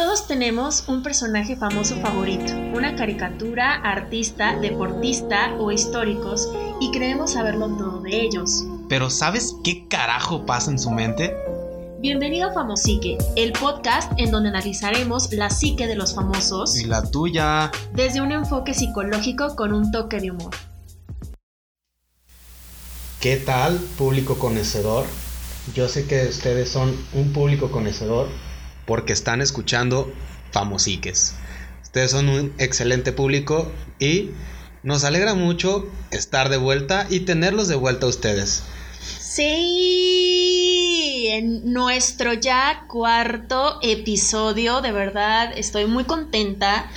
[0.00, 6.48] Todos tenemos un personaje famoso favorito, una caricatura, artista, deportista o históricos
[6.80, 8.64] y creemos saberlo todo de ellos.
[8.88, 11.36] Pero ¿sabes qué carajo pasa en su mente?
[11.98, 17.02] Bienvenido a Famosique, el podcast en donde analizaremos la psique de los famosos Y la
[17.02, 17.70] tuya.
[17.92, 20.54] desde un enfoque psicológico con un toque de humor.
[23.20, 25.04] ¿Qué tal, público conocedor?
[25.74, 28.28] Yo sé que ustedes son un público conocedor.
[28.90, 30.12] Porque están escuchando
[30.50, 31.36] Famosiques.
[31.84, 33.70] Ustedes son un excelente público
[34.00, 34.30] y
[34.82, 38.64] nos alegra mucho estar de vuelta y tenerlos de vuelta a ustedes.
[40.00, 46.90] Sí, en nuestro ya cuarto episodio, de verdad estoy muy contenta.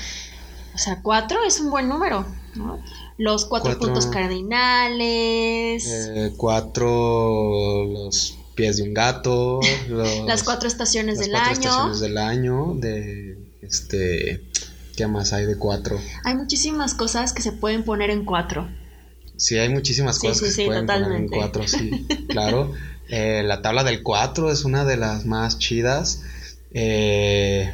[0.74, 2.80] O sea, cuatro es un buen número, ¿no?
[3.20, 3.86] Los cuatro, Cuatro.
[3.90, 9.60] puntos cardinales, Eh, cuatro, los pies de un gato.
[9.90, 11.62] los- las cuatro estaciones las del cuatro año.
[11.70, 12.74] estaciones del año.
[12.76, 14.42] De este.
[14.96, 16.00] ¿Qué más hay de cuatro?
[16.24, 18.70] Hay muchísimas cosas que se pueden poner en cuatro.
[19.38, 22.72] Sí, hay muchísimas cosas sí, que sí, se pueden poner en cuatro, sí, claro.
[23.10, 26.22] Eh, la tabla del 4 es una de las más chidas.
[26.72, 27.74] Eh,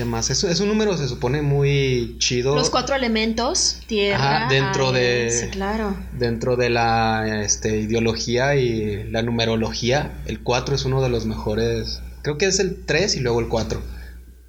[0.00, 0.30] ¿Qué más?
[0.30, 2.54] Es, es un número, se supone, muy chido.
[2.54, 4.44] Los cuatro elementos, tierra.
[4.46, 5.94] Ajá, dentro aire, de- Sí, claro.
[6.18, 12.00] Dentro de la este, ideología y la numerología, el 4 es uno de los mejores.
[12.22, 13.82] Creo que es el 3 y luego el 4.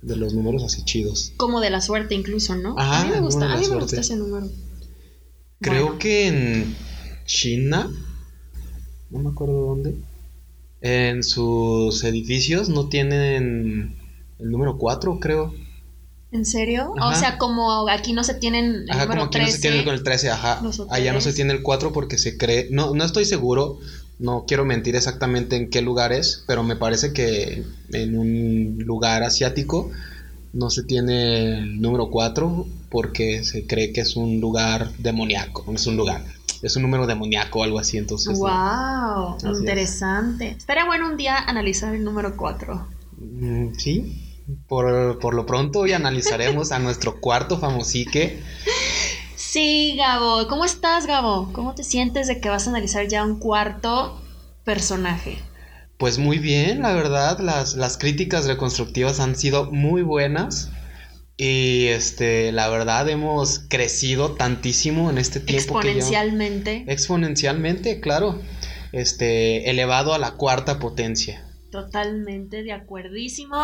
[0.02, 1.34] De los números así chidos.
[1.36, 2.80] Como de la suerte incluso, ¿no?
[2.80, 4.48] Ajá, a mí me gusta, a mí me gusta ese número.
[5.60, 6.00] Creo Bueno.
[6.00, 6.76] que en
[7.26, 7.90] China,
[9.10, 9.96] no me acuerdo dónde,
[10.80, 13.98] en sus edificios no tienen
[14.42, 15.53] el número 4, creo.
[16.31, 16.94] ¿En serio?
[17.02, 19.52] O sea, como aquí no se tienen el Ajá, número como aquí no 13.
[19.58, 20.61] se tiene con el 13, ajá.
[20.89, 23.80] Allá no se tiene el 4 porque se cree, no, no estoy seguro,
[24.17, 29.23] no quiero mentir exactamente en qué lugar es, pero me parece que en un lugar
[29.23, 29.92] asiático
[30.53, 35.86] no se tiene el número 4 porque se cree que es un lugar demoníaco, es
[35.86, 36.23] un lugar,
[36.62, 38.40] es un número demoníaco o algo así, entonces...
[38.40, 38.46] ¿no?
[38.46, 39.59] Wow, es.
[39.59, 40.50] interesante.
[40.57, 42.88] Estaría bueno un día analizar el número 4.
[43.18, 44.31] Mm, Sí,
[44.67, 48.41] por, por lo pronto hoy analizaremos a nuestro cuarto famosique.
[49.35, 50.47] Sí, Gabo.
[50.47, 51.51] ¿Cómo estás, Gabo?
[51.53, 54.22] ¿Cómo te sientes de que vas a analizar ya un cuarto
[54.63, 55.38] personaje?
[55.97, 60.69] Pues muy bien, la verdad, las, las críticas reconstructivas han sido muy buenas.
[61.38, 66.83] Y este, la verdad, hemos crecido tantísimo en este tiempo que lleva- Exponencialmente.
[66.88, 68.39] Exponencialmente, claro.
[68.91, 71.45] Este, elevado a la cuarta potencia.
[71.72, 73.58] Totalmente de acuerdísimo.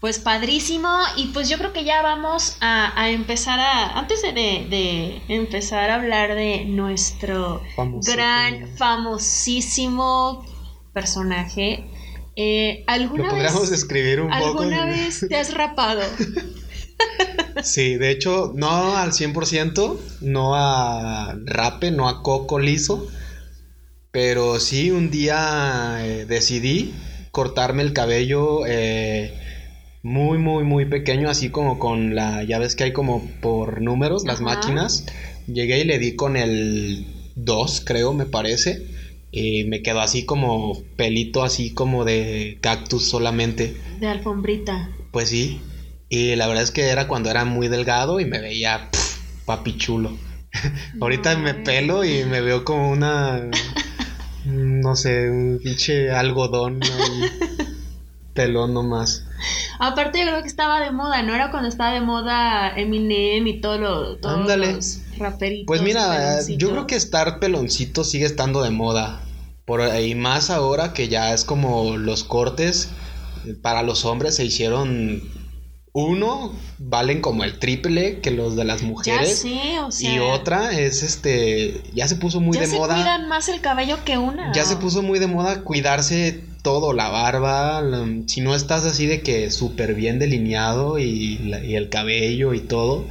[0.00, 0.88] Pues padrísimo.
[1.16, 3.98] Y pues yo creo que ya vamos a, a empezar a.
[3.98, 8.16] Antes de, de empezar a hablar de nuestro Famosísimo.
[8.16, 10.44] gran, famosísimo
[10.92, 11.90] personaje.
[12.36, 14.62] eh, Lo ¿Alguna podríamos vez, describir un poco.
[14.62, 16.02] ¿alguna vez te has rapado?
[17.60, 23.08] Sí, de hecho, no al 100%, no a rape, no a coco liso,
[24.10, 26.94] pero sí un día eh, decidí
[27.30, 29.32] cortarme el cabello eh,
[30.02, 34.24] muy, muy, muy pequeño, así como con la, ya ves que hay como por números
[34.24, 34.44] las Ajá.
[34.44, 35.06] máquinas.
[35.46, 38.82] Llegué y le di con el 2, creo, me parece,
[39.30, 43.76] y me quedó así como pelito, así como de cactus solamente.
[43.98, 44.90] De alfombrita.
[45.10, 45.60] Pues sí.
[46.08, 48.88] Y la verdad es que era cuando era muy delgado y me veía
[49.44, 50.16] papi chulo.
[51.00, 53.50] Ahorita me pelo y me veo como una.
[54.48, 56.80] No sé, un pinche algodón
[58.34, 59.24] pelón nomás.
[59.78, 61.34] Aparte yo creo que estaba de moda, ¿no?
[61.34, 64.74] Era cuando estaba de moda Eminem y todo lo, todos Ándale.
[64.74, 65.66] los raperitos.
[65.66, 69.20] Pues mira, yo creo que estar peloncito sigue estando de moda.
[69.64, 72.88] Por ahí más ahora que ya es como los cortes
[73.44, 75.22] eh, para los hombres se hicieron.
[76.06, 79.38] Uno, valen como el triple que los de las Ya mujeres.
[79.40, 80.14] sé, o sea.
[80.14, 82.94] Y otra es este, ya se puso muy ya de se moda.
[82.94, 84.52] cuidan más el cabello que una.
[84.52, 89.06] Ya se puso muy de moda cuidarse todo, la barba, la- si no estás así
[89.06, 93.04] de que súper bien delineado y, la- y el cabello y todo.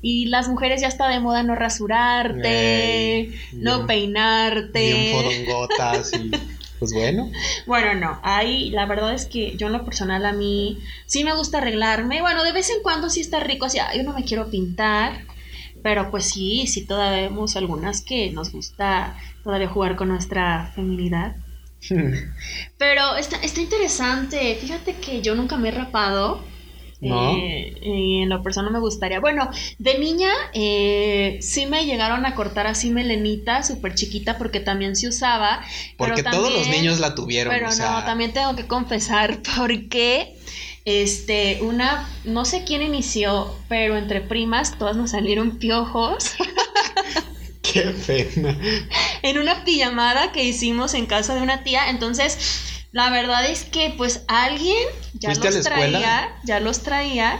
[0.00, 4.92] Y las mujeres ya está de moda no rasurarte, Ey, no bien- peinarte.
[4.92, 5.12] Bien
[5.46, 6.30] fodongotas y
[6.78, 7.30] pues bueno.
[7.66, 11.34] Bueno, no, ahí la verdad es que yo en lo personal a mí sí me
[11.34, 12.20] gusta arreglarme.
[12.20, 15.26] Bueno, de vez en cuando sí está rico, así, "Ay, yo no me quiero pintar.
[15.82, 21.36] Pero pues sí, sí todavía vemos algunas que nos gusta todavía jugar con nuestra feminidad.
[22.76, 24.56] Pero está, está interesante.
[24.60, 26.42] Fíjate que yo nunca me he rapado.
[27.00, 27.36] ¿No?
[27.36, 29.20] Eh, y en lo personal me gustaría.
[29.20, 29.48] Bueno,
[29.78, 35.08] de niña eh, sí me llegaron a cortar así melenita, súper chiquita, porque también se
[35.08, 35.60] usaba.
[35.96, 37.52] Porque pero todos los niños la tuvieron.
[37.54, 40.34] Pero o sea, no, también tengo que confesar porque
[40.84, 46.34] este, una, no sé quién inició, pero entre primas todas nos salieron piojos.
[47.62, 48.58] Qué pena.
[49.22, 53.94] en una pijamada que hicimos en casa de una tía, entonces la verdad es que
[53.96, 54.76] pues alguien
[55.14, 57.38] ya los traía, ya los traía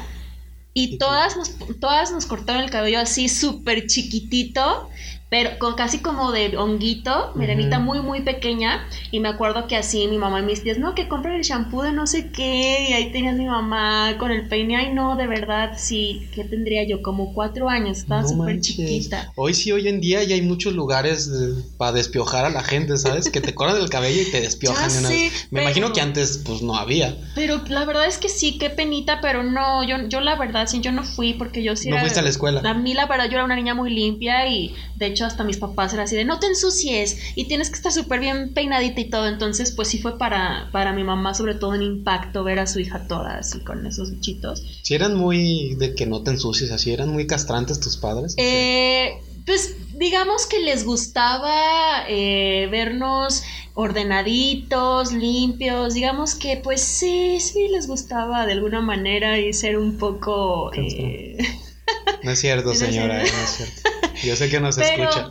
[0.75, 4.89] y todas nos, todas nos cortaron el cabello así súper chiquitito
[5.31, 8.89] pero con casi como de honguito, merenita muy, muy pequeña.
[9.11, 11.83] Y me acuerdo que así mi mamá y mis tías, no, que compren el shampoo
[11.83, 12.87] de no sé qué.
[12.89, 14.77] Y ahí tenía mi mamá con el peine.
[14.77, 17.03] Ay, no, de verdad, sí, ¿qué tendría yo?
[17.03, 19.33] Como cuatro años, estaba súper chiquita.
[19.37, 21.31] Hoy sí, hoy en día ya hay muchos lugares
[21.77, 23.29] para despiojar a la gente, ¿sabes?
[23.29, 24.91] que te cortan el cabello y te despiojan.
[25.51, 27.15] me imagino que antes, pues no había.
[27.35, 30.81] Pero la verdad es que sí, qué penita, pero no, yo, yo la verdad, sí,
[30.81, 31.91] yo no fui porque yo sí.
[31.91, 32.63] No fuiste a la escuela.
[32.65, 35.57] A mí, la verdad, yo era una niña muy limpia y de hecho hasta mis
[35.57, 39.11] papás eran así de no te ensucies y tienes que estar súper bien peinadita y
[39.11, 39.27] todo.
[39.27, 42.81] Entonces, pues sí fue para, para mi mamá, sobre todo en impacto, ver a su
[42.81, 44.63] hija toda así con esos bichitos.
[44.83, 48.35] Si eran muy de que no te ensucies, así eran muy castrantes tus padres.
[48.37, 49.19] Eh,
[49.49, 53.43] pues digamos que les gustaba eh, vernos
[53.75, 59.97] ordenaditos, limpios, digamos que pues sí, sí les gustaba de alguna manera y ser un
[59.97, 60.73] poco...
[60.75, 61.39] Eh,
[62.23, 63.98] no es cierto, señora, no es cierto.
[64.23, 65.31] Yo sé que no se escucha.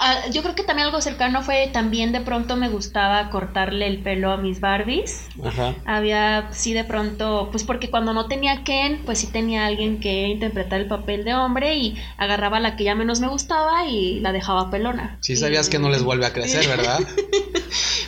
[0.00, 3.98] Ah, yo creo que también algo cercano fue también de pronto me gustaba cortarle el
[3.98, 5.26] pelo a mis Barbies.
[5.44, 5.74] Ajá.
[5.86, 10.28] Había, sí, de pronto, pues porque cuando no tenía Ken, pues sí tenía alguien que
[10.28, 14.30] interpretar el papel de hombre y agarraba la que ya menos me gustaba y la
[14.30, 15.18] dejaba pelona.
[15.20, 17.00] Sí, sabías que no les vuelve a crecer, ¿verdad?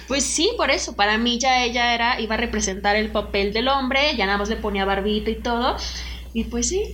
[0.07, 0.95] pues sí, por eso.
[0.95, 4.49] Para mí ya ella era, iba a representar el papel del hombre, ya nada más
[4.49, 5.75] le ponía barbito y todo.
[6.33, 6.85] Y pues sí,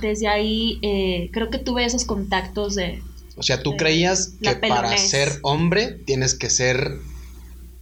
[0.00, 3.02] desde ahí eh, creo que tuve esos contactos de...
[3.36, 6.98] O sea, tú creías que para ser hombre tienes que ser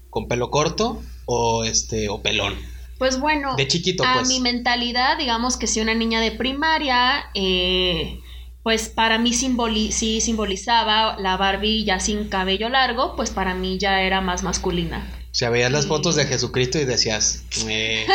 [0.09, 2.55] con pelo corto o este o pelón.
[2.99, 4.29] Pues bueno, de chiquito, a pues.
[4.29, 8.21] mi mentalidad, digamos que si una niña de primaria, eh,
[8.63, 14.03] pues para mí sí simbolizaba la Barbie ya sin cabello largo, pues para mí ya
[14.03, 15.05] era más masculina.
[15.33, 18.07] O sea, veías las fotos de Jesucristo y decías, eh,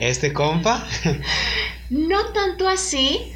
[0.00, 0.84] ¿este compa?
[1.90, 3.32] No tanto así,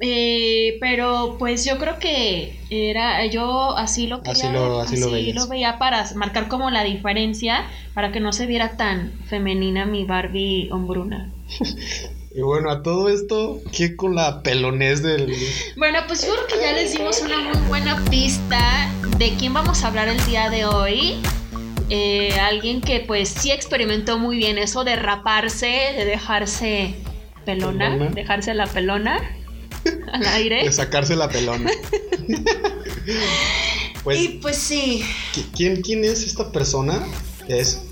[0.00, 4.96] eh, pero pues yo creo que era yo así lo quería así lo, así,
[5.34, 10.04] lo, veía para marcar como la diferencia para que no se viera tan femenina mi
[10.04, 11.30] Barbie hombruna.
[12.34, 15.30] y bueno, a todo esto, ¿qué con la pelonés del...?
[15.76, 19.84] Bueno, pues yo creo que ya les dimos una muy buena pista de quién vamos
[19.84, 21.20] a hablar el día de hoy.
[21.90, 26.94] Eh, alguien que pues sí experimentó muy bien eso de raparse, de dejarse
[27.44, 29.18] pelona, dejarse la pelona
[30.12, 30.64] al aire.
[30.64, 31.70] De sacarse la pelona.
[34.04, 35.04] pues, y pues sí.
[35.56, 37.04] ¿quién, ¿Quién es esta persona?
[37.48, 37.82] Es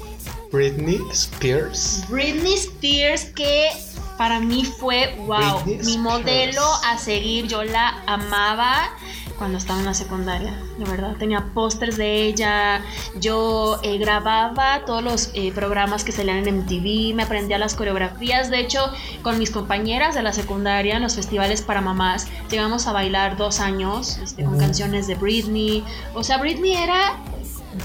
[0.52, 2.04] Britney Spears.
[2.08, 3.68] Britney Spears que
[4.16, 7.46] para mí fue, wow, mi modelo a seguir.
[7.46, 8.90] Yo la amaba
[9.38, 11.16] cuando estaba en la secundaria, de verdad.
[11.16, 12.82] Tenía pósters de ella,
[13.20, 18.50] yo eh, grababa todos los eh, programas que salían en MTV, me aprendía las coreografías.
[18.50, 18.80] De hecho,
[19.22, 23.60] con mis compañeras de la secundaria, en los festivales para mamás, llegamos a bailar dos
[23.60, 25.84] años este, con canciones de Britney.
[26.14, 27.22] O sea, Britney era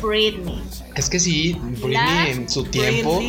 [0.01, 0.61] Britney.
[0.95, 3.21] Es que sí, Britney en su tiempo,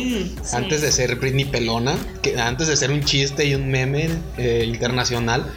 [0.53, 4.63] antes de ser Britney pelona, que antes de ser un chiste y un meme eh,
[4.65, 5.51] internacional,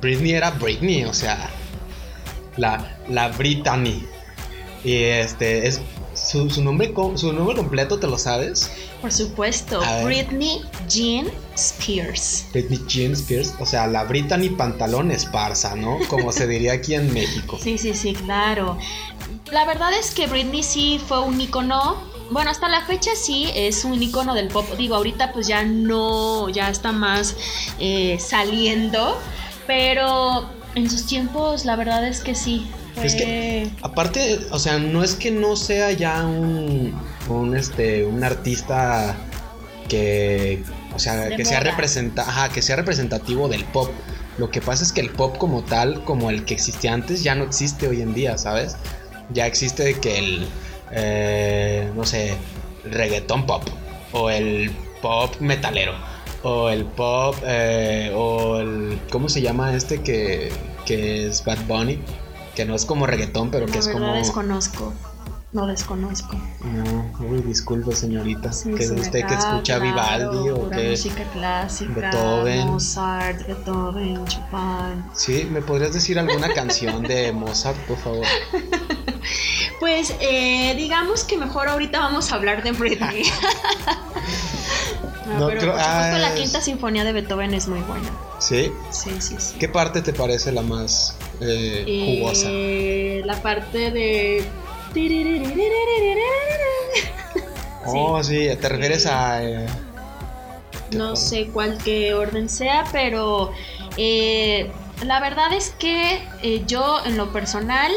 [0.00, 1.50] Britney era Britney, o sea,
[2.56, 4.04] la, la Brittany.
[4.82, 5.80] Y este es
[6.14, 8.70] su, nombre su nombre completo, ¿te lo sabes?
[9.00, 12.46] Por supuesto, Britney Jean Spears.
[12.52, 15.98] Britney Jean Spears, o sea, la Brittany pantalón esparza, ¿no?
[16.08, 17.58] Como se diría aquí en México.
[17.62, 18.76] Sí, sí, sí, claro.
[19.52, 21.96] La verdad es que Britney sí fue un icono.
[22.30, 24.66] Bueno, hasta la fecha sí es un icono del pop.
[24.76, 27.36] Digo, ahorita pues ya no, ya está más
[27.78, 29.18] eh, saliendo.
[29.66, 32.70] Pero en sus tiempos, la verdad es que sí.
[33.02, 36.94] Es que, aparte, o sea, no es que no sea ya un,
[37.28, 39.16] un este, un artista
[39.88, 40.62] que,
[40.94, 43.90] o sea, que sea, representa, que sea representativo del pop.
[44.38, 47.34] Lo que pasa es que el pop como tal, como el que existía antes, ya
[47.34, 48.76] no existe hoy en día, ¿sabes?
[49.32, 50.48] Ya existe que el,
[50.92, 52.34] eh, no sé,
[52.84, 53.62] reggaeton pop
[54.12, 55.94] o el pop metalero
[56.42, 59.00] o el pop, eh, o el.
[59.10, 60.52] ¿Cómo se llama este que,
[60.86, 62.00] que es Bad Bunny?
[62.54, 64.06] Que no es como reggaetón, pero que es como.
[64.06, 64.92] No desconozco.
[65.52, 66.40] No desconozco.
[66.62, 68.50] No, uy, disculpe, señorita.
[68.50, 70.90] que usted que escucha Vivaldi o que.
[70.90, 71.92] música clásica.
[71.92, 72.66] Beethoven.
[72.68, 75.04] Mozart, Beethoven, Chopin.
[75.12, 78.26] Sí, ¿me podrías decir alguna canción de Mozart, por favor?
[79.80, 83.24] Pues eh, digamos que mejor ahorita vamos a hablar de Britney.
[85.26, 87.80] Ah, No, pero creo- por supuesto ah, la es- quinta sinfonía de Beethoven es muy
[87.80, 88.10] buena.
[88.38, 88.72] ¿Sí?
[88.90, 89.56] Sí, sí, sí.
[89.58, 92.48] ¿Qué parte te parece la más eh, jugosa?
[92.50, 94.44] Eh, la parte de...
[97.86, 99.42] Oh, sí, te refieres a...
[99.42, 99.66] eh,
[100.92, 103.52] No sé cuál qué orden sea, pero
[103.96, 104.70] eh,
[105.04, 107.90] la verdad es que eh, yo en lo personal,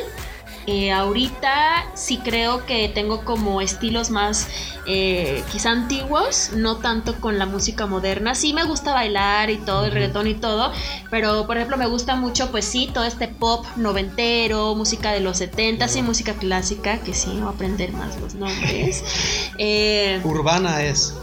[0.67, 4.48] eh, ahorita sí creo que tengo como estilos más
[4.86, 8.36] eh, quizá antiguos, no tanto con la música moderna.
[8.36, 10.72] Sí me gusta bailar y todo, el reggaetón y todo,
[11.10, 15.38] pero por ejemplo me gusta mucho, pues sí, todo este pop noventero, música de los
[15.38, 19.03] 70 y música clásica, que sí, voy a aprender más los nombres.
[19.58, 21.13] Eh, Urbana es.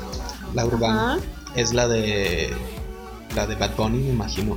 [0.54, 1.18] La urbana.
[1.54, 2.54] Es la de...
[3.34, 4.56] La de Bad Bunny, me imagino.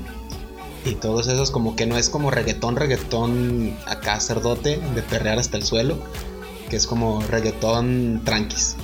[0.85, 5.57] Y todos esos como que no es como reggaetón, reggaetón acá cerdote, de perrear hasta
[5.57, 5.97] el suelo.
[6.69, 8.75] Que es como reggaetón tranquis.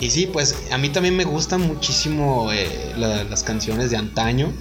[0.00, 4.52] Y sí, pues a mí también me gustan muchísimo eh, la- las canciones de antaño.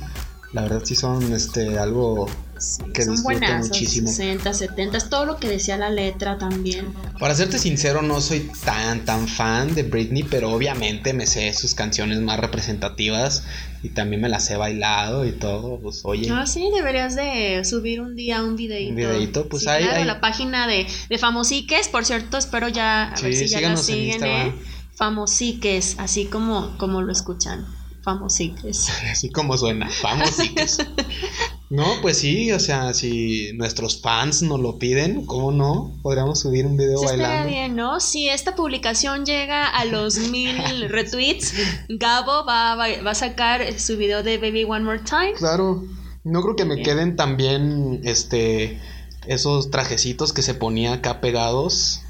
[0.52, 2.28] La verdad sí son este algo
[2.60, 4.08] Sí, que son buenas, muchísimo.
[4.10, 6.94] 60, 70, es todo lo que decía la letra también.
[7.20, 11.74] Para serte sincero, no soy tan tan fan de Britney, pero obviamente me sé sus
[11.76, 13.44] canciones más representativas
[13.84, 15.80] y también me las he bailado y todo.
[15.80, 18.90] Pues oye, Ah, sí, deberías de subir un día un videito.
[18.92, 22.68] Un videíto, pues Sí, ahí- claro, ahí- la página de, de Famosiques, por cierto, espero
[22.70, 24.24] ya, a ver Sí, si ya la siguen.
[24.24, 24.54] ¿eh?
[24.96, 27.66] Famosiques, así como, como lo escuchan,
[28.02, 28.88] Famosiques.
[29.12, 30.78] así como suena, famositos.
[31.70, 35.92] no, pues sí, o sea, si nuestros fans nos lo piden, ¿cómo no?
[36.02, 37.50] Podríamos subir un video Sí, estaría bailando.
[37.50, 38.00] bien, ¿no?
[38.00, 40.58] Si esta publicación llega a los mil
[40.90, 41.54] retweets,
[41.90, 45.34] Gabo va, va, va a sacar su video de Baby One More Time.
[45.34, 45.84] Claro,
[46.24, 46.86] no creo que me Bien.
[46.86, 48.80] queden también este
[49.28, 52.02] esos trajecitos que se ponía acá pegados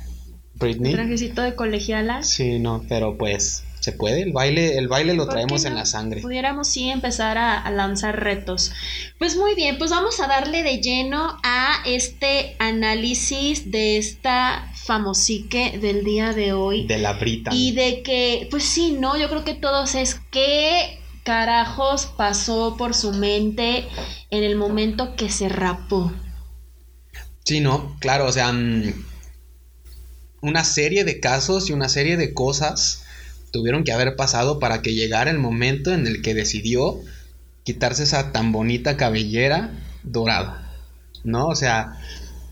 [0.53, 0.93] Britney.
[0.93, 2.21] Trajecito de colegiala.
[2.23, 5.85] Sí, no, pero pues se puede, el baile, el baile lo ¿Por traemos en la
[5.85, 6.19] sangre.
[6.19, 8.73] Pudiéramos sí empezar a, a lanzar retos.
[9.17, 15.79] Pues muy bien, pues vamos a darle de lleno a este análisis de esta famosique
[15.79, 16.85] del día de hoy.
[16.85, 17.51] De la Brita.
[17.53, 19.17] Y de que, pues sí, ¿no?
[19.17, 23.87] Yo creo que todos es qué carajos pasó por su mente
[24.31, 26.11] en el momento que se rapó.
[27.45, 29.05] Sí, no, claro, o sea, mm,
[30.41, 33.05] una serie de casos y una serie de cosas
[33.51, 36.99] tuvieron que haber pasado para que llegara el momento en el que decidió
[37.63, 39.71] quitarse esa tan bonita cabellera
[40.03, 40.73] dorada,
[41.23, 41.47] ¿no?
[41.47, 41.97] O sea,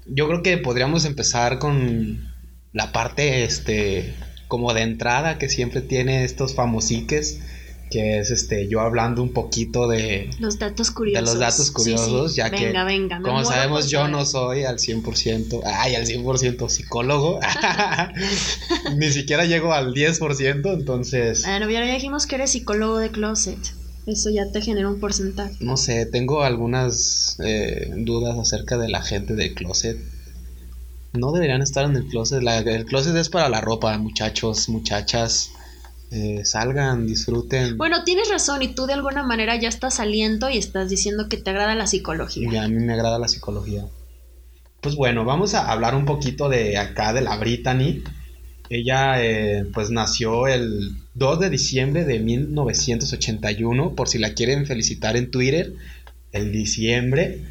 [0.06, 2.34] yo creo que podríamos empezar con
[2.74, 4.14] la parte, este,
[4.48, 7.42] como de entrada que siempre tiene estos famosiques,
[7.90, 11.26] que es, este, yo hablando un poquito de, Los datos curiosos.
[11.26, 12.38] de los datos curiosos, sí.
[12.38, 17.40] ya que, Venga, como sabemos, yo no soy al 100%, ay, al 100% psicólogo,
[18.98, 23.60] ni siquiera llego al 10%, entonces, Bueno, ya dijimos que eres psicólogo de closet.
[24.06, 25.56] Eso ya te genera un porcentaje.
[25.62, 29.98] no sé, tengo algunas eh, dudas acerca de la gente del closet.
[31.14, 35.50] No deberían estar en el closet, la- el closet es para la ropa, muchachos, muchachas,
[36.12, 37.78] eh, salgan, disfruten.
[37.78, 41.38] Bueno, tienes razón y tú de alguna manera ya estás saliendo y estás diciendo que
[41.38, 42.50] te agrada la psicología.
[42.52, 43.86] Y a mí me agrada la psicología.
[44.82, 48.04] Pues bueno, vamos a hablar un poquito de acá de la Brittany.
[48.70, 55.18] Ella eh, pues nació el 2 de diciembre de 1981, por si la quieren felicitar
[55.18, 55.74] en Twitter,
[56.32, 57.42] el diciembre.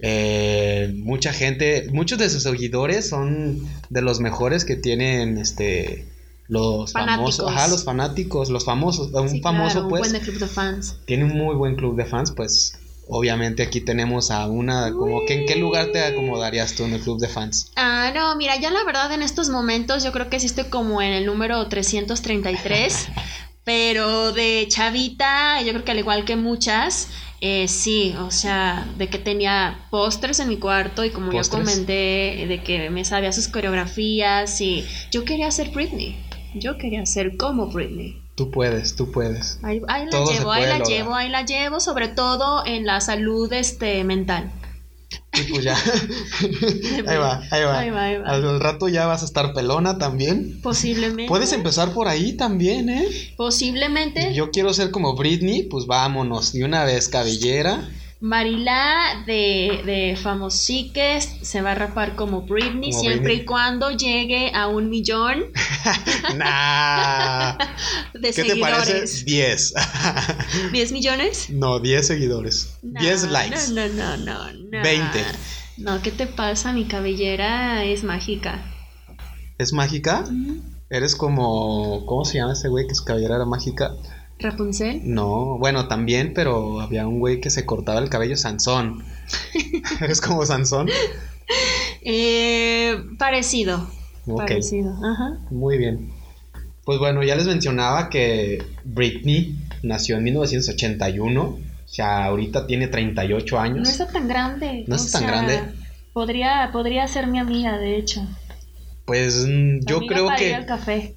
[0.00, 6.06] Eh, mucha gente, muchos de sus seguidores son de los mejores que tienen este
[6.48, 7.36] los Fanáticos.
[7.36, 10.38] famosos, ajá, los fanáticos, los famosos, un Sí, famoso claro, pues Un buen de club
[10.40, 10.96] de fans.
[11.06, 12.72] tiene un muy buen club de fans, pues
[13.06, 17.00] obviamente aquí tenemos a una, como que en qué lugar te acomodarías tú en el
[17.00, 17.70] club de fans.
[17.76, 21.00] Ah, no, mira, ya la verdad en estos momentos yo creo que sí estoy como
[21.02, 23.08] en el número 333,
[23.64, 27.08] pero de chavita, yo creo que al igual que muchas,
[27.40, 31.62] eh, sí, o sea, de que tenía pósters en mi cuarto y como ya ¿Pósters?
[31.64, 36.16] comenté, de que me sabía sus coreografías y yo quería ser Britney,
[36.54, 38.22] yo quería ser como Britney.
[38.34, 39.58] Tú puedes, tú puedes.
[39.62, 40.88] Ahí, ahí la Todo llevo, ahí la lograr.
[40.88, 44.52] llevo, ahí la llevo, sobre todo en la salud este, mental.
[45.34, 45.76] Y pues ya.
[47.06, 47.78] ahí va, ahí va.
[47.78, 48.28] Ahí va, ahí va.
[48.28, 50.60] Al rato ya vas a estar pelona también.
[50.62, 51.28] Posiblemente.
[51.28, 53.08] Puedes empezar por ahí también, ¿eh?
[53.36, 54.34] Posiblemente.
[54.34, 56.52] Yo quiero ser como Britney, pues vámonos.
[56.52, 57.88] De una vez cabellera.
[58.20, 63.42] Marilá de, de Famosiques se va a rapar como Britney Como siempre Britney.
[63.42, 65.44] y cuando llegue a un millón
[66.36, 67.56] nah.
[68.14, 69.06] de ¿Qué te parece?
[69.06, 69.24] seguidores.
[69.24, 69.74] 10.
[70.72, 71.50] ¿10 millones?
[71.50, 72.74] no, 10 seguidores.
[72.82, 73.56] No, 10 likes.
[73.72, 74.82] No, no, no, no, no.
[74.82, 75.18] 20.
[75.76, 76.72] No, ¿qué te pasa?
[76.72, 78.60] Mi cabellera es mágica.
[79.58, 80.24] ¿Es mágica?
[80.90, 82.04] Eres como.
[82.06, 83.92] ¿Cómo se llama ese güey que su cabellera era mágica?
[84.38, 85.00] Rapunzel.
[85.04, 89.02] No, bueno, también, pero había un güey que se cortaba el cabello, Sansón.
[90.00, 90.88] ¿Eres como Sansón?
[92.02, 93.88] Eh, parecido.
[94.36, 95.38] Parecido, ajá.
[95.50, 96.12] Muy bien.
[96.84, 101.42] Pues bueno, ya les mencionaba que Britney nació en 1981.
[101.42, 103.82] O sea, ahorita tiene 38 años.
[103.84, 104.84] No está tan grande.
[104.86, 105.60] No está tan grande.
[106.12, 108.26] Podría, podría ser mi amiga, de hecho.
[109.08, 110.66] Pues mm, yo creo que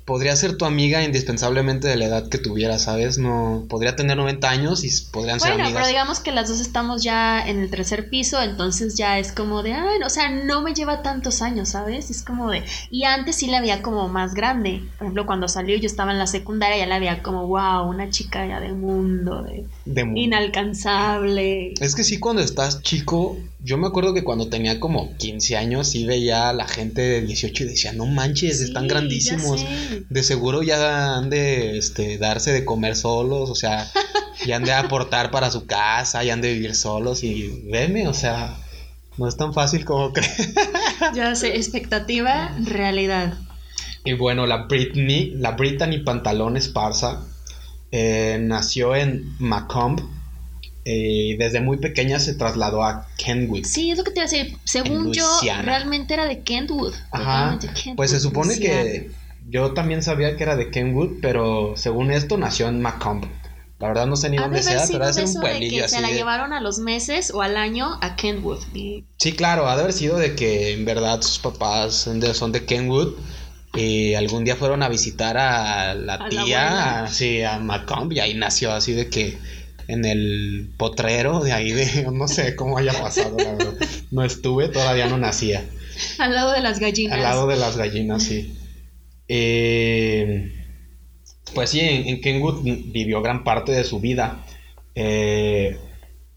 [0.05, 3.17] podría ser tu amiga indispensablemente de la edad que tuviera, ¿sabes?
[3.17, 5.74] No podría tener 90 años y podrían ser amigas.
[5.74, 9.33] Bueno, pero digamos que las dos estamos ya en el tercer piso, entonces ya es
[9.33, 12.10] como de, ay, o sea, no me lleva tantos años, ¿sabes?
[12.10, 14.83] Es como de y antes sí la veía como más grande.
[14.98, 18.10] Por ejemplo, cuando salió yo estaba en la secundaria, ya la veía como, wow, una
[18.10, 20.21] chica ya de mundo, de, de mundo.
[20.21, 21.74] inalcanzable.
[21.81, 25.89] Es que sí cuando estás chico yo me acuerdo que cuando tenía como 15 años
[25.89, 29.65] sí veía a la gente de 18 y decía, no manches, están grandísimos.
[30.09, 33.89] De seguro ya han de este, darse de comer solos, o sea,
[34.45, 38.13] ya han de aportar para su casa, ya han de vivir solos y veme, o
[38.13, 38.57] sea,
[39.17, 40.53] no es tan fácil como crees.
[41.13, 43.33] ya sé, expectativa, realidad.
[44.03, 47.23] Y bueno, la Britney, la Brittany Pantalón Esparza,
[47.91, 50.01] eh, nació en Macomb,
[50.83, 53.65] eh, desde muy pequeña se trasladó a Kentwood.
[53.65, 54.57] Sí, es lo que te iba a decir.
[54.63, 55.27] Según yo,
[55.63, 56.93] realmente era de Kentwood.
[57.11, 57.59] Ajá.
[57.95, 59.11] pues se supone que
[59.50, 63.25] yo también sabía que era de Kentwood, pero según esto nació en Macomb.
[63.79, 65.95] La verdad no sé ni dónde sea, pero es un pueblillo así.
[65.95, 68.59] Se la llevaron a los meses o al año a Kentwood.
[69.17, 72.51] Sí, claro, ha de haber sido de que en verdad sus papás son de, son
[72.51, 73.15] de Kentwood
[73.73, 78.71] y algún día fueron a visitar a la tía, sí, a Macomb y ahí nació
[78.71, 79.39] así de que
[79.91, 83.74] en el potrero de ahí de, no sé cómo haya pasado, la verdad.
[84.10, 85.65] No estuve, todavía no nacía.
[86.17, 87.17] Al lado de las gallinas.
[87.17, 88.55] Al lado de las gallinas, sí.
[89.27, 90.53] Eh,
[91.53, 94.45] pues sí, en, Kenwood vivió gran parte de su vida.
[94.95, 95.77] Eh,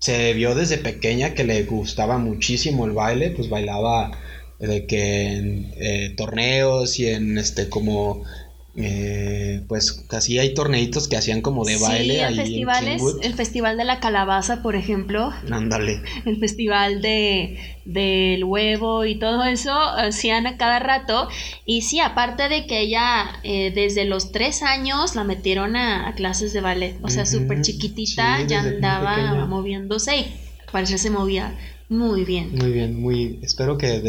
[0.01, 4.19] se vio desde pequeña que le gustaba muchísimo el baile, pues bailaba
[4.59, 8.25] de que en eh, torneos y en este como
[8.77, 13.85] eh, pues casi hay torneitos que hacían como de baile ahí festivales, el festival de
[13.85, 15.33] la calabaza por ejemplo.
[15.49, 16.03] Ándale.
[16.25, 21.29] El festival de del huevo y todo eso hacían a cada rato.
[21.65, 26.53] Y sí aparte de que ella eh, desde los tres años la metieron a, clases
[26.53, 26.97] de ballet.
[27.03, 30.27] O sea súper chiquitita ya andaba moviéndose y
[30.73, 31.57] parece se movía
[31.89, 32.57] muy bien.
[32.57, 34.01] Muy bien muy espero que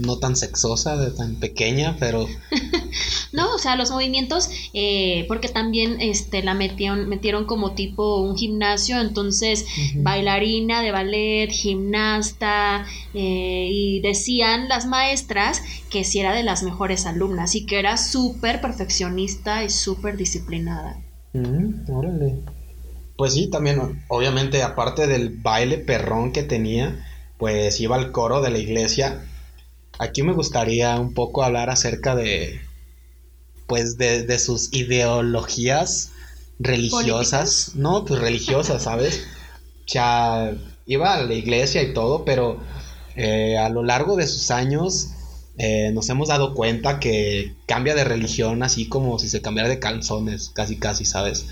[0.00, 2.26] no tan sexosa, de tan pequeña, pero...
[3.32, 8.36] no, o sea, los movimientos, eh, porque también este, la metieron, metieron como tipo un
[8.36, 16.42] gimnasio, entonces bailarina de ballet, gimnasta, eh, y decían las maestras que sí era de
[16.42, 21.00] las mejores alumnas y que era súper perfeccionista y súper disciplinada.
[21.88, 22.36] órale.
[23.16, 27.04] Pues sí, también, obviamente, aparte del baile perrón que tenía,
[27.36, 29.26] pues iba al coro de la iglesia
[30.00, 32.62] Aquí me gustaría un poco hablar acerca de,
[33.66, 36.12] pues, de, sus ideologías
[36.58, 37.72] religiosas.
[37.74, 39.26] No, pues religiosas, ¿sabes?
[39.80, 40.54] O sea,
[40.86, 42.60] iba a la iglesia y todo, pero
[43.16, 45.08] eh, a lo largo de sus años
[45.58, 49.80] eh, nos hemos dado cuenta que cambia de religión así como si se cambiara de
[49.80, 51.46] calzones, casi casi, ¿sabes?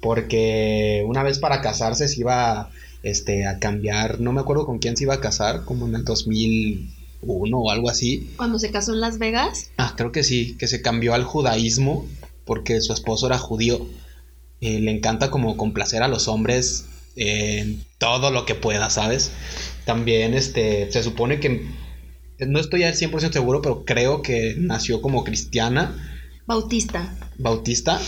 [0.00, 2.70] Porque una vez para casarse se iba
[3.02, 6.04] este, a cambiar, no me acuerdo con quién se iba a casar, como en el
[6.06, 8.30] 2000 uno o algo así.
[8.36, 9.70] Cuando se casó en Las Vegas.
[9.76, 12.06] Ah, creo que sí, que se cambió al judaísmo
[12.44, 13.86] porque su esposo era judío.
[14.60, 19.32] Eh, le encanta como complacer a los hombres en todo lo que pueda, ¿sabes?
[19.84, 21.68] También este, se supone que,
[22.40, 25.94] no estoy al 100% seguro, pero creo que nació como cristiana.
[26.46, 27.16] Bautista.
[27.36, 28.00] ¿Bautista?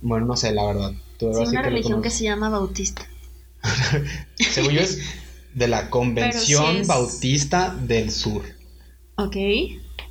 [0.00, 0.92] Bueno, no sé, la verdad.
[1.18, 3.06] Sí, una religión que se llama Bautista.
[4.38, 4.98] Según yo es
[5.54, 8.42] de la Convención Bautista del Sur.
[9.16, 9.36] Ok.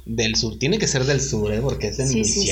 [0.06, 0.58] Del sur.
[0.58, 1.62] Tiene que ser del sur, ¿eh?
[1.62, 2.50] Porque es en sí,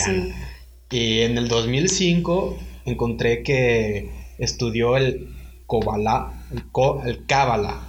[0.89, 5.29] Y en el 2005 encontré que estudió el
[5.69, 6.63] Kabbalah, el,
[7.09, 7.87] el Kabbalah.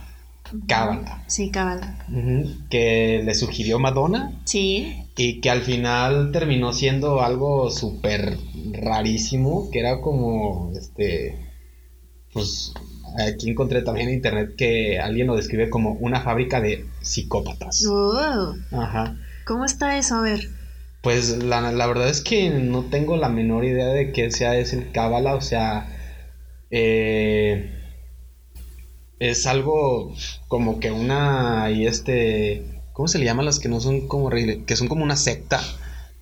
[0.66, 1.24] Kabbalah.
[1.28, 2.06] Sí, Kabbalah.
[2.70, 4.40] que le sugirió Madonna.
[4.44, 4.96] Sí.
[5.16, 8.38] Y que al final terminó siendo algo súper
[8.72, 11.38] rarísimo, que era como, este,
[12.32, 12.72] pues
[13.18, 17.84] Aquí encontré también en internet que alguien lo describe como una fábrica de psicópatas.
[17.86, 18.54] Oh.
[18.72, 19.16] Ajá.
[19.44, 20.16] ¿Cómo está eso?
[20.16, 20.48] A ver.
[21.02, 24.92] Pues la, verdad es que no tengo la menor idea de qué sea ese el
[24.92, 25.88] cábala, o sea,
[26.70, 27.72] eh,
[29.18, 30.14] es algo
[30.46, 34.76] como que una y este, ¿cómo se le llaman las que no son como que
[34.76, 35.60] son como una secta?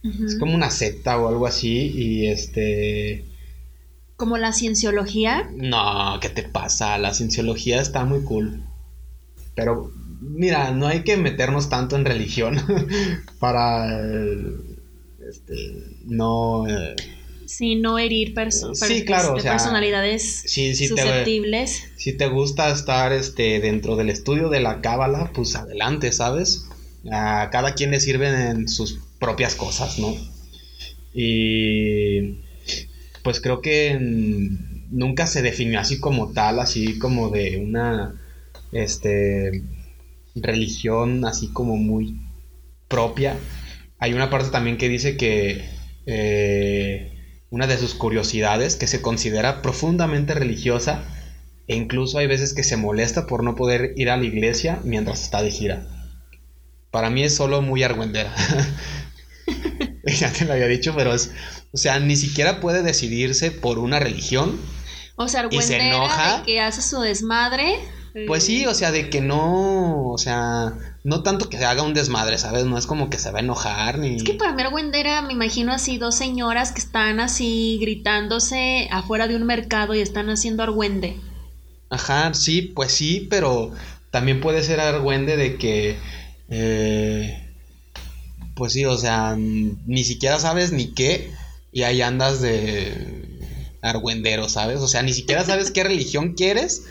[0.03, 3.29] Es como una secta o algo así y este
[4.20, 5.48] ¿Como la cienciología?
[5.56, 6.98] No, ¿qué te pasa?
[6.98, 8.62] La cienciología está muy cool.
[9.54, 12.61] Pero, mira, no hay que meternos tanto en religión
[13.40, 13.98] para
[15.26, 15.54] este,
[16.04, 16.68] no...
[16.68, 16.96] Eh,
[17.46, 21.85] sí, no herir perso sí, claro, este, personalidades susceptibles.
[21.96, 26.66] si te gusta estar este, dentro del estudio de la cábala, pues adelante, ¿sabes?
[27.11, 30.14] A cada quien le sirven en sus propias cosas, ¿no?
[31.14, 32.49] Y
[33.22, 33.96] pues creo que
[34.90, 38.14] nunca se definió así como tal, así como de una
[38.72, 39.62] este
[40.35, 42.20] religión así como muy
[42.88, 43.37] propia.
[43.98, 45.64] Hay una parte también que dice que
[46.06, 47.12] eh,
[47.50, 51.04] una de sus curiosidades, que se considera profundamente religiosa,
[51.66, 55.22] e incluso hay veces que se molesta por no poder ir a la iglesia mientras
[55.22, 55.87] está de gira.
[56.90, 58.35] Para mí es solo muy argüendera.
[60.18, 61.32] ya te lo había dicho, pero es,
[61.72, 64.58] o sea, ni siquiera puede decidirse por una religión.
[65.16, 66.42] O sea, y se enoja.
[66.44, 67.76] que hace su desmadre.
[68.26, 70.72] Pues sí, o sea, de que no, o sea,
[71.04, 72.64] no tanto que se haga un desmadre, ¿sabes?
[72.64, 74.16] No es como que se va a enojar ni...
[74.16, 79.28] Es que para mí argüendera me imagino así dos señoras que están así gritándose afuera
[79.28, 81.20] de un mercado y están haciendo argüende.
[81.88, 83.72] Ajá, sí, pues sí, pero
[84.10, 85.96] también puede ser argüende de que...
[86.48, 87.49] Eh,
[88.61, 91.31] pues sí, o sea, ni siquiera sabes ni qué
[91.73, 92.92] y ahí andas de
[93.81, 94.81] argüendero, ¿sabes?
[94.81, 96.85] O sea, ni siquiera sabes qué religión quieres,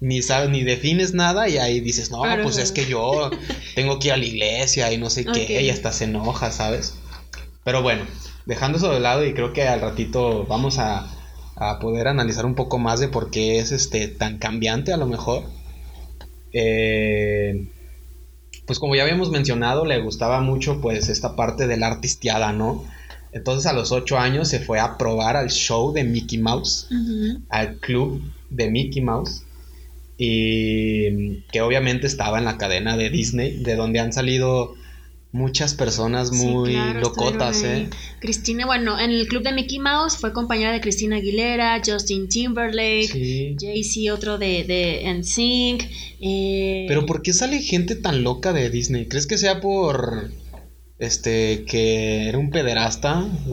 [0.00, 3.30] ni sabes, ni defines nada, y ahí dices, no, pues es que yo
[3.76, 6.94] tengo que ir a la iglesia y no sé qué, y hasta se enoja, ¿sabes?
[7.62, 8.04] Pero bueno,
[8.44, 11.08] dejando eso de lado, y creo que al ratito vamos a,
[11.54, 15.06] a poder analizar un poco más de por qué es este tan cambiante a lo
[15.06, 15.44] mejor.
[16.52, 17.68] Eh,
[18.66, 22.84] pues como ya habíamos mencionado, le gustaba mucho pues esta parte de la artisteada, ¿no?
[23.32, 26.88] Entonces a los ocho años se fue a probar al show de Mickey Mouse,
[27.48, 29.42] al club de Mickey Mouse,
[30.18, 34.74] y que obviamente estaba en la cadena de Disney, de donde han salido
[35.32, 37.88] muchas personas muy locotas, ¿eh?
[38.20, 43.56] Cristina, bueno, en el club de Mickey Mouse fue compañera de Cristina Aguilera, Justin Timberlake,
[43.58, 45.82] Jay-Z, otro de, de NSYNC.
[46.20, 46.84] Eh...
[46.86, 49.06] Pero ¿por qué sale gente tan loca de Disney?
[49.06, 50.30] ¿Crees que sea por
[50.98, 53.26] este que era un pederasta?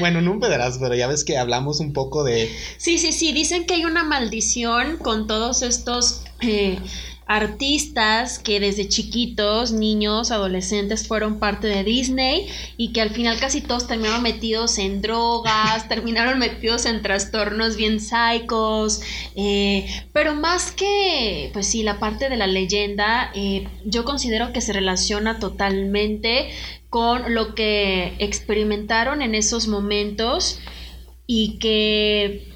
[0.00, 2.50] bueno, no un pederasta, pero ya ves que hablamos un poco de...
[2.78, 6.22] Sí, sí, sí, dicen que hay una maldición con todos estos...
[6.40, 6.78] Eh,
[7.26, 13.60] artistas que desde chiquitos, niños, adolescentes fueron parte de Disney y que al final casi
[13.60, 19.00] todos terminaron metidos en drogas, terminaron metidos en trastornos bien psicos,
[19.36, 24.60] eh, pero más que, pues sí, la parte de la leyenda, eh, yo considero que
[24.60, 26.50] se relaciona totalmente
[26.90, 30.60] con lo que experimentaron en esos momentos
[31.26, 32.53] y que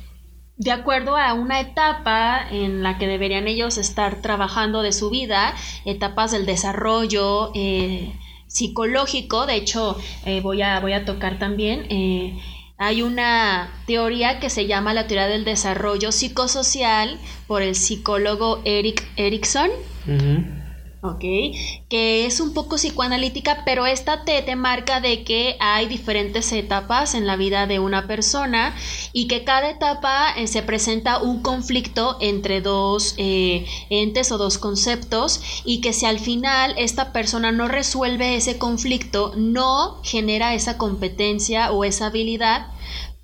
[0.59, 5.55] de acuerdo a una etapa en la que deberían ellos estar trabajando de su vida,
[5.85, 8.13] etapas del desarrollo eh,
[8.49, 12.39] psicológico, de hecho eh, voy, a, voy a tocar también, eh,
[12.77, 19.05] hay una teoría que se llama la teoría del desarrollo psicosocial por el psicólogo Eric
[19.17, 19.71] Erickson.
[21.03, 21.21] ¿Ok?
[21.89, 27.15] Que es un poco psicoanalítica, pero esta te, te marca de que hay diferentes etapas
[27.15, 28.75] en la vida de una persona
[29.13, 34.59] y que cada etapa eh, se presenta un conflicto entre dos eh, entes o dos
[34.59, 40.79] conceptos y que si al final esta persona no resuelve ese conflicto, no genera esa
[40.79, 42.67] competencia o esa habilidad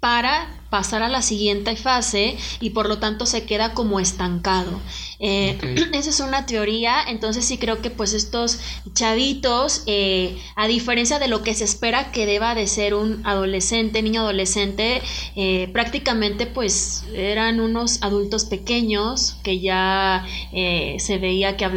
[0.00, 4.80] para pasar a la siguiente fase y por lo tanto se queda como estancado.
[5.20, 5.56] Eh,
[5.92, 8.58] esa es una teoría, entonces sí creo que pues estos
[8.92, 14.02] chavitos, eh, a diferencia de lo que se espera que deba de ser un adolescente,
[14.02, 15.00] niño adolescente,
[15.36, 21.70] eh, prácticamente pues eran unos adultos pequeños que ya se veía que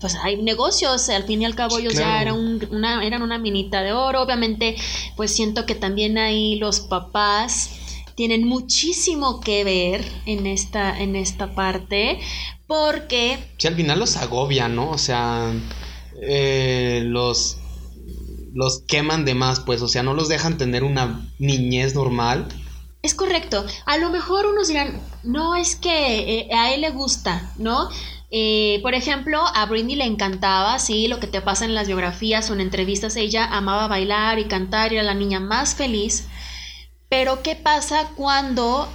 [0.00, 3.82] pues hay negocios, al fin y al cabo ellos ya eran una, eran una minita
[3.82, 4.76] de oro, obviamente
[5.16, 7.70] pues siento que también ahí los papás
[8.16, 12.18] tienen muchísimo que ver en esta, en esta parte,
[12.66, 13.38] porque...
[13.58, 14.90] Sí, al final los agobia, ¿no?
[14.90, 15.52] O sea,
[16.22, 17.58] eh, los,
[18.54, 22.48] los queman de más, pues, o sea, no los dejan tener una niñez normal.
[23.02, 23.64] Es correcto.
[23.84, 27.90] A lo mejor unos dirán, no, es que eh, a él le gusta, ¿no?
[28.30, 32.50] Eh, por ejemplo, a Britney le encantaba, sí, lo que te pasa en las biografías
[32.50, 36.26] o en entrevistas, ella amaba bailar y cantar, era la niña más feliz.
[37.08, 38.88] Pero ¿qué pasa cuando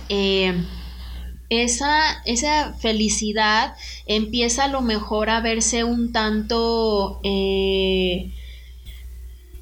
[1.49, 7.19] esa, esa felicidad empieza a lo mejor a verse un tanto...
[7.23, 8.31] Eh,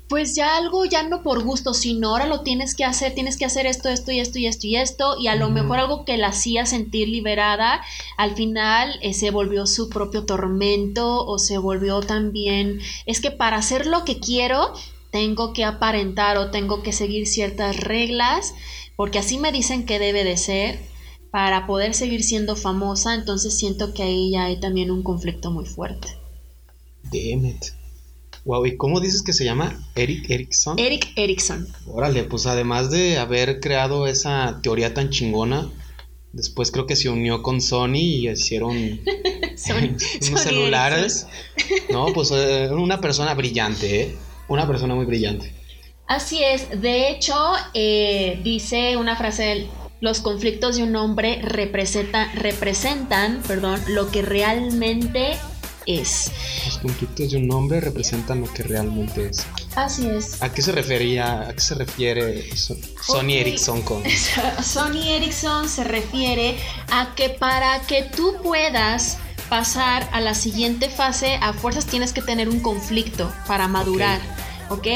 [0.09, 3.45] pues ya algo ya no por gusto, sino ahora lo tienes que hacer, tienes que
[3.45, 6.17] hacer esto, esto y esto y esto y esto, y a lo mejor algo que
[6.17, 7.81] la hacía sentir liberada,
[8.17, 13.57] al final eh, se volvió su propio tormento o se volvió también, es que para
[13.57, 14.73] hacer lo que quiero,
[15.11, 18.53] tengo que aparentar o tengo que seguir ciertas reglas,
[18.95, 20.79] porque así me dicen que debe de ser
[21.31, 25.65] para poder seguir siendo famosa, entonces siento que ahí ya hay también un conflicto muy
[25.65, 26.07] fuerte.
[27.03, 27.65] Damn it.
[28.45, 29.79] Wow, ¿y cómo dices que se llama?
[29.95, 30.79] Eric Erickson.
[30.79, 31.67] Eric Erickson.
[31.87, 35.69] Órale, pues además de haber creado esa teoría tan chingona,
[36.33, 38.75] después creo que se unió con Sony y hicieron
[40.29, 41.27] unos celulares.
[41.91, 44.15] No, pues eh, una persona brillante, ¿eh?
[44.49, 45.53] Una persona muy brillante.
[46.07, 46.81] Así es.
[46.81, 47.35] De hecho,
[47.73, 49.69] eh, dice una frase
[50.01, 55.37] los conflictos de un hombre representa, representan perdón, lo que realmente
[55.85, 56.31] es.
[56.65, 59.45] Los conflictos de un hombre representan lo que realmente es.
[59.75, 60.41] Así es.
[60.41, 64.03] ¿A qué se refería, a qué se refiere Sony Ericsson con?
[64.63, 66.57] Sony Ericsson se refiere
[66.91, 69.17] a que para que tú puedas
[69.49, 74.19] pasar a la siguiente fase, a fuerzas tienes que tener un conflicto para madurar.
[74.69, 74.87] ¿ok?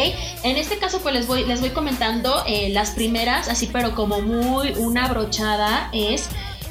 [0.43, 4.21] En este caso pues les voy, les voy comentando eh, las primeras, así pero como
[4.21, 6.29] muy una brochada es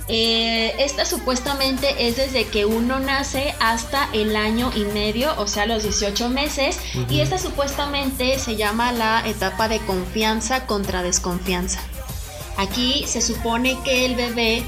[0.09, 5.65] eh, esta supuestamente es desde que uno nace hasta el año y medio, o sea,
[5.67, 6.79] los 18 meses.
[7.09, 11.81] Y esta supuestamente se llama la etapa de confianza contra desconfianza.
[12.57, 14.63] Aquí se supone que el bebé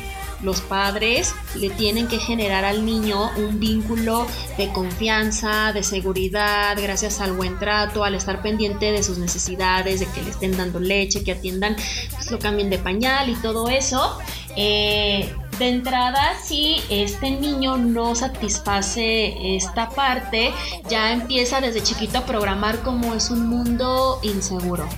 [0.44, 4.26] los padres le tienen que generar al niño un vínculo
[4.58, 10.06] de confianza, de seguridad, gracias al buen trato, al estar pendiente de sus necesidades, de
[10.06, 11.76] que le estén dando leche, que atiendan,
[12.14, 14.18] pues lo cambien de pañal y todo eso.
[14.56, 20.52] Eh, de entrada, si este niño no satisface esta parte,
[20.88, 24.88] ya empieza desde chiquito a programar como es un mundo inseguro.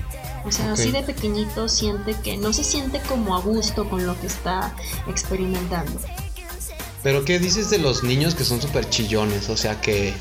[0.47, 4.19] O sea, así de pequeñito siente que no se siente como a gusto con lo
[4.21, 4.75] que está
[5.09, 6.01] experimentando.
[7.03, 9.49] Pero ¿qué dices de los niños que son súper chillones?
[9.49, 10.15] O sea, que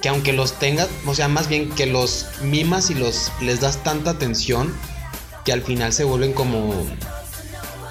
[0.00, 3.82] que aunque los tengas, o sea, más bien que los mimas y los les das
[3.82, 4.74] tanta atención
[5.44, 6.86] que al final se vuelven como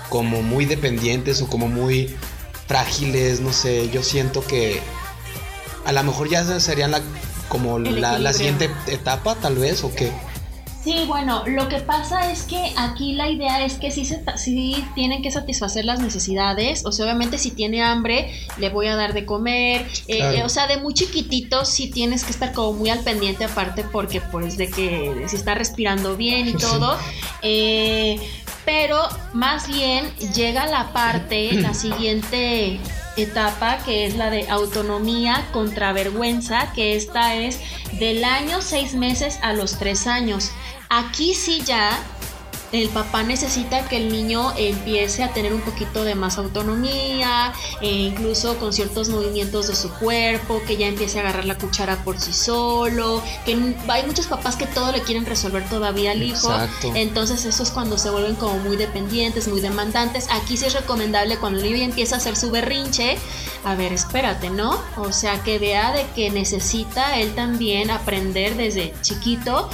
[0.10, 2.16] como muy dependientes o como muy
[2.68, 4.82] frágiles, no sé, yo siento que
[5.86, 7.02] a lo mejor ya serían la
[7.48, 10.12] como la, la, siguiente etapa tal vez o qué.
[10.84, 14.86] Sí, bueno, lo que pasa es que aquí la idea es que sí, se, sí
[14.96, 16.86] tienen que satisfacer las necesidades.
[16.86, 19.86] O sea, obviamente si tiene hambre, le voy a dar de comer.
[20.08, 23.44] Eh, eh, o sea, de muy chiquitito sí tienes que estar como muy al pendiente
[23.44, 26.98] aparte porque pues de que si está respirando bien y todo.
[27.42, 28.18] Eh,
[28.64, 29.02] pero
[29.34, 32.80] más bien llega la parte, la siguiente
[33.24, 37.60] etapa que es la de autonomía contra vergüenza, que esta es
[38.00, 40.52] del año seis meses a los tres años.
[40.90, 41.98] Aquí sí ya
[42.72, 47.88] el papá necesita que el niño empiece a tener un poquito de más autonomía, e
[47.88, 52.20] incluso con ciertos movimientos de su cuerpo, que ya empiece a agarrar la cuchara por
[52.20, 56.54] sí solo, que hay muchos papás que todo le quieren resolver todavía al hijo,
[56.94, 60.28] entonces eso es cuando se vuelven como muy dependientes, muy demandantes.
[60.32, 63.18] Aquí sí es recomendable cuando el niño ya empieza a hacer su berrinche,
[63.66, 64.80] a ver, espérate, ¿no?
[64.98, 69.70] O sea, que vea de que necesita él también aprender desde chiquito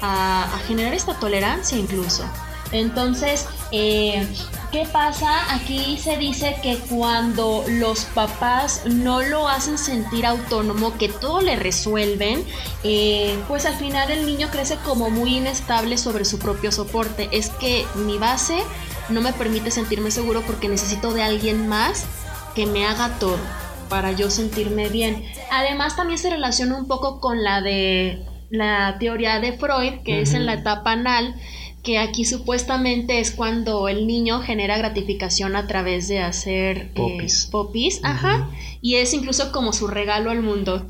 [0.00, 2.24] a, generar esta tolerancia incluso.
[2.72, 4.26] Entonces, eh,
[4.70, 5.52] ¿qué pasa?
[5.54, 11.56] Aquí se dice que cuando los papás no lo hacen sentir autónomo, que todo le
[11.56, 12.44] resuelven,
[12.84, 17.28] eh, pues al final el niño crece como muy inestable sobre su propio soporte.
[17.32, 18.62] Es que mi base
[19.08, 22.04] no me permite sentirme seguro porque necesito de alguien más
[22.54, 23.38] que me haga todo
[23.88, 25.24] para yo sentirme bien.
[25.50, 30.34] Además también se relaciona un poco con la de la teoría de Freud, que es
[30.34, 31.34] en la etapa anal,
[31.82, 38.00] que aquí supuestamente es cuando el niño genera gratificación a través de hacer eh, popis,
[38.02, 38.50] ajá,
[38.82, 40.86] y es incluso como su regalo al mundo.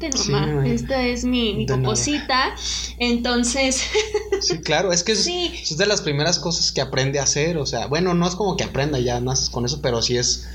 [0.65, 2.55] esta es mi, mi poposita.
[2.99, 3.85] Entonces.
[4.41, 7.57] sí, claro, es que es, es, de las primeras cosas que aprende a hacer.
[7.59, 10.49] O sea, bueno, no es como que aprenda, ya naces con eso, pero sí es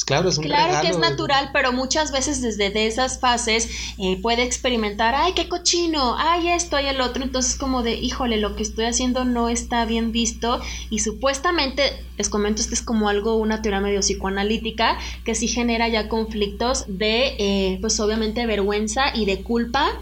[0.00, 4.18] pues claro, es un Claro que es natural, pero muchas veces desde esas fases eh,
[4.22, 7.22] puede experimentar, ay, qué cochino, ay, esto y el otro.
[7.22, 10.60] Entonces, como de, híjole, lo que estoy haciendo no está bien visto.
[10.88, 15.86] Y supuestamente, les comento, que es como algo, una teoría medio psicoanalítica, que sí genera
[15.88, 20.00] ya conflictos de, eh, pues obviamente, vergüenza y de culpa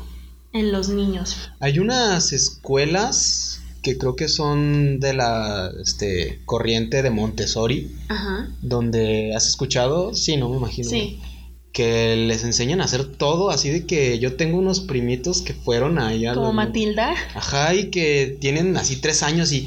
[0.53, 1.51] en los niños.
[1.59, 3.58] Hay unas escuelas
[3.89, 8.51] que creo que son de la este, corriente de Montessori, Ajá.
[8.61, 10.91] donde has escuchado, sí, no me imagino.
[10.91, 11.19] Sí.
[11.73, 15.99] que les enseñan a hacer todo, así de que yo tengo unos primitos que fueron
[15.99, 16.35] ahí a...
[16.35, 17.15] Como Matilda.
[17.35, 19.61] Ajá, y que tienen así tres años y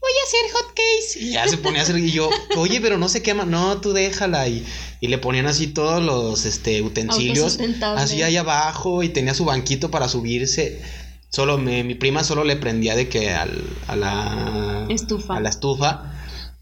[0.00, 1.24] voy a hacer hot cakes.
[1.24, 3.92] Y ya se ponía a hacer, y yo, oye, pero no se quema, no, tú
[3.92, 4.48] déjala.
[4.48, 4.64] Y,
[5.00, 7.58] y le ponían así todos los este, utensilios,
[7.96, 10.80] así ahí abajo, y tenía su banquito para subirse.
[11.30, 15.36] Solo me- mi prima solo le prendía de que al, a la Estufa.
[15.36, 16.14] A la estufa.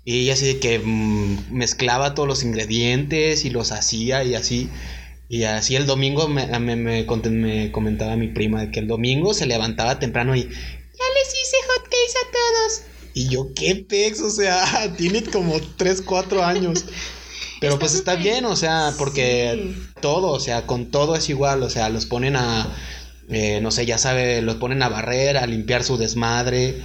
[0.04, 4.68] Y ella así de que mm, mezclaba todos los ingredientes y los hacía y así.
[5.28, 7.06] Y así el domingo me, me, me
[7.72, 12.14] comentaba mi prima de que el domingo se levantaba temprano y ya les hice hotcakes
[12.16, 12.82] a todos.
[13.14, 16.84] Y yo, qué pex, o sea, tiene como 3, 4 años.
[17.60, 19.88] Pero Está pues está bien, o sea, porque Sí.
[20.00, 22.70] todo, o sea, con todo es igual, o sea, los ponen a,
[23.28, 26.82] eh, no sé, ya sabe, los ponen a barrer, a limpiar su desmadre.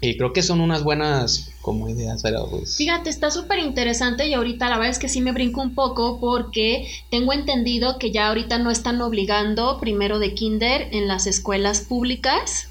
[0.00, 2.76] Y creo que son unas buenas como ideas, pero pues...
[2.76, 6.20] Fíjate, está súper interesante y ahorita la verdad es que sí me brinco un poco
[6.20, 11.80] porque tengo entendido que ya ahorita no están obligando primero de kinder en las escuelas
[11.80, 12.68] públicas.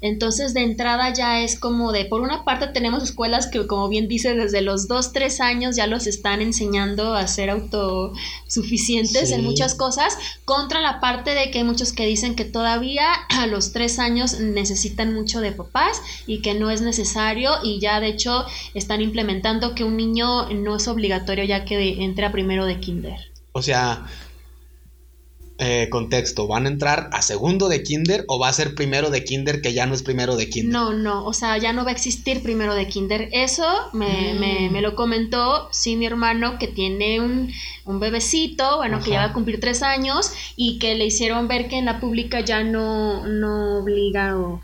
[0.00, 4.08] Entonces de entrada ya es como de, por una parte tenemos escuelas que como bien
[4.08, 9.34] dice desde los 2, 3 años ya los están enseñando a ser autosuficientes Sí.
[9.34, 13.46] en muchas cosas, contra la parte de que hay muchos que dicen que todavía a
[13.46, 18.08] los 3 años necesitan mucho de papás y que no es necesario y ya de
[18.08, 22.80] hecho están implementando que un niño no es obligatorio ya que entre a primero de
[22.80, 23.18] kinder.
[23.52, 24.04] O sea,
[25.58, 29.24] eh, contexto, ¿van a entrar a segundo de kinder o va a ser primero de
[29.24, 30.72] kinder que ya no es primero de kinder?
[30.72, 33.28] No, no, o sea, ya no va a existir primero de kinder.
[33.32, 34.38] Eso me, Mm.
[34.40, 37.50] me, me lo comentó, sí, mi hermano que tiene un,
[37.86, 41.68] un bebecito, bueno, que ya va a cumplir tres años y que le hicieron ver
[41.68, 44.60] que en la pública ya no, no obliga o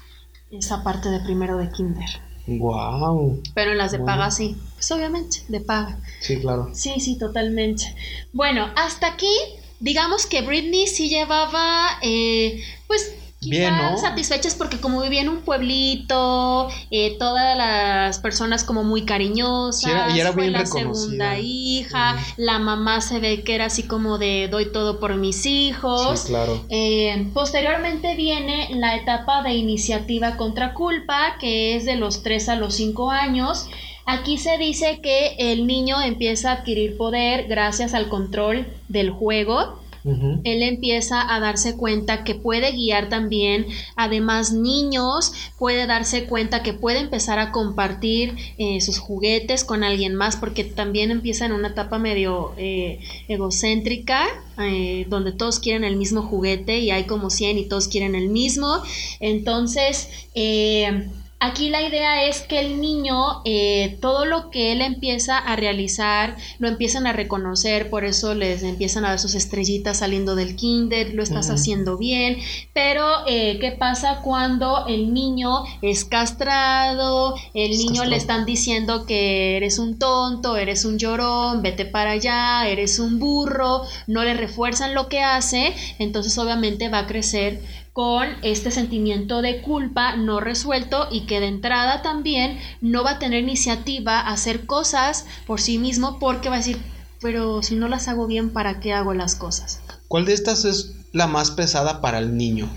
[0.51, 2.09] esa parte de primero de kinder.
[2.47, 3.41] Wow.
[3.55, 5.99] Pero en las de paga sí, pues obviamente, de paga.
[6.21, 6.71] Sí, claro.
[6.75, 7.85] Sí, sí, totalmente.
[8.33, 9.33] Bueno, hasta aquí,
[9.83, 13.15] digamos que Britney sí llevaba, eh, pues,
[13.45, 13.99] Bien, quizás ¿no?
[13.99, 19.91] satisfechas porque como vivía en un pueblito, eh, todas las personas como muy cariñosas, Sí,
[19.91, 23.83] era- y era fue bien la segunda hija, la mamá se ve que era así
[23.83, 26.21] como de doy todo por mis hijos.
[26.21, 26.65] Sí, claro.
[26.69, 32.55] Eh, posteriormente viene la etapa de iniciativa contra culpa, que es de los 3 a
[32.55, 33.67] los 5 años.
[34.05, 39.81] Aquí se dice que el niño empieza a adquirir poder gracias al control del juego.
[40.05, 46.65] Él empieza a darse cuenta que puede guiar también a demás niños, puede darse cuenta
[46.65, 51.53] que puede empezar a compartir eh, sus juguetes con alguien más, porque también empieza en
[51.53, 54.27] una etapa medio eh, egocéntrica,
[54.59, 58.29] eh, donde todos quieren el mismo juguete y hay como 100 y todos quieren el
[58.29, 58.83] mismo.
[59.21, 61.07] Entonces, eh,
[61.45, 66.37] Aquí la idea es que el niño, eh, todo lo que él empieza a realizar,
[66.61, 71.15] lo empiezan a reconocer, por eso les empiezan a dar sus estrellitas saliendo del kinder,
[71.15, 72.39] lo estás haciendo bien,
[72.73, 77.35] pero eh, ¿qué pasa cuando el niño es castrado?
[77.55, 82.13] El Es niño le están diciendo que eres un tonto, eres un llorón, vete para
[82.13, 87.82] allá, eres un burro, no le refuerzan lo que hace, entonces obviamente va a crecer
[87.93, 93.19] con este sentimiento de culpa no resuelto y que de entrada también no va a
[93.19, 96.81] tener iniciativa a hacer cosas por sí mismo porque va a decir,
[97.21, 99.81] pero si no las hago bien, ¿para qué hago las cosas?
[100.09, 102.71] ¿Cuál de estas es la más pesada para el niño?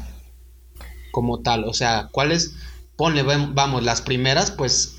[1.12, 2.54] Como tal, o sea, ¿cuál es?
[2.98, 4.95] Ponle, vam- vamos, las primeras, pues,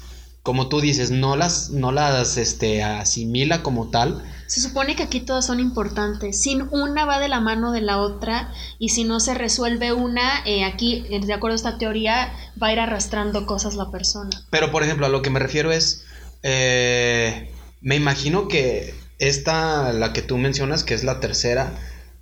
[0.46, 4.22] como tú dices, no las, no las, este, asimila como tal.
[4.46, 6.40] Se supone que aquí todas son importantes.
[6.40, 10.44] Sin una va de la mano de la otra y si no se resuelve una,
[10.46, 12.32] eh, aquí, eh, de acuerdo a esta teoría,
[12.62, 14.30] va a ir arrastrando cosas la persona.
[14.50, 16.04] Pero, por ejemplo, a lo que me refiero es,
[16.44, 21.76] eh, me imagino que esta, la que tú mencionas, que es la tercera,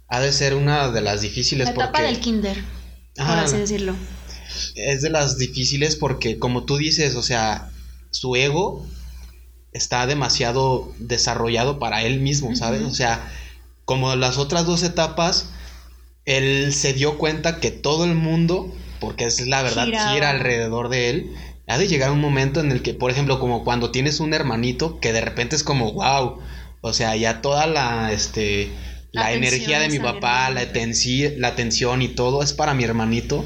[0.08, 2.06] ha de ser una de las difíciles La etapa porque...
[2.06, 2.56] del kinder,
[3.16, 3.94] por Ajá, así decirlo.
[4.76, 7.70] es de las difíciles porque, como tú dices, o sea,
[8.14, 8.86] su ego
[9.72, 12.82] está demasiado desarrollado para él mismo, ¿sabes?
[12.82, 13.28] O sea,
[13.84, 15.50] como las otras dos etapas,
[16.24, 21.10] él se dio cuenta que todo el mundo, porque es la verdad, gira alrededor de
[21.10, 21.34] él.
[21.66, 25.00] Ha de llegar un momento en el que, por ejemplo, como cuando tienes un hermanito
[25.00, 26.38] que de repente es como, wow,
[26.82, 28.70] o sea, ya toda la, este,
[29.10, 30.62] la energía de mi papá, la,
[31.36, 33.44] la atención y todo es para mi hermanito.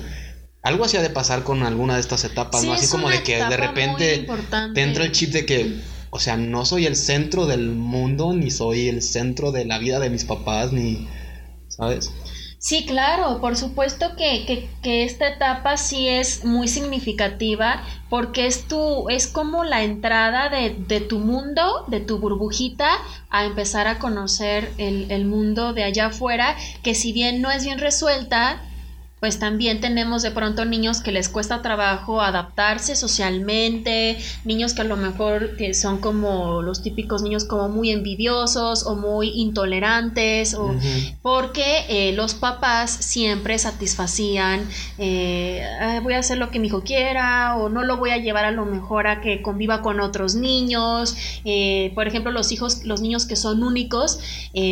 [0.63, 2.73] Algo así ha de pasar con alguna de estas etapas, Sí, ¿no?
[2.75, 4.27] Así es como de que de repente
[4.75, 5.81] te entra el chip de que,
[6.11, 10.01] o sea, no soy el centro del mundo, ni soy el centro de la vida
[10.01, 11.09] de mis papás, ni,
[11.69, 12.11] ¿sabes?
[12.61, 19.09] Sí, claro, por supuesto que, que, esta etapa sí es muy significativa porque es tu,
[19.11, 22.91] es como la entrada de, de tu mundo, de tu burbujita,
[23.31, 27.65] a empezar a conocer el, el mundo de allá afuera, que si bien no es
[27.65, 28.61] bien resuelta,
[29.21, 34.85] pues también tenemos de pronto niños que les cuesta trabajo adaptarse socialmente, niños que a
[34.85, 40.75] lo mejor que son como los típicos niños como muy envidiosos o muy intolerantes, o
[41.23, 47.57] porque eh, los papás siempre satisfacían, eh, voy a hacer lo que mi hijo quiera
[47.57, 51.17] o no lo voy a llevar a lo mejor a que conviva con otros niños,
[51.45, 54.21] eh, por ejemplo los hijos, los niños que son únicos,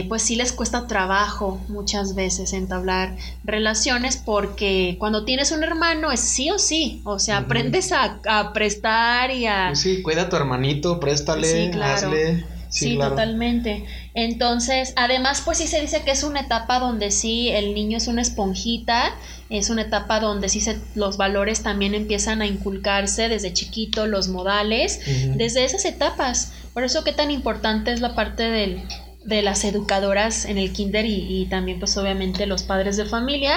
[0.09, 6.20] pues sí les cuesta trabajo muchas veces entablar relaciones porque cuando tienes un hermano es
[6.20, 9.74] sí o sí, o sea, aprendes a, prestar y a...
[9.74, 12.45] Sí, cuida a tu hermanito, préstale, sí, hazle.
[12.68, 13.87] Sí, totalmente.
[14.12, 18.09] Entonces, además, pues sí se dice que es una etapa donde sí el niño es
[18.09, 19.14] una esponjita,
[19.49, 24.28] es una etapa donde sí se, los valores también empiezan a inculcarse desde chiquito, los
[24.28, 25.01] modales,
[25.34, 26.53] desde esas etapas.
[26.74, 28.82] Por eso qué tan importante es la parte del,
[29.24, 33.55] de las educadoras en el kinder y, y también pues obviamente los padres de familia,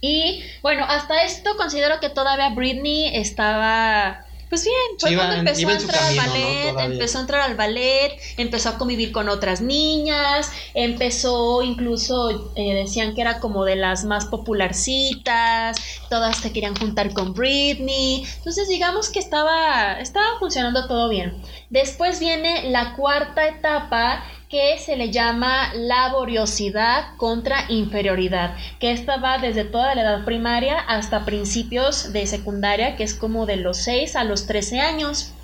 [0.00, 5.72] y bueno, hasta esto considero que todavía Britney estaba pues bien, fue cuando empezó a
[5.74, 11.62] entrar al ballet, empezó a entrar al ballet, empezó a convivir con otras niñas, empezó
[11.62, 15.76] incluso, eh, decían que era como de las más popularcitas,
[16.08, 21.42] todas se querían juntar con Britney, entonces digamos que estaba, estaba funcionando todo bien.
[21.68, 29.38] Después viene la cuarta etapa que se le llama laboriosidad contra inferioridad, que esta va
[29.38, 34.16] desde toda la edad primaria hasta principios de secundaria, que es como de los 6
[34.16, 35.34] a los 13 años.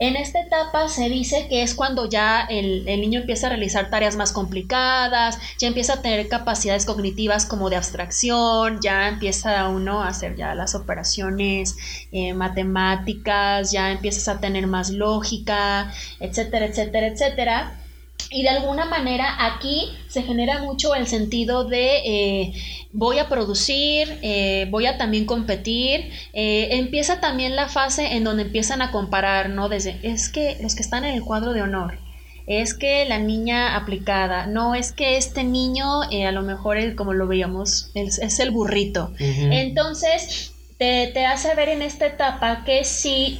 [0.00, 4.14] En esta etapa se dice que es cuando ya el, niño empieza a realizar tareas
[4.14, 10.08] más complicadas, ya empieza a tener capacidades cognitivas como de abstracción, ya empieza uno a
[10.08, 11.74] hacer ya las operaciones
[12.12, 17.87] eh, matemáticas, ya empiezas a tener más lógica, etcétera, etcétera, etcétera.
[18.30, 22.52] Y de alguna manera aquí se genera mucho el sentido de eh,
[22.92, 26.10] voy a producir, eh, voy a también competir.
[26.34, 29.68] Eh, empieza también la fase en donde empiezan a comparar, ¿no?
[29.70, 31.98] Desde, es que los que están en el cuadro de honor,
[32.46, 37.26] es que la niña aplicada, no, es que este niño a lo mejor, como lo
[37.26, 39.12] veíamos, es, el burrito.
[39.18, 43.38] Entonces, te, te, hace ver en esta etapa que sí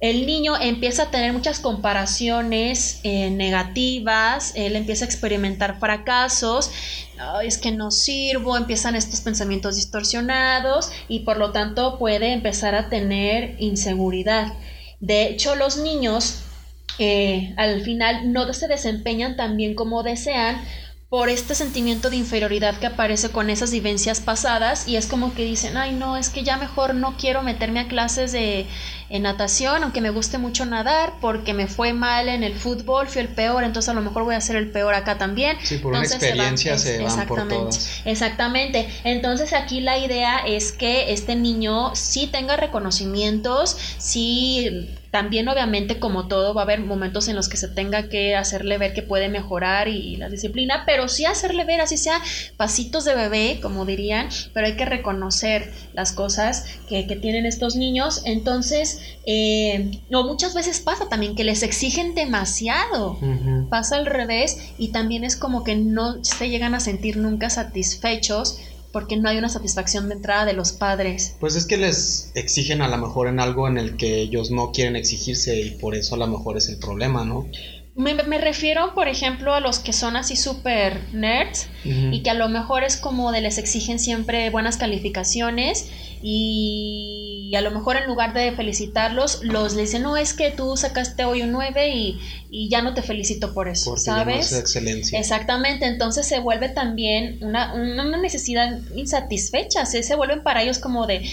[0.00, 6.70] el niño empieza a tener muchas comparaciones eh, negativas, él empieza a experimentar fracasos,
[7.42, 12.90] es que no sirvo, empiezan estos pensamientos distorsionados y por lo tanto puede empezar a
[12.90, 14.52] tener inseguridad.
[15.00, 16.42] De hecho, los niños
[16.98, 20.60] eh, al final no se desempeñan tan bien como desean
[21.08, 25.44] por este sentimiento de inferioridad que aparece con esas vivencias pasadas y es como que
[25.44, 28.66] dicen, ay no, es que ya mejor no quiero meterme a clases de
[29.10, 33.28] natación, aunque me guste mucho nadar, porque me fue mal en el fútbol, fui el
[33.28, 35.56] peor, entonces a lo mejor voy a ser el peor acá también.
[35.62, 38.88] Sí, por una experiencia se van, exactamente, Exactamente.
[39.04, 46.28] Entonces aquí la idea es que este niño sí tenga reconocimientos, sí también obviamente como
[46.28, 49.30] todo va a haber momentos en los que se tenga que hacerle ver que puede
[49.30, 52.20] mejorar y, la disciplina, pero sí hacerle ver, así sea
[52.58, 58.20] pasitos de bebé, como dirían, pero hay que reconocer las cosas que, tienen estos niños.
[58.26, 58.95] Entonces,
[59.26, 63.18] eh, o muchas veces pasa también que les exigen demasiado,
[63.70, 68.58] pasa al revés y también es como que no se llegan a sentir nunca satisfechos
[68.96, 71.36] porque no hay una satisfacción de entrada de los padres.
[71.38, 74.72] Pues es que les exigen a lo mejor en algo en el que ellos no
[74.72, 77.46] quieren exigirse y por eso a lo mejor es el problema, ¿no?
[77.96, 82.50] Me, refiero, por ejemplo, a los que son así súper nerds y que a lo
[82.50, 85.88] mejor es como de les exigen siempre buenas calificaciones
[86.20, 91.24] y a lo mejor en lugar de felicitarlos, los dicen, no, es que tú sacaste
[91.24, 94.52] hoy un 9 y, ya no te felicito por eso, ¿sabes?
[94.52, 95.18] excelencia.
[95.18, 101.06] Exactamente, entonces se vuelve también una, una necesidad insatisfecha, se, se vuelven para ellos como
[101.06, 101.26] de,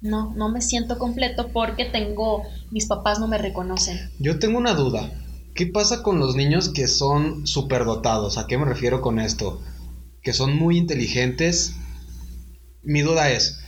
[0.00, 4.10] no, no me siento completo porque tengo, mis papás no me reconocen.
[4.18, 5.10] Yo tengo una duda.
[5.54, 8.38] ¿Qué pasa con los niños que son superdotados?
[8.38, 9.62] ¿A qué me refiero con esto?
[10.20, 11.74] Que son muy inteligentes.
[12.82, 13.60] Mi duda es,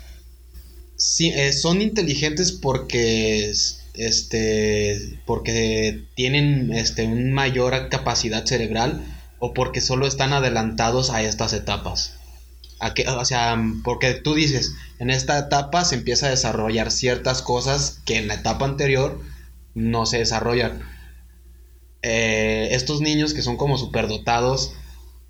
[0.97, 3.53] si, eh, ¿son inteligentes porque,
[3.95, 9.05] este, porque tienen este, una mayor capacidad cerebral
[9.39, 12.15] o porque solo están adelantados a estas etapas?
[12.81, 18.01] ¿A o sea, porque tú dices, en esta etapa se empieza a desarrollar ciertas cosas
[18.05, 19.21] que en la etapa anterior
[19.75, 20.96] no se desarrollan
[22.09, 24.75] eh, estos niños que son como superdotados,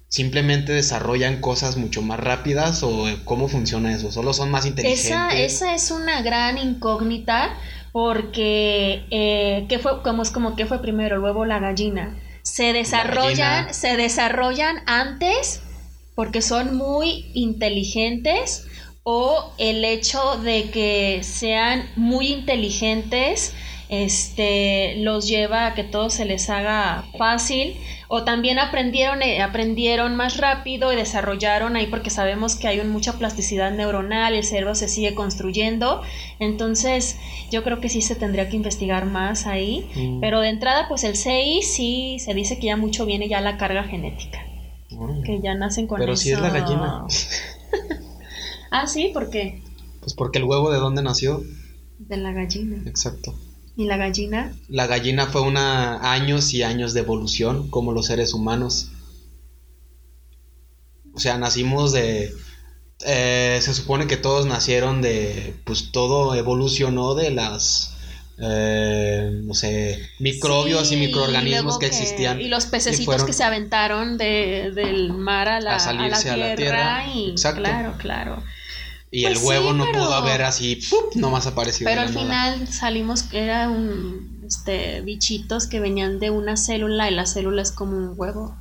[0.08, 4.12] simplemente desarrollan cosas mucho más rápidas o cómo funciona eso?
[4.12, 5.06] ¿Solo son más inteligentes?
[5.06, 7.56] Esa, esa es una gran incógnita
[7.92, 12.20] porque eh, ¿qué fue, como, es como que fue primero, el huevo o la gallina?
[12.42, 15.62] Se desarrollan, se desarrollan antes
[16.14, 18.66] porque son muy inteligentes
[19.02, 23.54] o el hecho de que sean muy inteligentes
[23.88, 27.76] este los lleva a que todo se les haga fácil
[28.08, 33.16] o también aprendieron eh, aprendieron más rápido y desarrollaron ahí porque sabemos que hay mucha
[33.18, 36.02] plasticidad neuronal el cerebro se sigue construyendo
[36.40, 37.16] entonces
[37.52, 40.20] yo creo que sí se tendría que investigar más ahí mm.
[40.20, 43.56] pero de entrada pues el CI sí se dice que ya mucho viene ya la
[43.56, 44.44] carga genética
[45.24, 47.04] que ya nacen con pero si es la gallina.
[48.68, 49.62] Ah sí ¿por qué?
[50.00, 51.42] pues porque el huevo de dónde nació.
[51.98, 52.82] De la gallina.
[52.84, 53.32] Exacto
[53.76, 54.52] ¿Y la gallina?
[54.68, 58.90] La gallina fue una años y años de evolución, como los seres humanos.
[61.12, 62.32] O sea, nacimos de...
[63.04, 65.54] Eh, se supone que todos nacieron de...
[65.64, 67.92] Pues todo evolucionó de las...
[68.38, 72.38] Eh, no sé, microbios y microorganismos que, existían.
[72.40, 77.06] Y los pececitos que se aventaron del mar a la, a la tierra.
[77.14, 78.42] y, Claro, claro.
[79.10, 81.14] Y el pues huevo no pudo haber así, ¡pup!
[81.14, 81.88] nomás aparecido.
[81.88, 87.26] Pero al final salimos que eran este, bichitos que venían de una célula y la
[87.26, 88.56] célula es como un huevo.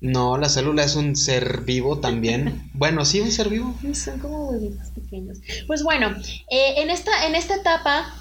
[0.00, 2.70] No, la célula es un ser vivo también.
[2.74, 3.74] bueno, sí, un ser vivo.
[3.94, 5.38] Son como huevitos pequeños.
[5.66, 6.14] Pues bueno,
[6.50, 8.14] eh, en, esta, en esta etapa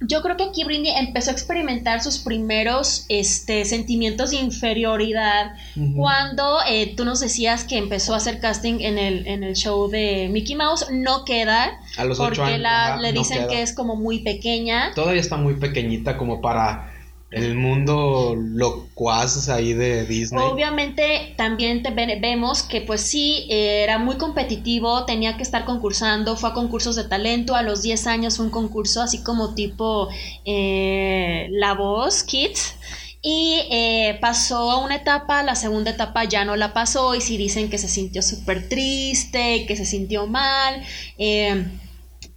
[0.00, 5.54] yo creo que aquí Britney empezó a experimentar sus primeros este, sentimientos de inferioridad
[5.96, 9.88] cuando eh, tú nos decías que empezó a hacer casting en el, en el show
[9.88, 10.86] de Mickey Mouse.
[10.90, 11.80] No queda
[12.16, 12.58] porque
[13.00, 14.92] le dicen que es como muy pequeña.
[14.94, 16.97] Todavía está muy pequeñita como para
[17.30, 20.42] el mundo locuaz ahí de Disney.
[20.42, 21.82] Obviamente también
[22.20, 27.04] vemos que pues sí, era muy competitivo, tenía que estar concursando, fue a concursos de
[27.04, 30.08] talento, a los 10 años fue un concurso así como tipo
[30.44, 32.76] eh, La Voz Kids.
[33.20, 37.36] Y eh, pasó a una etapa, la segunda etapa ya no la pasó y sí
[37.36, 40.82] dicen que se sintió súper triste, que se sintió mal.
[41.18, 41.66] Eh,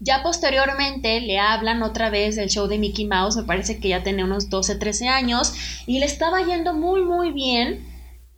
[0.02, 4.04] ya posteriormente le hablan otra vez del show de Mickey Mouse, me parece que ya
[4.04, 5.54] tenía unos 12, 13 años,
[5.86, 7.88] y le estaba yendo muy, muy bien,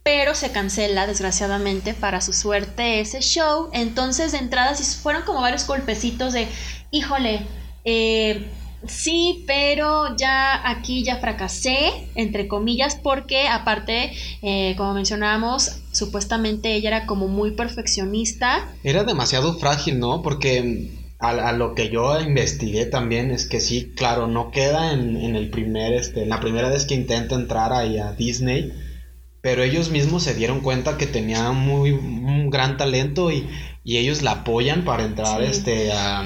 [0.03, 3.70] pero se cancela desgraciadamente para su suerte ese show.
[3.72, 6.49] Entonces de entrada sí fueron como varios golpecitos de,
[6.91, 7.45] híjole,
[7.86, 8.45] eh,
[8.86, 14.11] sí, pero ya aquí ya fracasé, entre comillas, porque aparte,
[14.41, 18.68] eh, como mencionábamos, supuestamente ella era como muy perfeccionista.
[18.84, 20.22] Era demasiado frágil, ¿no?
[20.22, 25.49] Porque a, lo que yo investigué también es que sí, claro, no queda en, el
[25.49, 28.74] primer, este, en la primera vez que intenta entrar ahí a Disney,
[29.41, 33.49] pero ellos mismos se dieron cuenta que tenía muy, un gran talento y,
[33.86, 36.26] ellos la apoyan para entrar este, a,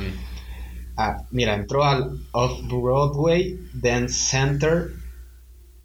[1.32, 4.90] mira, entró al Off-Broadway Dance Center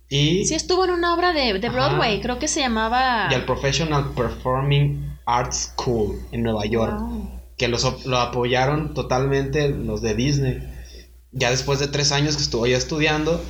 [0.09, 0.45] y...
[0.45, 3.29] Sí, estuvo en una obra de, Broadway, creo que se llamaba...
[3.31, 6.99] Y al Professional Performing Arts School en Nueva York
[7.63, 10.69] que los, lo apoyaron totalmente los de Disney.
[11.31, 13.41] Ya después de tres años que estuvo ya estudiando,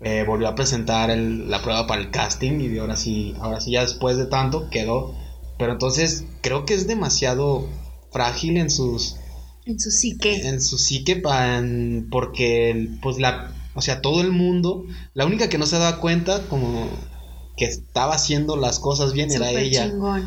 [0.00, 3.82] eh, volvió a presentar la prueba para el casting y ahora sí, ahora sí ya
[3.82, 5.14] después de tanto quedó.
[5.58, 7.68] Pero entonces creo que es demasiado
[8.10, 9.16] frágil en sus...
[9.66, 10.48] En su psique.
[10.48, 11.16] En su psique
[12.10, 13.52] porque pues la...
[13.74, 16.88] O sea, todo el mundo, la única que no se daba cuenta como
[17.58, 19.86] que estaba haciendo las cosas bien era ella.
[19.86, 20.26] Chingón.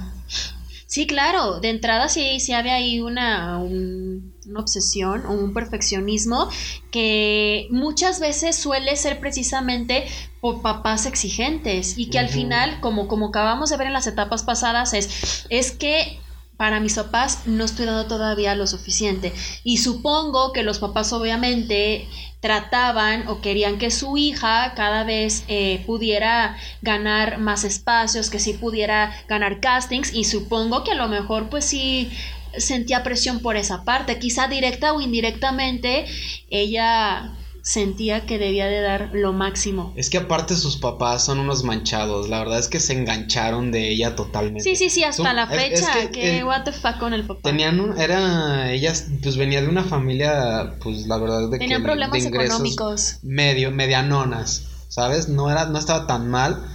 [0.93, 6.49] Sí, claro, de entrada sí, sí había ahí una, una obsesión o un perfeccionismo
[6.91, 10.05] que muchas veces suele ser precisamente
[10.39, 14.43] por papás exigentes y que al final, como, como acabamos de ver en las etapas
[14.43, 16.19] pasadas, es, es que
[16.57, 19.33] para mis papás no estoy dando todavía lo suficiente.
[19.63, 22.07] Y supongo que los papás obviamente
[22.43, 28.51] trataban o querían que su hija cada vez eh, pudiera ganar más espacios, que sí
[28.51, 32.11] pudiera ganar castings y supongo que a lo mejor pues sí
[32.57, 36.05] sentía presión por esa parte, quizá directa o indirectamente
[36.49, 37.31] ella
[37.63, 39.93] sentía que debía de dar lo máximo.
[39.95, 43.89] Es que aparte sus papás son unos manchados, la verdad es que se engancharon de
[43.89, 44.63] ella totalmente.
[44.63, 47.39] Sí, sí, sí, hasta la fecha, que, what the fuck con el papá.
[47.41, 52.25] Tenían un, era, ellas, pues venía de una familia, pues la verdad de Tenían problemas
[52.25, 53.19] económicos.
[53.23, 55.29] Medio, medianonas, ¿sabes?
[55.29, 56.67] No era, no estaba tan mal,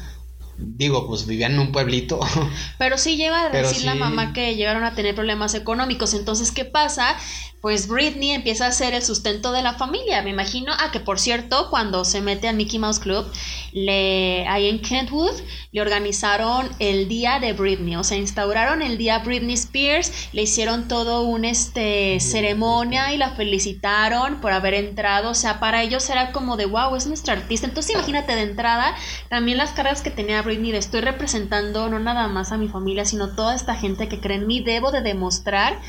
[0.56, 2.18] digo, pues vivían en un pueblito.
[2.78, 6.14] Pero sí llega a decir la mamá que llegaron a tener problemas económicos.
[6.14, 7.16] Entonces, ¿qué pasa?
[7.60, 10.22] Pues Britney empieza a ser el sustento de la familia.
[10.22, 13.26] Me imagino, ah, que por cierto, cuando se mete al Mickey Mouse Club,
[13.72, 15.34] le, ahí en Kentwood,
[15.72, 17.96] le organizaron el día de Britney.
[17.96, 23.30] O sea, instauraron el día Britney Spears, le hicieron todo un este ceremonia y la
[23.30, 25.30] felicitaron por haber entrado.
[25.30, 27.66] O sea, para ellos era como de wow, es nuestra artista.
[27.66, 28.94] Entonces, imagínate de entrada
[29.28, 33.04] también las cargas que tenía Britney de estoy representando no nada más a mi familia,
[33.04, 34.60] sino toda esta gente que cree en mí.
[34.60, 35.80] Debo de demostrar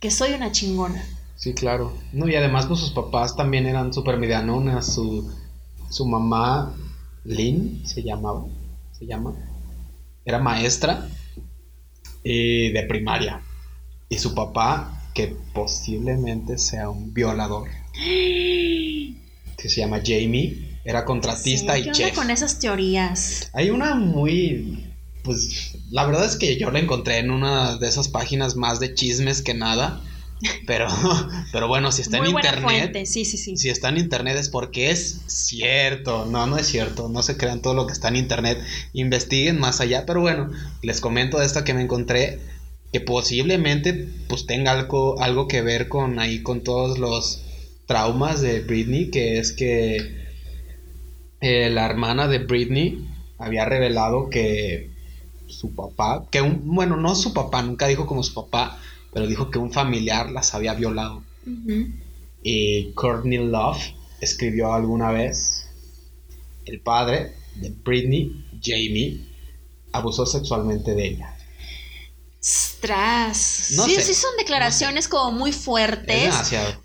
[0.00, 1.02] que soy una chingona.
[1.36, 1.92] Sí, claro.
[2.12, 4.94] No, y además pues sus papás también eran súper medianonas.
[4.94, 5.32] Su,
[5.88, 6.74] su mamá,
[7.24, 8.44] Lynn, se llamaba,
[8.98, 9.34] se llama,
[10.24, 11.08] era maestra
[12.24, 13.42] eh, de primaria.
[14.08, 21.90] Y su papá, que posiblemente sea un violador, que se llama Jamie, era contratista y
[21.92, 22.14] chef.
[22.14, 23.50] con esas teorías?
[23.52, 24.87] Hay una muy
[25.28, 28.94] pues la verdad es que yo la encontré en una de esas páginas más de
[28.94, 30.00] chismes que nada.
[30.66, 30.86] Pero,
[31.52, 33.04] pero bueno, si está en internet.
[33.04, 33.58] Sí, sí, sí.
[33.58, 36.24] Si está en internet es porque es cierto.
[36.24, 37.10] No, no es cierto.
[37.10, 38.58] No se crean todo lo que está en internet.
[38.94, 40.06] Investiguen más allá.
[40.06, 40.50] Pero bueno,
[40.80, 42.40] les comento de esta que me encontré.
[42.90, 47.42] Que posiblemente pues tenga algo, algo que ver con ahí con todos los
[47.84, 49.10] traumas de Britney.
[49.10, 50.24] Que es que
[51.42, 53.06] eh, la hermana de Britney
[53.36, 54.96] había revelado que
[55.48, 58.78] su papá, que un, bueno, no su papá, nunca dijo como su papá,
[59.12, 61.22] pero dijo que un familiar las había violado.
[62.42, 63.78] Y Courtney Love
[64.20, 65.66] escribió alguna vez,
[66.66, 69.26] el padre de Britney, Jamie,
[69.92, 71.37] abusó sexualmente de ella.
[72.40, 73.36] Ostras.
[73.36, 76.32] sí, sí son declaraciones como muy fuertes.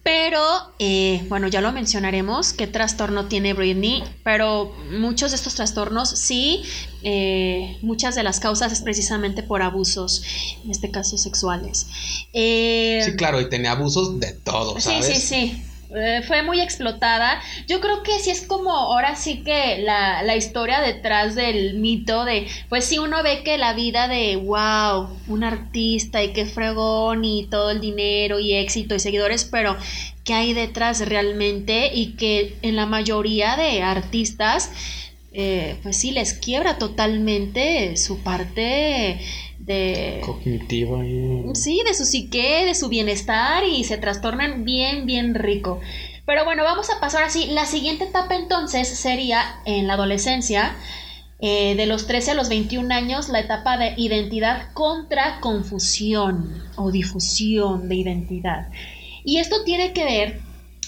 [0.02, 0.42] Pero,
[0.80, 6.64] eh, bueno, ya lo mencionaremos, qué trastorno tiene Britney, pero muchos de estos trastornos sí,
[7.04, 10.24] eh, muchas de las causas es precisamente por abusos,
[10.64, 11.86] en este caso sexuales.
[12.34, 15.06] Eh, sí, claro, y tenía abusos de todo, ¿sabes?
[15.06, 15.64] Sí, sí, sí.
[15.96, 17.40] Eh, fue muy explotada.
[17.68, 22.26] Yo creo que sí es como ahora sí que la, la, historia detrás del mito
[22.26, 27.26] de, pues sí uno ve que la vida de, wow, un artista y qué fregón
[27.26, 29.78] y todo el dinero y éxito y seguidores, pero
[30.24, 31.92] ¿qué hay detrás realmente?
[31.94, 34.72] Y que en la mayoría de artistas,
[35.32, 39.20] eh, pues sí les quiebra totalmente su parte
[39.66, 41.44] de cognitiva y...
[41.54, 45.80] sí de su psique de su bienestar y se trastornan bien bien rico.
[46.26, 47.48] Pero bueno vamos a pasar así.
[47.48, 50.76] La siguiente etapa entonces sería en la adolescencia
[51.40, 56.92] eh, de los 13 a los 21 años la etapa de identidad contra confusión o
[56.92, 58.70] difusión de identidad.
[59.26, 60.40] Y esto tiene que ver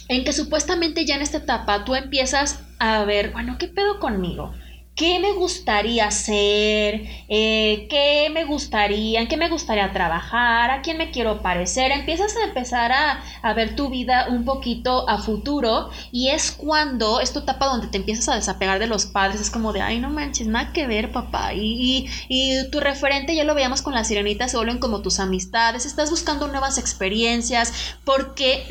[0.08, 4.54] en que supuestamente ya en esta etapa tú empiezas a ver bueno qué pedo conmigo
[4.96, 10.98] qué me gustaría hacer, eh, qué me gustaría, en qué me gustaría trabajar, a quién
[10.98, 11.92] me quiero parecer.
[11.92, 17.40] Empiezas a empezar a, ver tu vida un poquito a futuro y es cuando esta
[17.40, 20.48] etapa donde te empiezas a desapegar de los padres, es como de, ay, no manches,
[20.48, 21.54] nada que ver, papá.
[21.54, 25.86] Y, y, tu referente ya lo veíamos con las sirenitas, se vuelven como tus amistades,
[25.86, 28.66] estás buscando nuevas experiencias porque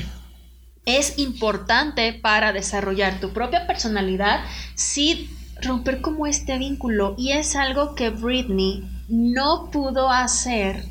[0.86, 4.44] es importante para desarrollar tu propia personalidad
[4.74, 5.30] si
[5.62, 10.84] romper como este vínculo y es algo que Britney no pudo hacer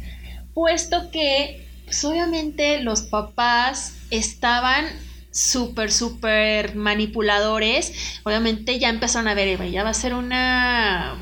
[0.54, 4.86] puesto que pues, obviamente los papás estaban
[5.32, 8.20] súper, súper manipuladores.
[8.24, 11.18] Obviamente ya empezaron a ver, ya va a ser una...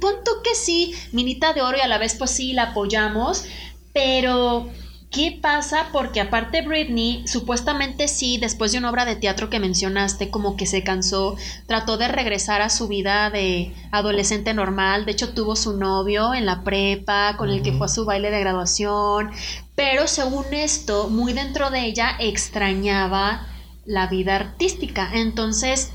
[0.00, 3.44] Punto que sí, minita de oro y a la vez pues sí la apoyamos,
[3.92, 4.68] pero
[5.14, 5.90] ¿Qué pasa?
[5.92, 10.66] Porque aparte Britney, supuestamente sí, después de una obra de teatro que mencionaste, como que
[10.66, 11.36] se cansó,
[11.68, 16.46] trató de regresar a su vida de adolescente normal, de hecho tuvo su novio en
[16.46, 19.30] la prepa, con el que fue a su baile de graduación,
[19.76, 23.46] pero según esto, muy dentro de ella extrañaba
[23.86, 25.92] la vida artística, entonces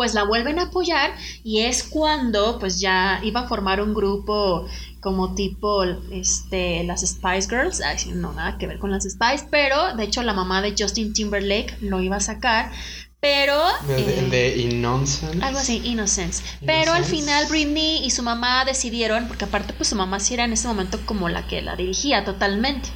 [0.00, 1.10] pues la vuelven a apoyar
[1.44, 4.66] y es cuando pues ya iba a formar un grupo
[5.00, 7.82] como tipo este, las Spice Girls,
[8.14, 11.76] no nada que ver con las Spice, pero de hecho la mamá de Justin Timberlake
[11.82, 12.72] lo iba a sacar,
[13.20, 13.60] pero...
[13.90, 15.44] El de, eh, Innocence.
[15.44, 16.42] Algo así, Innocence.
[16.64, 20.46] Pero al final Britney y su mamá decidieron, porque aparte pues su mamá sí era
[20.46, 22.88] en ese momento como la que la dirigía totalmente.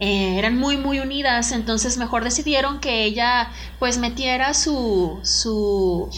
[0.00, 6.08] Eh, eran muy muy unidas, entonces mejor decidieron que ella pues metiera su, su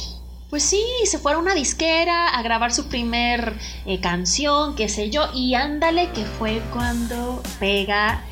[0.52, 3.54] pues sí, se fuera a una disquera a grabar su primer
[3.86, 8.22] eh, canción, qué sé yo, y ándale que fue cuando pega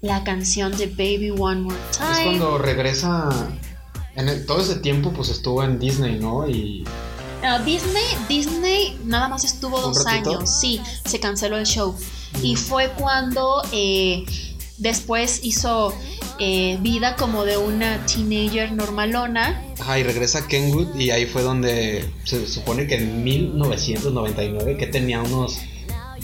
[0.00, 2.10] la canción de Baby One More Time.
[2.10, 3.28] Es cuando regresa,
[4.16, 6.48] en todo ese tiempo pues estuvo en Disney, ¿no?
[6.48, 6.84] Y
[7.64, 11.94] Disney, Disney nada más estuvo dos años, sí, se canceló el show.
[12.42, 12.58] Y mm.
[12.58, 14.24] fue cuando eh,
[14.78, 15.94] después hizo
[16.44, 19.62] eh, vida como de una teenager normalona.
[19.78, 24.88] Ajá, y regresa a Kenwood y ahí fue donde se supone que en 1999, que
[24.88, 25.60] tenía unos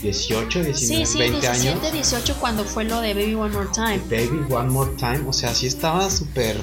[0.01, 1.93] 18, 19, sí, sí, 20 17, años.
[1.93, 3.99] 18 cuando fue lo de Baby One More Time.
[4.09, 6.57] Baby One More Time, o sea, sí estaba súper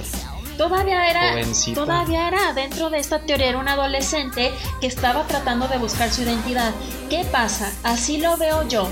[0.59, 1.43] todavía era
[1.75, 6.23] todavía era dentro de esta teoría era un adolescente que estaba tratando de buscar su
[6.23, 6.75] identidad.
[7.09, 7.73] ¿Qué pasa?
[7.83, 8.87] Así lo veo yo.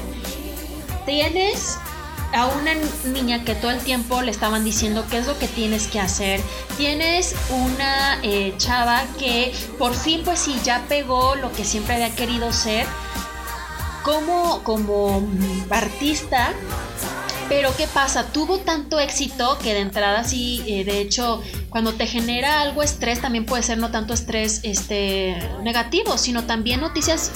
[1.04, 1.78] Tienes
[2.34, 2.72] a una
[3.12, 6.40] niña que todo el tiempo le estaban diciendo qué es lo que tienes que hacer.
[6.76, 12.14] Tienes una eh, chava que por fin pues sí ya pegó lo que siempre había
[12.14, 12.86] querido ser
[14.02, 15.26] como, como
[15.70, 16.52] artista.
[17.48, 18.32] Pero ¿qué pasa?
[18.32, 23.20] Tuvo tanto éxito que de entrada sí, eh, de hecho, cuando te genera algo estrés,
[23.20, 27.30] también puede ser no tanto estrés este, negativo, sino también noticias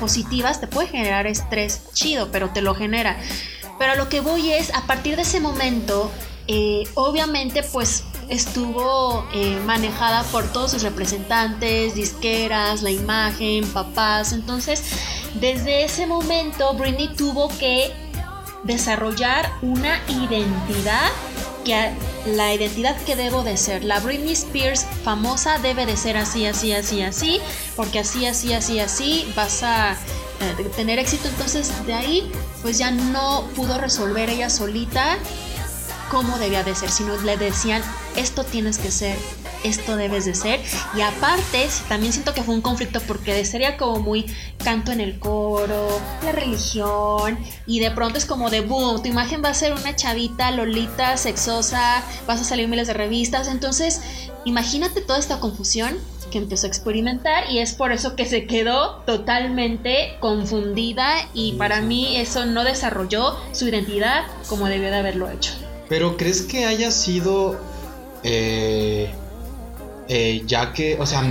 [0.00, 3.18] positivas te puede generar estrés chido, pero te lo genera.
[3.78, 6.10] Pero lo que voy es, a partir de ese momento,
[6.48, 14.32] eh, obviamente pues estuvo eh, manejada por todos sus representantes, disqueras, la imagen, papás.
[14.32, 14.82] Entonces,
[15.34, 17.92] desde ese momento, Britney tuvo que
[18.64, 21.10] desarrollar una identidad
[21.64, 21.92] que
[22.26, 26.72] la identidad que debo de ser, la Britney Spears famosa debe de ser así, así,
[26.72, 27.40] así, así,
[27.76, 29.96] porque así, así, así, así vas a
[30.42, 31.28] eh, tener éxito.
[31.28, 32.32] Entonces de ahí
[32.62, 35.18] pues ya no pudo resolver ella solita
[36.12, 37.82] cómo debía de ser, sino le decían,
[38.16, 39.16] esto tienes que ser,
[39.64, 40.60] esto debes de ser.
[40.94, 44.26] Y aparte, también siento que fue un conflicto porque sería como muy
[44.62, 45.88] canto en el coro,
[46.22, 49.96] la religión, y de pronto es como de boom, tu imagen va a ser una
[49.96, 53.48] chavita, lolita, sexosa, vas a salir miles de revistas.
[53.48, 54.02] Entonces,
[54.44, 55.96] imagínate toda esta confusión
[56.32, 61.82] que empezó a experimentar y es por eso que se quedó totalmente confundida y para
[61.82, 65.52] mí eso no desarrolló su identidad como debió de haberlo hecho.
[65.88, 67.60] Pero ¿crees que haya sido
[68.24, 69.10] eh,
[70.08, 71.22] eh, ya que, o sea,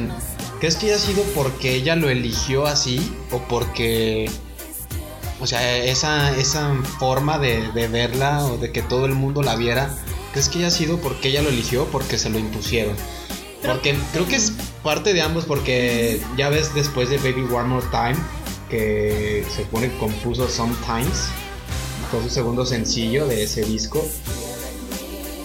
[0.59, 4.29] ¿crees que haya sido porque ella lo eligió así o porque,
[5.39, 9.55] o sea, esa, esa forma de, de verla o de que todo el mundo la
[9.55, 9.95] viera,
[10.31, 12.95] ¿crees que haya sido porque ella lo eligió porque se lo impusieron?
[13.65, 14.53] Porque creo que es
[14.83, 18.17] parte de ambos porque ya ves después de Baby One More Time
[18.69, 21.27] que se pone compuso Sometimes,
[22.09, 24.03] fue su segundo sencillo de ese disco.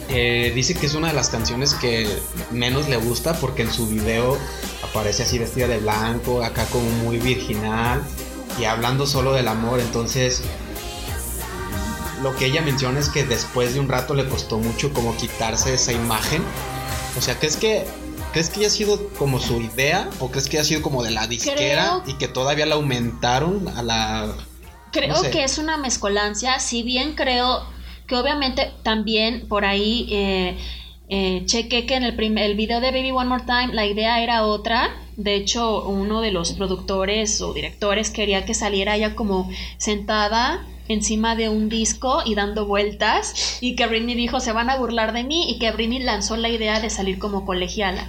[0.09, 2.09] Eh, dice que es una de las canciones que
[2.53, 4.39] menos le gusta porque en su video
[4.89, 8.03] aparece así vestida de blanco, acá como muy virginal
[8.61, 9.81] y hablando solo del amor.
[9.81, 10.43] Entonces,
[12.23, 15.75] lo que ella menciona es que después de un rato le costó mucho como quitarse
[15.75, 16.43] esa imagen.
[17.19, 17.85] O sea, ¿crees que
[18.37, 21.27] ¿Crees que haya sido como su idea o crees que haya sido como de la
[21.27, 24.37] disquera y que todavía la aumentaron a la...
[24.93, 27.65] Creo que es una mezcolancia, si bien creo
[28.07, 30.59] que obviamente también por ahí eh,
[31.09, 34.23] eh, chequé que en el, primer, el video de Baby One More Time la idea
[34.23, 34.95] era otra.
[35.17, 41.37] De hecho, uno de los productores o directores quería que saliera ella como sentada encima
[41.37, 45.25] de un disco y dando vueltas y que Britney dijo se van a burlar de
[45.25, 48.09] mí y que Britney lanzó la idea de salir como colegiala.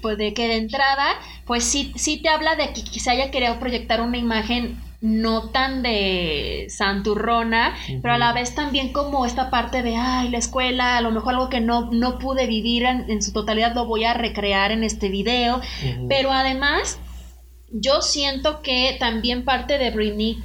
[0.00, 1.06] Pues de que de entrada,
[1.46, 5.82] pues sí, sí te habla de que quizá haya querido proyectar una imagen no tan
[5.82, 11.00] de santurrona, pero a la vez también como esta parte de, ay, la escuela, a
[11.00, 14.70] lo mejor algo que no, no pude vivir en, su totalidad lo voy a recrear
[14.70, 15.60] en este video,
[16.08, 17.00] pero además
[17.72, 20.38] yo siento que también parte de Britney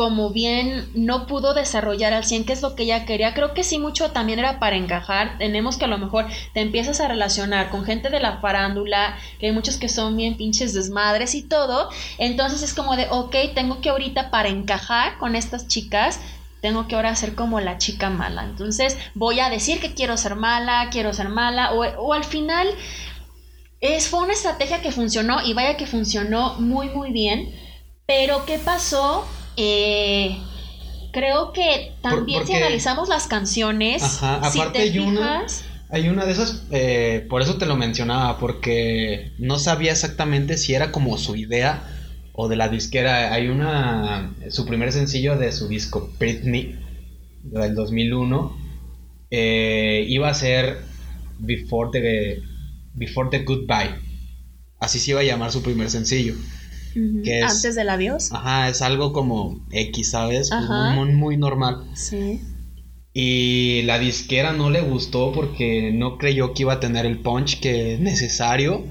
[0.00, 3.62] como bien no pudo desarrollar al 100 que es lo que ella quería, creo que
[3.62, 6.24] sí mucho también era para encajar, tenemos que a lo mejor
[6.54, 10.38] te empiezas a relacionar con gente de la farándula, que hay muchos que son bien
[10.38, 15.36] pinches desmadres y todo, entonces es como de, ok, tengo que ahorita para encajar con
[15.36, 16.18] estas chicas,
[16.62, 20.34] tengo que ahora ser como la chica mala, entonces voy a decir que quiero ser
[20.34, 22.68] mala, quiero ser mala, o, o al final
[23.82, 27.54] es, fue una estrategia que funcionó y vaya que funcionó muy muy bien,
[28.06, 29.26] pero ¿qué pasó?
[29.56, 30.38] Eh,
[31.12, 35.46] creo que también si analizamos las canciones, aparte hay una,
[35.88, 40.74] hay una de esas, eh, por eso te lo mencionaba, porque no sabía exactamente si
[40.74, 41.82] era como su idea
[42.32, 43.32] o de la disquera.
[43.32, 46.78] Hay una, su primer sencillo de su disco Britney
[47.42, 48.70] del 2001
[49.30, 50.78] eh, iba a ser
[51.38, 52.42] Before the
[52.94, 53.94] Before the Goodbye.
[54.78, 56.34] Así se iba a llamar su primer sencillo.
[56.94, 58.32] Antes del adiós.
[58.32, 60.50] Ajá, es algo como X, ¿sabes?
[60.94, 61.90] Muy, muy, normal.
[61.94, 62.40] Sí.
[63.12, 67.60] Y la disquera no le gustó porque no creyó que iba a tener el punch
[67.60, 68.84] que es necesario.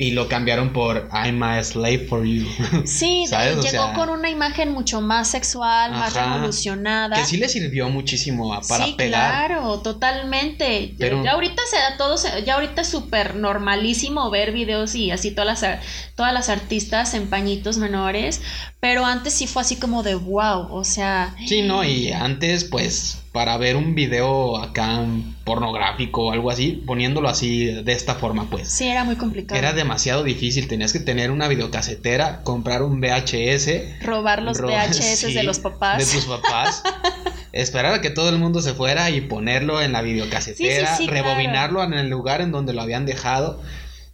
[0.00, 2.46] Y lo cambiaron por I'm a slave for you.
[2.86, 3.26] Sí,
[3.62, 7.16] llegó con una imagen mucho más sexual, más revolucionada.
[7.16, 9.48] Que sí le sirvió muchísimo para sí, pegar.
[9.48, 10.94] Claro, totalmente.
[10.96, 15.60] Ya ahorita se da todo, ya ahorita es súper normalísimo ver videos y así todas
[15.60, 15.80] las,
[16.14, 18.40] todas las artistas en pañitos menores,
[18.80, 21.36] pero antes sí fue así como de wow, o sea...
[21.46, 25.04] Sí, no, y antes pues para ver un video acá
[25.50, 28.68] pornográfico o algo así, poniéndolo así de esta forma, pues.
[28.68, 29.58] Sí, era muy complicado.
[29.58, 34.00] Era demasiado difícil, tenías que tener una videocasetera, comprar un VHS.
[34.00, 35.98] Robar los VHS de los papás.
[35.98, 36.84] De tus papás.
[37.52, 41.94] esperar a que todo el mundo se fuera y ponerlo en la videocasetera, rebobinarlo en
[41.94, 43.60] el lugar en donde lo habían dejado.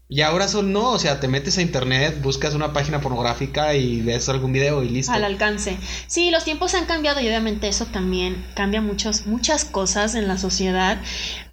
[0.09, 4.03] Y ahora son no, o sea, te metes a internet, buscas una página pornográfica y
[4.03, 5.13] ves algún video y listo.
[5.13, 5.79] Al alcance.
[6.07, 10.39] Sí, los tiempos han cambiado y obviamente eso también cambia muchos, muchas cosas en la
[10.39, 10.99] sociedad.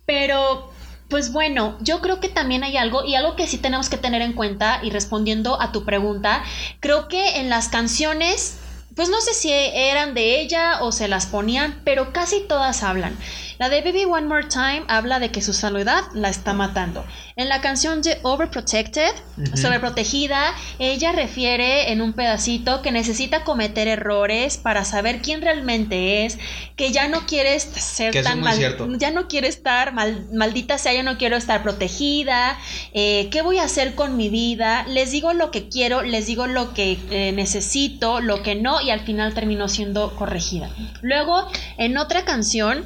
[0.06, 0.72] Pero,
[1.10, 4.22] pues bueno, yo creo que también hay algo y algo que sí tenemos que tener
[4.22, 6.44] en cuenta y respondiendo a tu pregunta,
[6.80, 8.58] creo que en las canciones
[8.96, 13.18] pues no sé si eran de ella o se las ponían, pero casi todas hablan.
[13.60, 17.06] La de Baby One More Time habla de que su saludad la está matando.
[17.36, 19.12] En la canción de Overprotected,
[19.56, 26.38] sobreprotegida, ella refiere en un pedacito que necesita cometer errores para saber quién realmente es,
[26.76, 28.60] que ya no quiere ser tan mal,
[28.98, 32.58] ya no quiere estar mal, maldita sea, ya no quiero estar protegida,
[32.94, 34.86] eh, ¿qué voy a hacer con mi vida?
[34.88, 38.90] Les digo lo que quiero, les digo lo que eh, necesito, lo que no, y
[38.90, 40.70] al final terminó siendo corregida.
[41.02, 41.48] Luego,
[41.78, 42.86] en otra canción,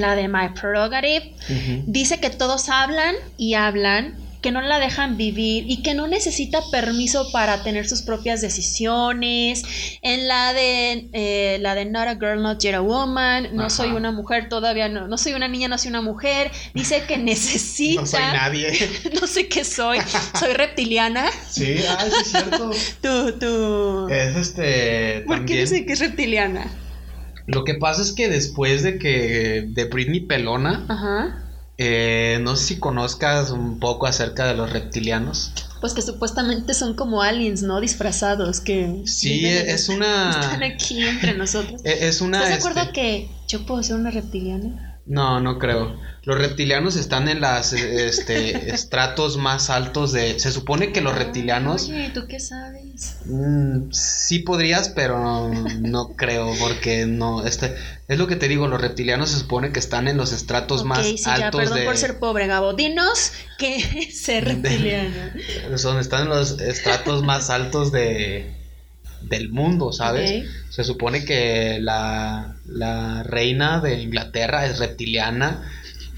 [0.00, 1.34] la de My Prerogative,
[1.86, 6.60] dice que todos hablan y hablan, que no la dejan vivir y que no necesita
[6.70, 9.62] permiso para tener sus propias decisiones.
[10.02, 13.92] En la de eh, la de Not a Girl, Not Yet a Woman, no soy
[13.92, 16.50] una mujer todavía, no, no soy una niña, no soy una mujer.
[16.74, 18.00] Dice que necesita.
[18.00, 18.90] no soy nadie.
[19.20, 19.98] no sé qué soy.
[20.38, 21.30] Soy reptiliana.
[21.48, 22.70] Sí, ah, es cierto.
[23.00, 24.08] tú, tú.
[24.08, 25.22] Es este.
[25.26, 26.66] ¿Por qué dice que es reptiliana?
[27.46, 30.86] Lo que pasa es que después de que de Britney Pelona,
[31.78, 35.52] eh, no sé si conozcas un poco acerca de los reptilianos.
[35.80, 37.80] Pues que supuestamente son como aliens, ¿no?
[37.80, 39.02] Disfrazados, que...
[39.06, 40.30] Sí, es una...
[40.40, 41.80] Están aquí entre nosotros.
[41.84, 42.38] E-, es una...
[42.38, 44.91] ¿Estás de acuerdo este que yo puedo ser una reptiliana?
[45.04, 46.00] No, no creo.
[46.24, 50.38] Los reptilianos están en las este, estratos más altos de.
[50.38, 51.88] Se supone que los reptilianos.
[51.88, 53.16] Oye, ¿tú qué sabes?
[53.24, 55.50] Mm, sí podrías, pero
[55.80, 57.44] no, creo, porque no.
[57.44, 57.74] Este,
[58.06, 61.04] es lo que te digo, los reptilianos se supone que están en los estratos más
[61.04, 61.60] sí, altos.
[61.60, 62.74] Ya, perdón por ser pobre, Gabo.
[62.74, 65.32] Dinos qué es ser reptiliano.
[65.76, 68.61] Son, están en los estratos más altos de
[69.28, 70.44] del mundo, ¿sabes?
[70.70, 75.70] Se supone que la, la, reina de Inglaterra es reptiliana,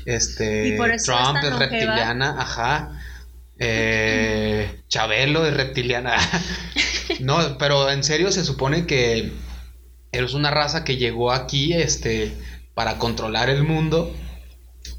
[0.04, 3.00] este, Trump es reptiliana, ajá,
[3.58, 6.16] eh, Chabelo es reptiliana,
[7.20, 9.32] no, pero en serio se supone que
[10.12, 12.32] es una raza que llegó aquí, este,
[12.74, 14.14] para controlar el mundo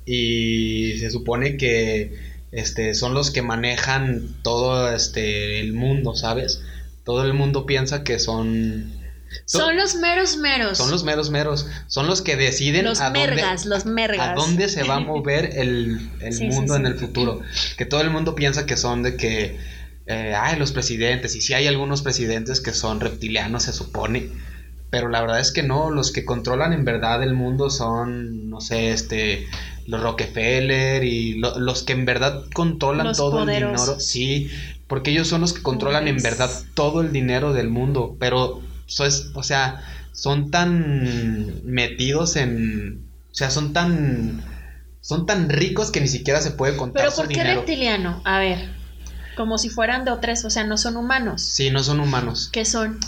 [0.06, 6.62] y se supone que este, son los que manejan todo este, el mundo, ¿sabes?
[7.06, 8.92] Todo el mundo piensa que son...
[9.46, 10.78] Son los meros meros.
[10.78, 11.68] Son los meros meros.
[11.88, 14.30] Son los que deciden los mergas, los mergas.
[14.30, 16.00] a dónde se va a mover el,
[16.50, 17.42] mundo en el futuro.
[17.78, 19.58] Que todo el mundo piensa que son de que,
[20.08, 21.36] eh, ay, los presidentes.
[21.36, 24.30] Y sí hay algunos presidentes que son reptilianos, se supone.
[24.90, 28.62] Pero la verdad es que no, los que controlan en verdad el mundo son, no
[28.62, 29.46] sé, este,
[29.88, 34.00] los Rockefeller y los que en verdad controlan todo el dinero.
[34.00, 34.50] Sí,
[34.88, 39.32] porque ellos son los que controlan en verdad todo el dinero del mundo, pero es,
[39.34, 39.82] o sea,
[40.12, 44.44] son tan metidos en, o sea, son tan
[45.02, 48.22] son tan ricos que ni siquiera se puede contar Pero ¿por qué reptiliano?
[48.26, 48.70] A ver,
[49.36, 51.44] como si fueran de otras, o sea, no son humanos.
[51.44, 52.50] Sí, no son humanos.
[52.52, 53.00] ¿Qué son?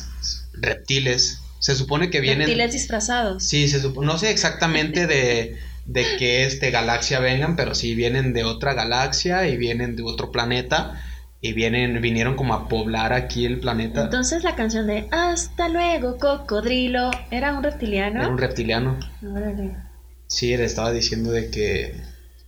[0.54, 1.40] Reptiles.
[1.60, 3.44] Se supone que vienen reptiles disfrazados.
[3.44, 5.58] Sí, se no sé exactamente de
[5.88, 10.32] de qué este galaxia vengan, pero sí vienen de otra galaxia y vienen de otro
[10.32, 11.02] planeta
[11.40, 14.06] y vienen, vinieron como a poblar aquí el planeta.
[14.06, 18.22] Entonces la canción de Hasta luego, cocodrilo, ¿era un reptiliano?
[18.22, 19.00] Era un reptiliano.
[20.28, 21.94] Sí, le estaba diciendo de que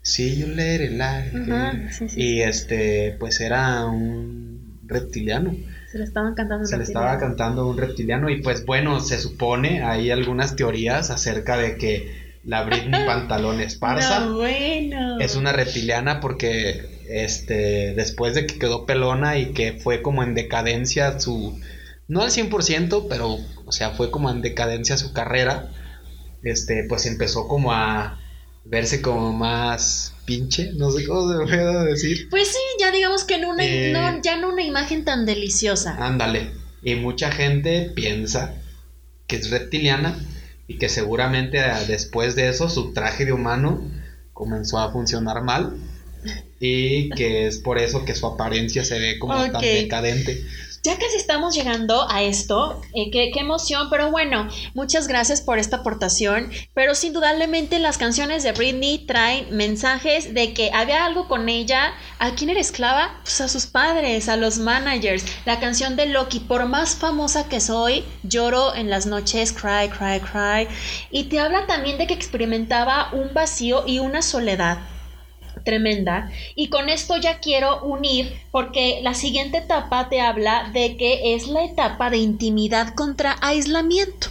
[0.01, 1.89] sí, yo leer el aire.
[2.15, 5.55] Y este, pues era un reptiliano.
[5.91, 8.29] Se le estaban cantando Se le estaba cantando un reptiliano.
[8.29, 14.29] Y pues bueno, se supone, hay algunas teorías acerca de que la Britney Pantalón Esparza
[14.29, 15.19] bueno.
[15.19, 20.36] es una reptiliana porque este, después de que quedó pelona y que fue como en
[20.36, 21.60] decadencia su,
[22.07, 25.72] no al 100%, pero, o sea, fue como en decadencia su carrera,
[26.43, 28.20] este, pues empezó como a
[28.64, 32.28] verse como más pinche, no sé cómo se puede decir.
[32.30, 33.91] Pues sí, ya digamos que en una, Eh.
[33.91, 35.95] no, ya no una imagen tan deliciosa.
[35.99, 36.51] Ándale.
[36.84, 38.53] Y mucha gente piensa
[39.26, 40.16] que es reptiliana
[40.68, 43.82] y que seguramente ah, después de eso su traje de humano
[44.34, 45.76] comenzó a funcionar mal
[46.59, 50.43] y que es por eso que su apariencia se ve como tan decadente.
[50.82, 55.59] Ya casi estamos llegando a esto, eh, qué, qué emoción, pero bueno, muchas gracias por
[55.59, 61.28] esta aportación, pero sin indudablemente las canciones de Britney traen mensajes de que había algo
[61.28, 63.20] con ella, ¿a quién era esclava?
[63.24, 67.59] Pues a sus padres, a los managers, la canción de Loki, por más famosa que
[67.59, 70.74] soy, lloro en las noches, cry, cry, cry,
[71.11, 74.80] y te habla también de que experimentaba un vacío y una soledad
[75.70, 76.32] tremenda.
[76.55, 81.47] Y con esto ya quiero unir porque la siguiente etapa te habla de que es
[81.47, 84.30] la etapa de intimidad contra aislamiento.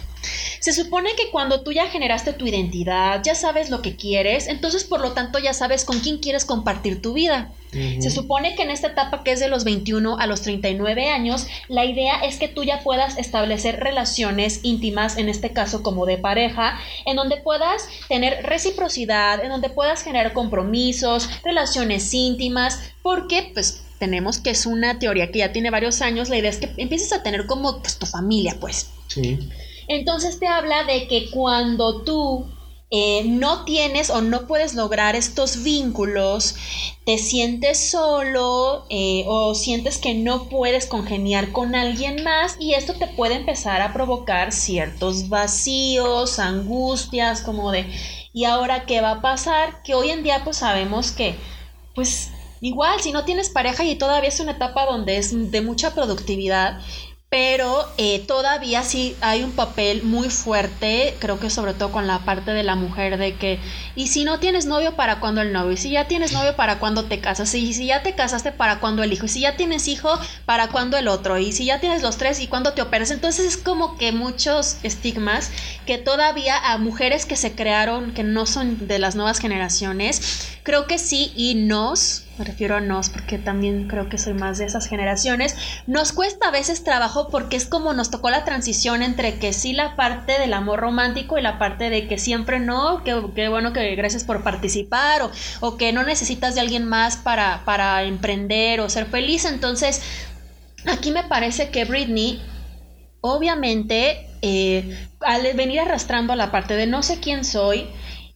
[0.59, 4.83] Se supone que cuando tú ya generaste tu identidad, ya sabes lo que quieres, entonces
[4.83, 7.51] por lo tanto ya sabes con quién quieres compartir tu vida.
[7.71, 11.45] Se supone que en esta etapa que es de los 21 a los 39 años,
[11.67, 16.17] la idea es que tú ya puedas establecer relaciones íntimas, en este caso como de
[16.17, 23.83] pareja, en donde puedas tener reciprocidad, en donde puedas generar compromisos, relaciones íntimas, porque pues
[23.99, 27.13] tenemos que es una teoría que ya tiene varios años, la idea es que empieces
[27.13, 28.89] a tener como pues, tu familia, pues.
[29.07, 29.37] Sí.
[29.89, 32.45] Entonces te habla de que cuando tú
[32.91, 36.55] eh, no tienes o no puedes lograr estos vínculos,
[37.05, 42.93] te sientes solo eh, o sientes que no puedes congeniar con alguien más y esto
[42.93, 47.91] te puede empezar a provocar ciertos vacíos, angustias, como de,
[48.31, 49.81] ¿y ahora qué va a pasar?
[49.83, 51.35] Que hoy en día pues sabemos que
[51.95, 52.29] pues
[52.61, 56.79] igual si no tienes pareja y todavía es una etapa donde es de mucha productividad,
[57.29, 62.25] pero eh, todavía sí hay un papel muy fuerte, creo que sobre todo con la
[62.25, 63.59] parte de la mujer, de que,
[63.95, 65.73] y si no tienes novio, ¿para cuándo el novio?
[65.73, 67.53] Y si ya tienes novio, ¿para cuándo te casas?
[67.53, 69.27] Y si ya te casaste, ¿para cuándo el hijo?
[69.27, 71.37] Y si ya tienes hijo, ¿para cuándo el otro?
[71.37, 73.11] Y si ya tienes los tres, ¿y cuándo te operas?
[73.11, 75.51] Entonces es como que muchos estigmas
[75.85, 80.87] que todavía a mujeres que se crearon, que no son de las nuevas generaciones, creo
[80.87, 84.65] que sí y nos, me refiero a nos porque también creo que soy más de
[84.65, 85.55] esas generaciones,
[85.87, 89.73] nos cuesta a veces trabajo porque es como nos tocó la transición entre que sí
[89.73, 93.93] la parte del amor romántico y la parte de que siempre no, que, bueno que
[93.95, 98.89] gracias por participar o, o que no necesitas de alguien más para, para emprender o
[98.89, 99.43] ser feliz.
[99.43, 100.01] Entonces,
[100.85, 102.41] aquí me parece que Britney
[103.21, 107.89] obviamente eh, al venir arrastrando la parte de no sé quién soy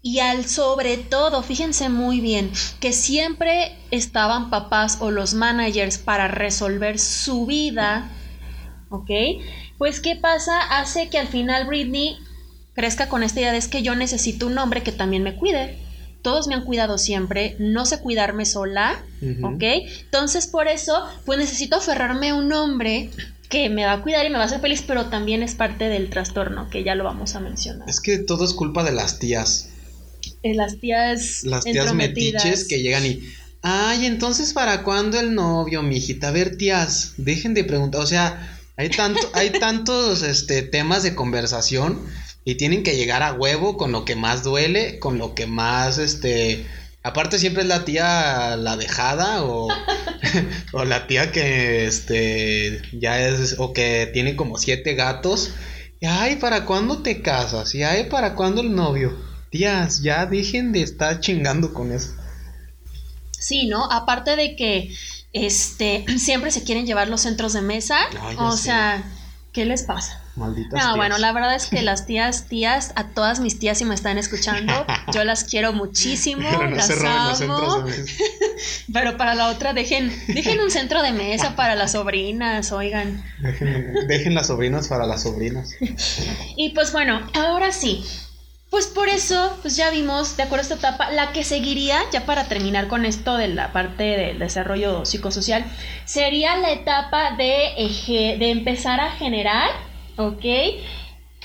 [0.06, 2.52] y al sobre todo, fíjense muy bien,
[2.82, 8.12] que siempre estaban papás o los managers para resolver su vida,
[8.90, 9.10] ¿ok?
[9.78, 10.60] Pues ¿qué pasa?
[10.78, 12.18] Hace que al final Britney
[12.74, 15.80] crezca con esta idea de es que yo necesito un hombre que también me cuide.
[16.22, 19.02] Todos me han cuidado siempre, no sé cuidarme sola.
[19.42, 19.64] ¿ok?
[20.02, 23.10] Entonces por eso, pues necesito aferrarme a un hombre
[23.48, 25.88] que me va a cuidar y me va a hacer feliz, pero también es parte
[25.88, 27.90] del trastorno, que ya lo vamos a mencionar.
[27.90, 29.70] Es que todo es culpa de las tías.
[30.44, 32.44] Eh, Las tías Las tías entrometidas.
[32.46, 33.22] metiches que llegan y.
[33.62, 36.28] Ay, entonces ¿para cuándo el novio, mijita?
[36.28, 38.02] A ver, tías, dejen de preguntar.
[38.02, 42.02] O sea, hay tanto, hay tantos este, temas de conversación
[42.44, 45.98] y tienen que llegar a huevo con lo que más duele, con lo que más
[45.98, 46.66] este.
[47.04, 49.68] Aparte siempre es la tía la dejada o,
[50.74, 55.52] o la tía que este ya es o que tiene como siete gatos.
[56.02, 57.74] Y, ay, ¿para cuándo te casas?
[57.76, 59.18] Y ay, ¿para cuándo el novio?
[59.54, 62.16] Tías, ya dejen de estar chingando con eso.
[63.32, 63.92] Sí, ¿no?
[63.92, 64.92] Aparte de que
[65.32, 67.98] este siempre se quieren llevar los centros de mesa.
[68.12, 68.64] Ya o sé.
[68.64, 69.04] sea,
[69.52, 70.20] ¿qué les pasa?
[70.36, 70.96] Malditas No, tías.
[70.96, 74.18] bueno, la verdad es que las tías, tías, a todas mis tías si me están
[74.18, 74.74] escuchando,
[75.14, 77.60] yo las quiero muchísimo, Pero no las se roben los amo.
[77.60, 78.14] centros de mesa.
[78.92, 83.24] Pero para la otra dejen, dejen un centro de mesa para las sobrinas, oigan.
[83.44, 85.70] Dejen, dejen las sobrinas para las sobrinas.
[86.58, 88.04] Y pues bueno, ahora sí.
[88.74, 92.26] Pues por eso, pues ya vimos, de acuerdo a esta etapa, la que seguiría, ya
[92.26, 95.64] para terminar con esto de la parte del desarrollo psicosocial,
[96.06, 97.76] sería la etapa de,
[98.40, 99.70] de empezar a generar,
[100.18, 100.44] ¿ok?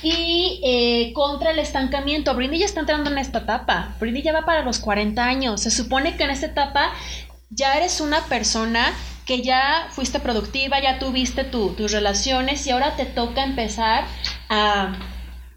[0.03, 2.35] Y eh, contra el estancamiento.
[2.35, 3.95] Britney ya está entrando en esta etapa.
[4.01, 5.61] Britney ya va para los 40 años.
[5.61, 6.93] Se supone que en esta etapa
[7.51, 8.91] ya eres una persona
[9.27, 14.05] que ya fuiste productiva, ya tuviste tu- tus relaciones y ahora te toca empezar
[14.49, 14.95] a,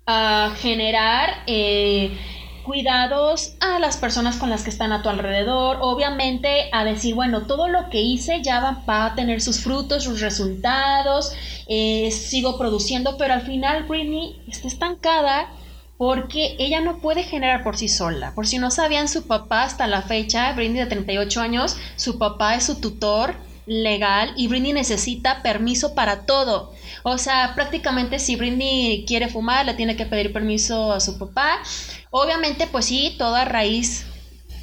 [0.06, 2.18] a generar eh,
[2.64, 7.47] cuidados a las personas con las que están a tu alrededor, obviamente a decir, bueno,
[7.47, 11.34] todo lo que hice ya va, a tener sus frutos, sus resultados,
[11.68, 15.47] eh, sigo produciendo, pero al final Britney está estancada
[15.97, 18.34] porque ella no puede generar por sí sola.
[18.34, 22.56] Por si no sabían, su papá hasta la fecha, Britney de 38 años, su papá
[22.56, 23.36] es su tutor
[23.72, 26.74] legal y Britney necesita permiso para todo.
[27.03, 31.59] O sea, prácticamente si Britney quiere fumar, le tiene que pedir permiso a su papá.
[32.09, 34.05] Obviamente, pues sí, toda raíz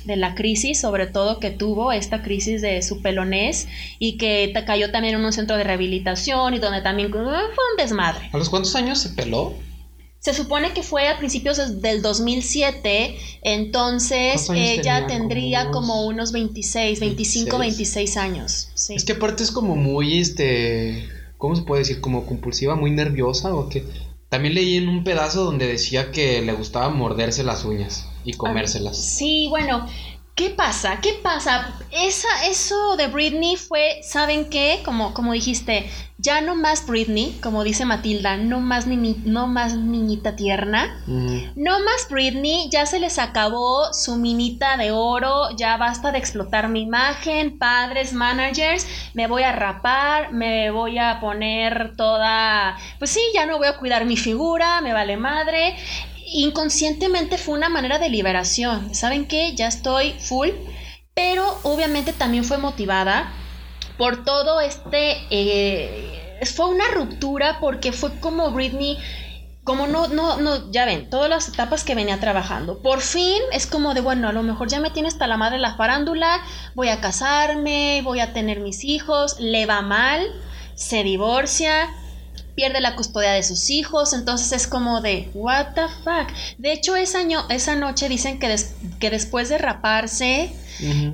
[0.05, 3.67] de la crisis, sobre todo que tuvo esta crisis de su pelonés
[3.99, 8.29] y que cayó también en un centro de rehabilitación y donde también fue un desmadre.
[8.33, 9.55] ¿A los cuántos años se peló?
[10.21, 17.59] Se supone que fue a principios del 2007, entonces ella tendría como, unos 26, 25,
[17.59, 18.69] 26, años.
[18.89, 22.01] Es que aparte es como muy, este, ¿cómo se puede decir?
[22.01, 23.85] Como compulsiva, muy nerviosa o qué.
[24.29, 28.99] También leí en un pedazo donde decía que le gustaba morderse las uñas y comérselas.
[29.03, 29.87] sí, bueno,
[30.39, 31.01] ¿Qué pasa?
[31.01, 31.75] ¿Qué pasa?
[31.91, 34.83] Esa, eso de Britney fue, ¿saben qué?
[34.85, 40.37] Como, como dijiste, ya no más Britney, como dice Matilda, no más, no más niñita
[40.37, 41.03] tierna.
[41.57, 46.69] No más Britney, ya se les acabó su minita de oro, ya basta de explotar
[46.69, 53.21] mi imagen, padres, managers, me voy a rapar, me voy a poner toda, pues sí,
[53.35, 55.75] ya no voy a cuidar mi figura, me vale madre
[56.33, 58.95] inconscientemente fue una manera de liberación.
[58.95, 59.55] ¿Saben qué?
[59.55, 60.51] Ya estoy full,
[61.15, 63.33] pero obviamente también fue motivada
[63.97, 65.17] por todo este...
[65.31, 66.15] Eh,
[66.55, 68.97] fue una ruptura porque fue como Britney
[69.69, 72.81] como no, no, no, ya ven, todas las etapas que venía trabajando.
[72.81, 75.59] Por fin es como de, bueno, a lo mejor ya me tiene hasta la madre
[75.59, 76.41] la farándula,
[76.75, 80.27] voy a casarme, voy a tener mis hijos, le va mal,
[80.75, 81.91] se divorcia,
[82.59, 86.29] pierde la custodia de sus hijos, entonces es como de, what the fuck.
[86.59, 88.53] De hecho, esa, esa noche dicen que,
[88.99, 90.51] que después de raparse,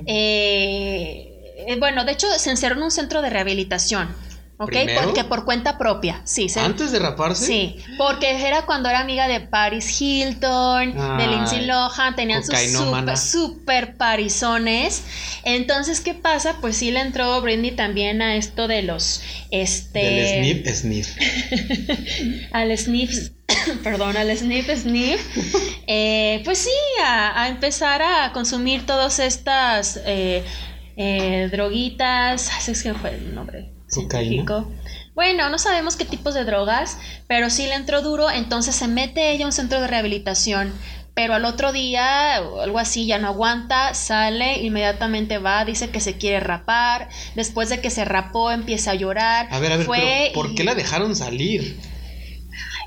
[0.07, 4.15] eh, eh, bueno, de hecho se encerró en un centro de rehabilitación.
[4.57, 4.73] ¿Ok?
[5.03, 6.47] Porque por cuenta propia, sí.
[6.55, 7.45] ¿Antes de raparse?
[7.45, 13.17] Sí, porque era cuando era amiga de Paris Hilton, de Lindsay Lohan, tenían sus super,
[13.17, 15.03] super parizones.
[15.43, 16.57] Entonces, ¿qué pasa?
[16.61, 19.99] Pues sí le entró Britney también a esto de los, este...
[19.99, 22.49] Del sniff, sniff.
[22.53, 23.29] al sniff,
[23.83, 25.21] perdón, al sniff, sniff.
[25.87, 26.71] Eh, pues sí,
[27.05, 29.99] a, empezar a consumir todas estas...
[30.05, 30.43] Eh,
[30.97, 33.74] eh, droguitas, es que fue el nombre,
[35.15, 39.31] bueno, no sabemos qué tipos de drogas, pero sí le entró duro, entonces se mete
[39.31, 40.73] ella a un centro de rehabilitación.
[41.13, 46.17] Pero al otro día, algo así, ya no aguanta, sale, inmediatamente va, dice que se
[46.17, 47.07] quiere rapar.
[47.35, 49.47] Después de que se rapó, empieza a llorar.
[49.49, 51.79] A ver, a ver, Fue ¿por qué la dejaron salir?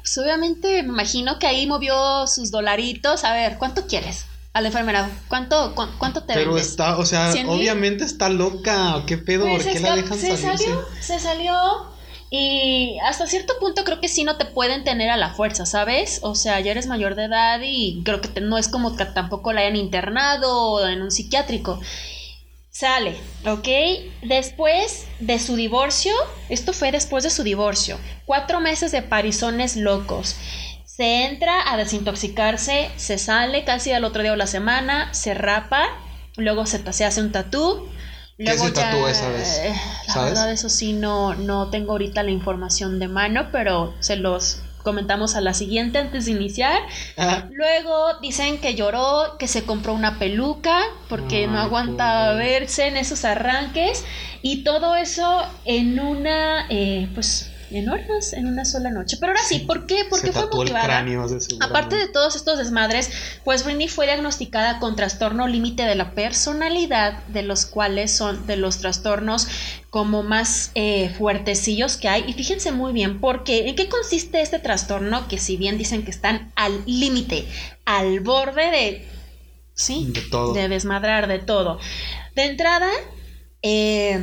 [0.01, 3.25] Pues obviamente me imagino que ahí movió sus dolaritos.
[3.25, 4.27] A ver, ¿cuánto quieres?
[4.53, 9.47] A la enfermera, ¿cuánto, cuánto te Pero está, o sea, obviamente está loca, ¿qué pedo?
[9.47, 11.55] Pues ¿Por qué la dejan se salió, se salió
[12.31, 16.21] y hasta cierto punto creo que sí no te pueden tener a la fuerza, ¿sabes?
[16.23, 19.53] O sea, ya eres mayor de edad y creo que no es como que tampoco
[19.53, 21.81] la hayan internado en un psiquiátrico.
[22.71, 23.69] Sale, ¿ok?
[24.23, 26.13] Después de su divorcio,
[26.49, 30.37] esto fue después de su divorcio, cuatro meses de parizones locos.
[30.89, 35.85] Se entra a desintoxicarse, se sale casi al otro día o la semana, se rapa,
[36.37, 37.87] luego se, se hace un tatú.
[38.39, 39.61] Luego ¿Qué tatú esa vez?
[39.65, 39.75] Eh,
[40.09, 44.63] la verdad, eso sí, no, no tengo ahorita la información de mano, pero se los
[44.83, 46.81] comentamos a la siguiente antes de iniciar.
[47.51, 50.81] Luego dicen que lloró, que se compró una peluca
[51.11, 54.07] porque no aguantaba verse en esos arranques
[54.41, 59.17] y todo eso en una, eh, pues enormes en una sola noche.
[59.19, 60.07] Pero ahora sí, ¿por qué?
[60.09, 61.05] Porque fue motivada.
[61.61, 63.11] Aparte de todos estos desmadres,
[63.45, 68.57] pues Britney fue diagnosticada con trastorno límite de la personalidad, de los cuales son de
[68.57, 69.49] los trastornos
[69.91, 72.25] como más eh, fuertecillos que hay.
[72.27, 75.29] Y fíjense muy bien, porque ¿en qué consiste este trastorno?
[75.29, 77.47] Que si bien dicen que están al límite,
[77.85, 79.09] al borde de...
[79.75, 80.55] Sí, de todo.
[80.55, 81.79] De desmadrar de todo.
[82.35, 82.91] De entrada,
[83.63, 84.23] eh,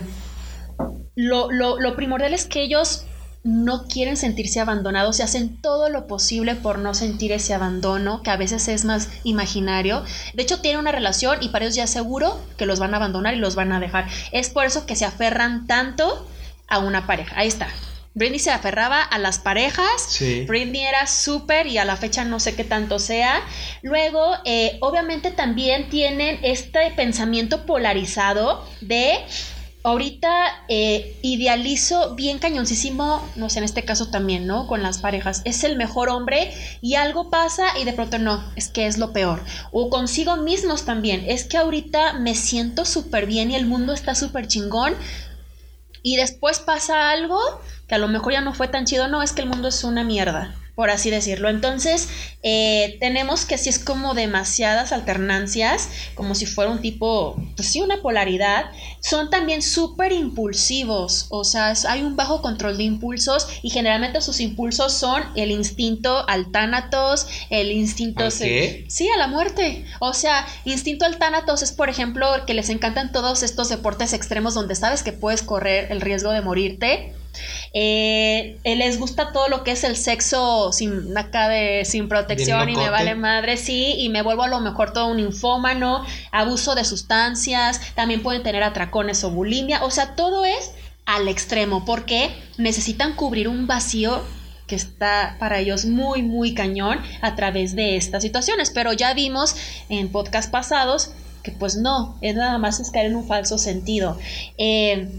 [1.15, 3.05] lo, lo, lo primordial es que ellos
[3.45, 8.31] no quieren sentirse abandonados y hacen todo lo posible por no sentir ese abandono, que
[8.31, 10.03] a veces es más imaginario.
[10.33, 13.35] De hecho, tienen una relación y para ellos ya seguro que los van a abandonar
[13.35, 14.07] y los van a dejar.
[14.31, 16.27] Es por eso que se aferran tanto
[16.67, 17.35] a una pareja.
[17.37, 17.67] Ahí está.
[18.15, 20.07] Britney se aferraba a las parejas.
[20.07, 20.45] Sí.
[20.47, 23.43] Britney era súper y a la fecha no sé qué tanto sea.
[23.83, 29.19] Luego, eh, obviamente también tienen este pensamiento polarizado de
[29.85, 34.65] ahorita eh, idealizo bien cañoncísimo, no sé, en este caso también, ¿no?
[34.65, 35.43] Con las parejas.
[35.45, 36.51] Es el mejor hombre
[36.81, 39.43] y algo pasa y de pronto no, es que es lo peor.
[39.71, 44.15] O consigo mismos también, es que ahorita me siento súper bien y el mundo está
[44.15, 44.95] súper chingón.
[46.01, 47.39] Y después pasa algo
[47.87, 49.83] que a lo mejor ya no fue tan chido, no, es que el mundo es
[49.83, 50.55] una mierda.
[50.75, 51.49] Por así decirlo.
[51.49, 52.09] Entonces,
[52.43, 57.81] eh, tenemos que si es como demasiadas alternancias, como si fuera un tipo, pues sí,
[57.81, 58.65] una polaridad,
[58.99, 64.39] son también súper impulsivos, o sea, hay un bajo control de impulsos y generalmente sus
[64.39, 68.25] impulsos son el instinto al tánatos, el instinto...
[68.37, 68.85] qué?
[68.89, 69.85] Sí, a la muerte.
[69.99, 74.53] O sea, instinto al tánatos es, por ejemplo, que les encantan todos estos deportes extremos
[74.53, 77.13] donde sabes que puedes correr el riesgo de morirte
[77.73, 82.75] eh, les gusta todo lo que es el sexo sin acá de sin protección y
[82.75, 86.85] me vale madre, sí, y me vuelvo a lo mejor todo un infómano, abuso de
[86.85, 90.71] sustancias, también pueden tener atracones o bulimia, o sea, todo es
[91.05, 94.23] al extremo porque necesitan cubrir un vacío
[94.67, 98.71] que está para ellos muy, muy cañón a través de estas situaciones.
[98.71, 99.55] Pero ya vimos
[99.89, 101.11] en podcast pasados
[101.43, 104.17] que pues no, es nada más es caer en un falso sentido.
[104.57, 105.09] Eh,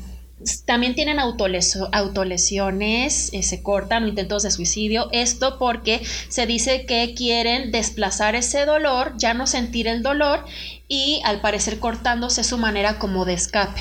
[0.66, 5.08] también tienen autolesiones, eh, se cortan intentos de suicidio.
[5.12, 10.44] Esto porque se dice que quieren desplazar ese dolor, ya no sentir el dolor
[10.88, 13.80] y al parecer cortándose su manera como de escape.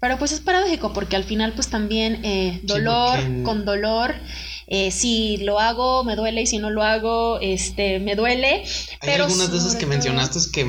[0.00, 4.14] Pero pues es paradójico porque al final pues también eh, dolor con dolor.
[4.66, 8.64] Eh, si lo hago me duele y si no lo hago este me duele
[9.00, 10.64] hay algunas de esas que mencionaste que,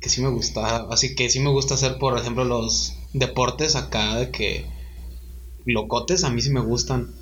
[0.00, 4.16] que sí me gusta así que sí me gusta hacer por ejemplo los deportes acá
[4.16, 4.66] de que
[5.64, 7.14] locotes a mí sí me gustan.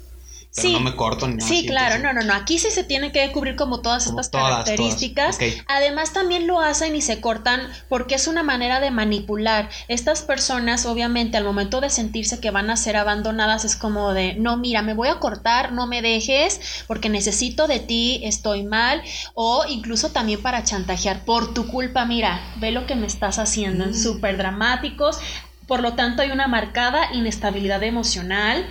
[0.54, 1.48] Pero no me corto ni nada.
[1.48, 2.34] Sí, claro, no, no, no.
[2.34, 5.38] Aquí sí se tiene que cubrir como todas estas características.
[5.66, 9.70] Además, también lo hacen y se cortan porque es una manera de manipular.
[9.88, 14.34] Estas personas, obviamente, al momento de sentirse que van a ser abandonadas, es como de,
[14.34, 19.02] no, mira, me voy a cortar, no me dejes, porque necesito de ti, estoy mal.
[19.32, 23.86] O incluso también para chantajear, por tu culpa, mira, ve lo que me estás haciendo.
[23.86, 23.94] Mm.
[23.94, 25.18] Súper dramáticos.
[25.66, 28.66] Por lo tanto, hay una marcada inestabilidad emocional,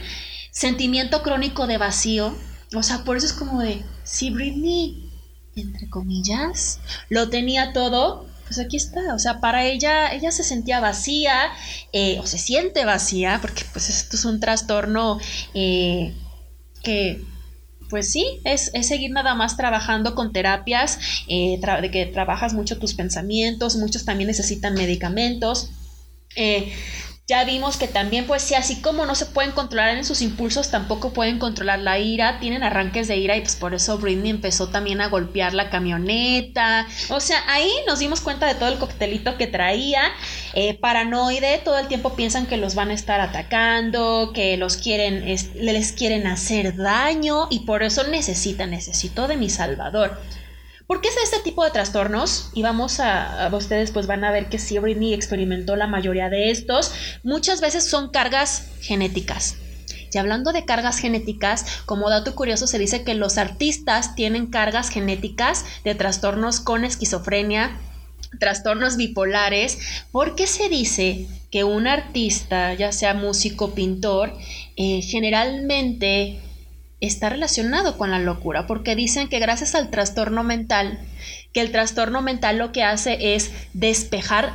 [0.52, 2.36] sentimiento crónico de vacío.
[2.76, 5.10] O sea, por eso es como de, si Britney,
[5.56, 9.16] entre comillas, lo tenía todo, pues aquí está.
[9.16, 11.52] O sea, para ella, ella se sentía vacía,
[11.94, 15.20] eh, o se siente vacía, porque pues esto es un trastorno
[15.54, 16.14] eh,
[16.84, 17.24] que
[17.92, 20.98] pues sí, es, seguir nada más trabajando con terapias,
[21.28, 25.72] eh, de que trabajas mucho tus pensamientos, muchos también necesitan medicamentos.
[26.36, 26.74] Eh,
[27.32, 30.70] ya vimos que también, pues sí, así como no se pueden controlar en sus impulsos,
[30.70, 34.68] tampoco pueden controlar la ira, tienen arranques de ira y pues por eso Britney empezó
[34.68, 36.88] también a golpear la camioneta.
[37.10, 40.02] O sea, ahí nos dimos cuenta de todo el coctelito que traía.
[40.56, 45.24] Eh, paranoide, todo el tiempo piensan que los van a estar atacando, que los quieren,
[45.26, 50.20] les quieren hacer daño y por eso necesita, necesito de mi salvador.
[50.92, 52.50] ¿Por qué es este tipo de trastornos?
[52.54, 56.52] Y vamos a, ustedes pues van a ver que sí, Britney experimentó la mayoría de
[56.52, 56.92] estos.
[57.24, 59.56] Muchas veces son cargas genéticas.
[60.12, 64.90] Y hablando de cargas genéticas, como dato curioso se dice que los artistas tienen cargas
[64.90, 67.80] genéticas de trastornos con esquizofrenia,
[68.42, 69.80] trastornos bipolares,
[70.12, 74.34] porque se dice que un artista, ya sea músico, pintor,
[74.76, 76.42] eh, generalmente
[77.02, 81.00] está relacionado con la locura, porque dicen que gracias al trastorno mental,
[81.52, 84.54] que el trastorno mental lo que hace es despejar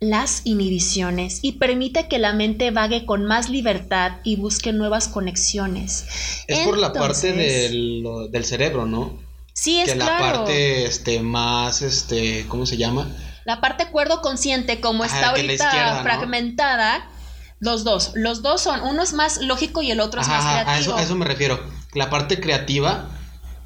[0.00, 6.04] las inhibiciones y permite que la mente vague con más libertad y busque nuevas conexiones.
[6.46, 9.18] Es por la parte del, cerebro, ¿no?
[9.52, 13.08] Sí, es que la parte este más este, ¿cómo se llama?
[13.44, 17.08] La parte cuerdo consciente como está ahorita fragmentada,
[17.64, 20.70] los dos, los dos son, uno es más lógico y el otro es más creativo.
[20.70, 21.58] A eso, a eso me refiero.
[21.94, 23.08] La parte creativa,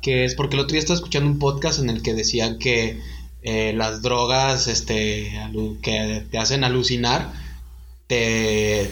[0.00, 3.00] que es porque el otro día estaba escuchando un podcast en el que decían que
[3.42, 5.32] eh, las drogas este,
[5.82, 7.32] que te hacen alucinar,
[8.06, 8.90] te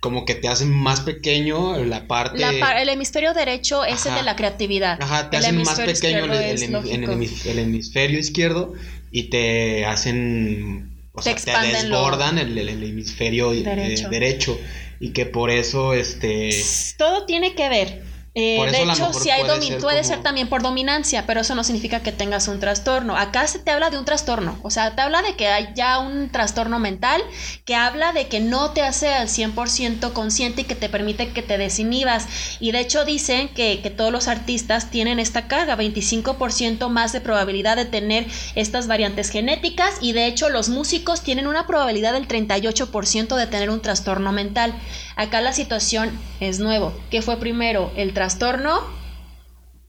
[0.00, 2.44] como que te hacen más pequeño la parte...
[2.44, 4.98] el hemisferio derecho es el de la creatividad.
[5.00, 8.74] Ajá, te hacen más pequeño el, hemisferio izquierdo
[9.10, 14.08] y te hacen o sea, te desbordan el, hemisferio eh, derecho.
[14.08, 14.60] derecho.
[14.98, 16.50] y que por eso este
[16.96, 18.02] todo tiene que ver
[18.36, 22.00] eh, de hecho, si hay puede, puede ser también por dominancia, pero eso no significa
[22.00, 23.16] que tengas un trastorno.
[23.16, 26.00] Acá se te habla de un trastorno, o sea, te habla de que hay ya
[26.00, 27.22] un trastorno mental
[27.64, 31.42] que habla de que no te hace al 100% consciente y que te permite que
[31.42, 32.26] te desinhibas.
[32.58, 37.20] Y de hecho dicen que, que todos los artistas tienen esta carga, 25% más de
[37.20, 42.26] probabilidad de tener estas variantes genéticas y de hecho los músicos tienen una probabilidad del
[42.26, 44.74] 38% de tener un trastorno mental.
[45.16, 46.92] Acá la situación es nuevo.
[47.10, 47.92] ¿Qué fue primero?
[47.96, 48.80] ¿El trastorno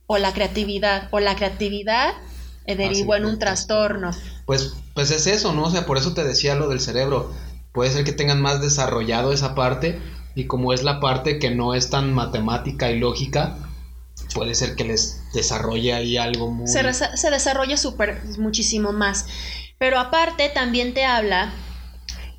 [0.06, 1.08] o la creatividad?
[1.10, 2.14] O la creatividad
[2.66, 4.10] eh, derivó en un trastorno.
[4.44, 5.64] Pues, pues es eso, ¿no?
[5.64, 7.32] O sea, por eso te decía lo del cerebro.
[7.72, 10.00] Puede ser que tengan más desarrollado esa parte
[10.34, 13.56] y como es la parte que no es tan matemática y lógica,
[14.34, 16.68] puede ser que les desarrolle ahí algo muy...
[16.68, 19.26] Se, se desarrolla súper, muchísimo más.
[19.78, 21.52] Pero aparte también te habla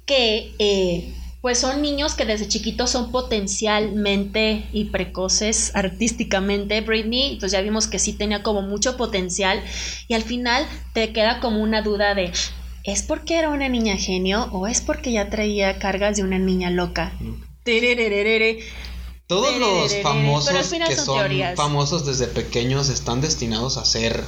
[0.05, 1.13] que eh,
[1.47, 6.81] pues son niños que desde chiquitos son potencialmente y precoces artísticamente.
[6.81, 9.63] Britney, pues ya vimos que sí tenía como mucho potencial
[10.09, 12.33] y al final te queda como una duda de,
[12.83, 16.69] ¿es porque era una niña genio o es porque ya traía cargas de una niña
[16.69, 17.17] loca?
[19.27, 24.21] Todos los famosos que son, famosos desde pequeños están destinados a ser,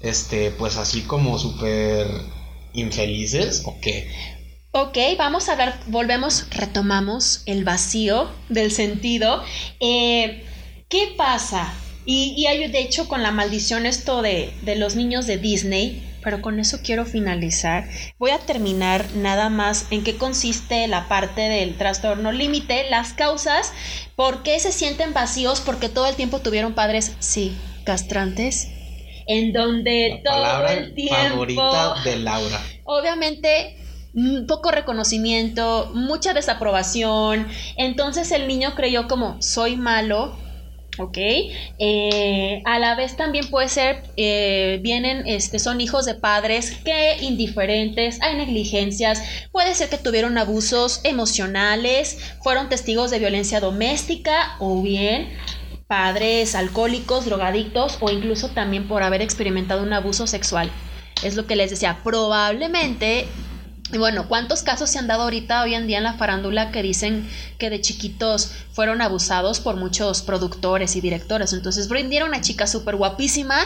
[0.00, 2.08] este, pues así como súper
[2.72, 4.10] infelices o qué?
[4.76, 9.40] Ok, vamos a ver, volvemos, retomamos el vacío del sentido.
[9.78, 10.42] Eh,
[10.88, 11.72] ¿Qué pasa?
[12.04, 16.42] Y, hay de hecho con la maldición esto de, de los niños de Disney, pero
[16.42, 17.88] con eso quiero finalizar.
[18.18, 23.72] Voy a terminar nada más en qué consiste la parte del trastorno límite, las causas,
[24.16, 28.72] por qué se sienten vacíos, porque todo el tiempo tuvieron padres, sí, castrantes,
[29.28, 31.16] en donde todo el tiempo...
[31.16, 32.60] favorita de Laura.
[32.82, 33.83] Obviamente
[34.46, 37.48] poco reconocimiento, mucha desaprobación.
[37.76, 40.36] Entonces el niño creyó como soy malo,
[40.98, 41.18] ¿ok?
[41.78, 47.16] Eh, a la vez también puede ser, eh, vienen, este, son hijos de padres que
[47.20, 54.82] indiferentes, hay negligencias, puede ser que tuvieron abusos emocionales, fueron testigos de violencia doméstica o
[54.82, 55.28] bien
[55.86, 60.70] padres alcohólicos, drogadictos o incluso también por haber experimentado un abuso sexual.
[61.22, 63.26] Es lo que les decía, probablemente
[63.94, 66.82] y bueno, ¿cuántos casos se han dado ahorita hoy en día en la farándula que
[66.82, 71.52] dicen que de chiquitos fueron abusados por muchos productores y directores?
[71.52, 73.56] Entonces, Britney era una chica súper guapísima,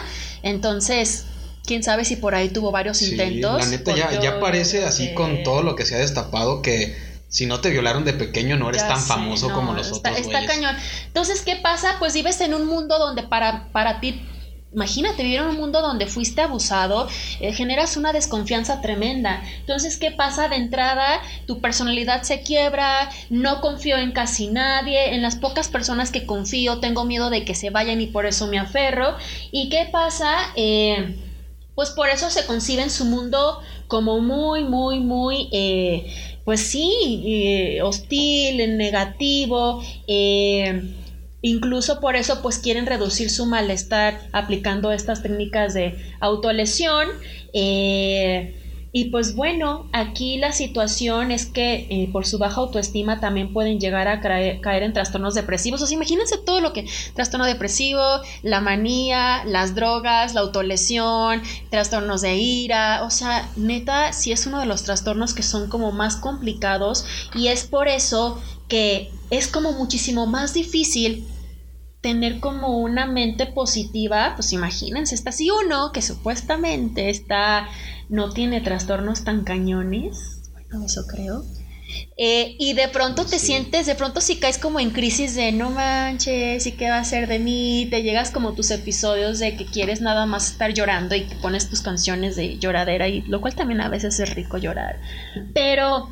[0.43, 1.25] entonces,
[1.65, 3.59] quién sabe si por ahí tuvo varios intentos.
[3.59, 6.95] La neta, ya, ya parece así con todo lo que se ha destapado que
[7.27, 10.25] si no te violaron de pequeño no eres tan famoso como los está, otros.
[10.25, 10.75] Está cañón.
[11.05, 11.95] Entonces, ¿qué pasa?
[11.99, 14.21] Pues vives en un mundo donde para, para ti
[14.71, 17.07] Imagínate vivir en un mundo donde fuiste abusado,
[17.39, 19.43] eh, generas una desconfianza tremenda.
[19.61, 21.21] Entonces, ¿qué pasa de entrada?
[21.47, 26.79] Tu personalidad se quiebra, no confío en casi nadie, en las pocas personas que confío
[26.79, 29.15] tengo miedo de que se vayan y por eso me aferro.
[29.51, 30.35] ¿Y qué pasa?
[30.55, 31.15] Eh,
[31.73, 36.13] pues por eso se concibe en su mundo como muy, muy, muy, eh,
[36.45, 39.81] pues sí, hostil, negativo.
[41.41, 47.07] Incluso por eso pues quieren reducir su malestar aplicando estas técnicas de autolesión.
[47.53, 48.55] Eh,
[48.91, 53.79] y pues bueno, aquí la situación es que eh, por su baja autoestima también pueden
[53.79, 55.81] llegar a caer, en trastornos depresivos.
[55.83, 58.01] O sea, imagínense todo lo que trastorno depresivo,
[58.41, 63.03] la manía, las drogas, la autolesión, trastornos de ira.
[63.03, 67.05] O sea, neta, sí es uno de los trastornos que son como más complicados
[67.35, 71.27] y es por eso que es como muchísimo más difícil
[72.01, 77.67] tener como una mente positiva, pues imagínense, está así uno que supuestamente está,
[78.07, 81.43] no tiene trastornos tan cañones, bueno, eso creo,
[82.17, 85.69] eh, y de pronto te sientes, de pronto si caes como en crisis de no
[85.69, 87.87] manches, ¿y qué va a ser de mí?
[87.89, 91.69] Te llegas como tus episodios de que quieres nada más estar llorando y te pones
[91.69, 94.99] tus canciones de lloradera, y lo cual también a veces es rico llorar.
[95.53, 96.09] Pero,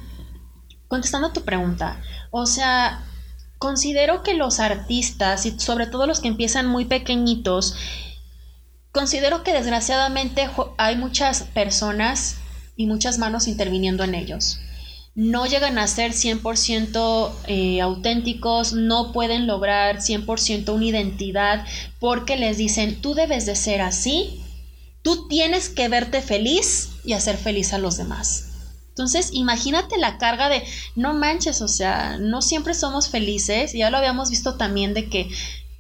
[0.88, 2.02] contestando a tu pregunta,
[2.32, 3.04] o sea,
[3.58, 7.76] considero que los artistas, y sobre todo los que empiezan muy pequeñitos,
[8.92, 12.38] considero que desgraciadamente hay muchas personas
[12.76, 14.60] y muchas manos interviniendo en ellos.
[15.16, 21.66] No llegan a ser 100% eh, auténticos, no pueden lograr 100% una identidad
[22.00, 24.44] porque les dicen, tú debes de ser así,
[25.02, 28.57] tú tienes que verte feliz y hacer feliz a los demás.
[28.98, 30.64] Entonces, imagínate la carga de,
[30.96, 35.30] no manches, o sea, no siempre somos felices, ya lo habíamos visto también de que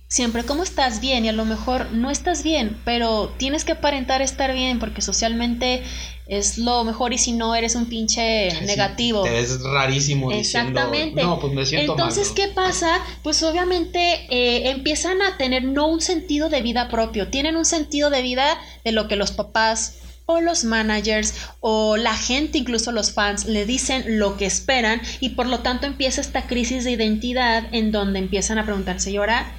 [0.08, 1.26] siempre, ¿cómo estás bien?
[1.26, 5.82] Y a lo mejor no estás bien, pero tienes que aparentar estar bien porque socialmente
[6.28, 9.26] es lo mejor y si no eres un pinche negativo.
[9.26, 10.32] Es rarísimo.
[10.32, 11.24] Exactamente.
[11.24, 13.00] no, pues me siento Entonces, ¿qué pasa?
[13.24, 18.12] Pues obviamente eh, empiezan a tener no un sentido de vida propio, tienen un sentido
[18.12, 19.96] de vida de lo que los papás
[20.28, 25.30] o los managers o la gente, incluso los fans, le dicen lo que esperan y
[25.30, 29.52] por lo tanto empieza esta crisis de identidad en donde empiezan a preguntarse, ¿y ahora?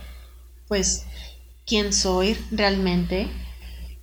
[0.69, 1.07] Pues,
[1.67, 3.29] ¿quién soy realmente?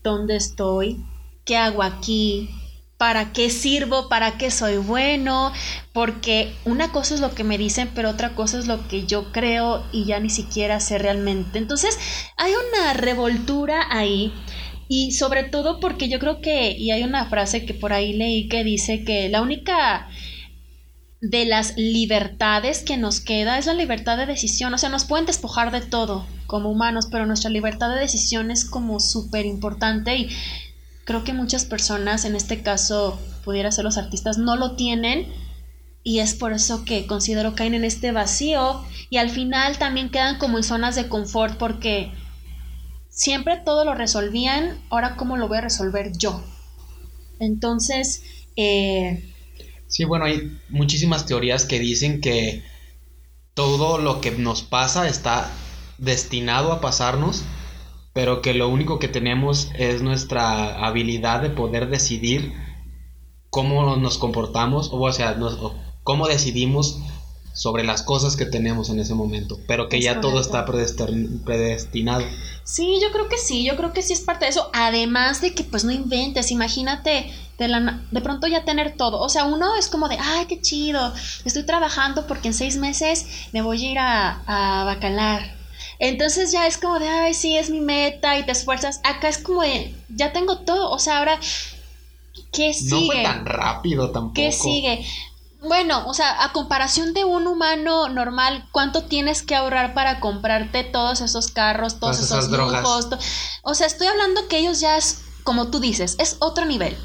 [0.04, 1.06] ¿Dónde estoy?
[1.46, 2.50] ¿Qué hago aquí?
[2.98, 4.10] ¿Para qué sirvo?
[4.10, 5.54] ¿Para qué soy bueno?
[5.94, 9.32] Porque una cosa es lo que me dicen, pero otra cosa es lo que yo
[9.32, 11.60] creo y ya ni siquiera sé realmente.
[11.60, 12.00] Entonces,
[12.38, 14.34] hay una revoltura ahí
[14.88, 18.48] y sobre todo porque yo creo que, y hay una frase que por ahí leí
[18.48, 20.08] que dice que la única
[21.22, 24.74] de las libertades que nos queda es la libertad de decisión.
[24.74, 28.66] O sea, nos pueden despojar de todo como humanos, pero nuestra libertad de decisión es
[28.66, 30.30] como súper importante y
[31.04, 35.28] creo que muchas personas, en este caso pudiera ser los artistas, no lo tienen
[36.04, 40.38] y es por eso que considero caen en este vacío y al final también quedan
[40.38, 42.12] como en zonas de confort porque
[43.16, 46.44] siempre todo lo resolvían, ahora cómo lo voy a resolver yo.
[47.40, 48.22] Entonces,
[48.56, 49.32] eh,
[49.88, 52.64] Sí, bueno, hay muchísimas teorías que dicen que
[53.54, 55.50] todo lo que nos pasa está
[55.98, 57.46] destinado a pasarnos,
[58.14, 62.54] pero que lo único que tenemos es nuestra habilidad de poder decidir
[63.50, 65.38] cómo nos comportamos, o, sea,
[66.04, 67.00] cómo decidimos
[67.56, 72.26] sobre las cosas que tenemos en ese momento, pero que ya todo está predestinado.
[72.66, 75.54] Sí, yo creo que sí, yo creo que sí es parte de eso, además de
[75.54, 79.78] que pues no inventes, imagínate de, la, de pronto ya tener todo, o sea, uno
[79.78, 81.14] es como de, ay, qué chido,
[81.46, 85.56] estoy trabajando porque en seis meses me voy a ir a, a bacalar.
[85.98, 89.00] Entonces ya es como de, ay, sí, es mi meta y te esfuerzas.
[89.06, 91.40] Acá es como de, ya tengo todo, o sea, ahora,
[92.52, 92.90] ¿qué sigue?
[92.90, 94.34] No fue tan rápido tampoco.
[94.34, 95.06] ¿Qué sigue?
[95.68, 100.84] Bueno, o sea, a comparación de un humano normal, ¿cuánto tienes que ahorrar para comprarte
[100.84, 103.10] todos esos carros, todos esos lujos?
[103.64, 106.96] O sea, estoy hablando que ellos ya es, como tú dices, es otro nivel.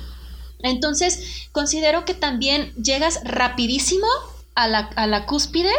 [0.59, 4.07] Entonces, considero que también llegas rapidísimo
[4.55, 5.73] a la, a la cúspide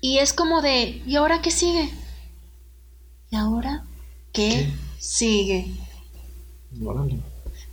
[0.00, 1.92] y es como de, ¿y ahora qué sigue?
[3.30, 3.84] ¿Y ahora
[4.32, 4.68] qué,
[4.98, 5.72] sigue?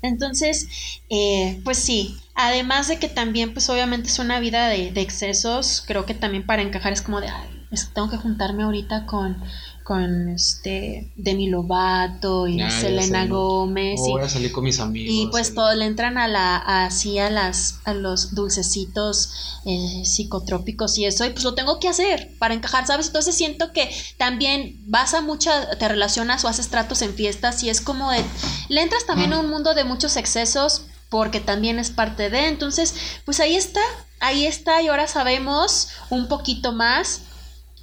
[0.01, 0.67] Entonces,
[1.09, 5.83] eh, pues sí, además de que también, pues obviamente es una vida de, de excesos,
[5.85, 7.59] creo que también para encajar es como de, ay,
[7.93, 9.37] tengo que juntarme ahorita con,
[9.83, 13.99] con este Demi Lovato y ah, Selena Gómez.
[13.99, 15.13] voy a salir con mis amigos.
[15.13, 20.97] Y pues todo le entran a la así a las a los dulcecitos eh, psicotrópicos
[20.97, 23.07] y eso y pues lo tengo que hacer para encajar, ¿sabes?
[23.07, 27.69] Entonces siento que también vas a mucha te relacionas o haces tratos en fiestas y
[27.69, 28.23] es como de
[28.69, 33.21] le entras también a un mundo de muchos excesos porque también es parte de, entonces,
[33.25, 33.81] pues ahí está,
[34.19, 37.23] ahí está y ahora sabemos un poquito más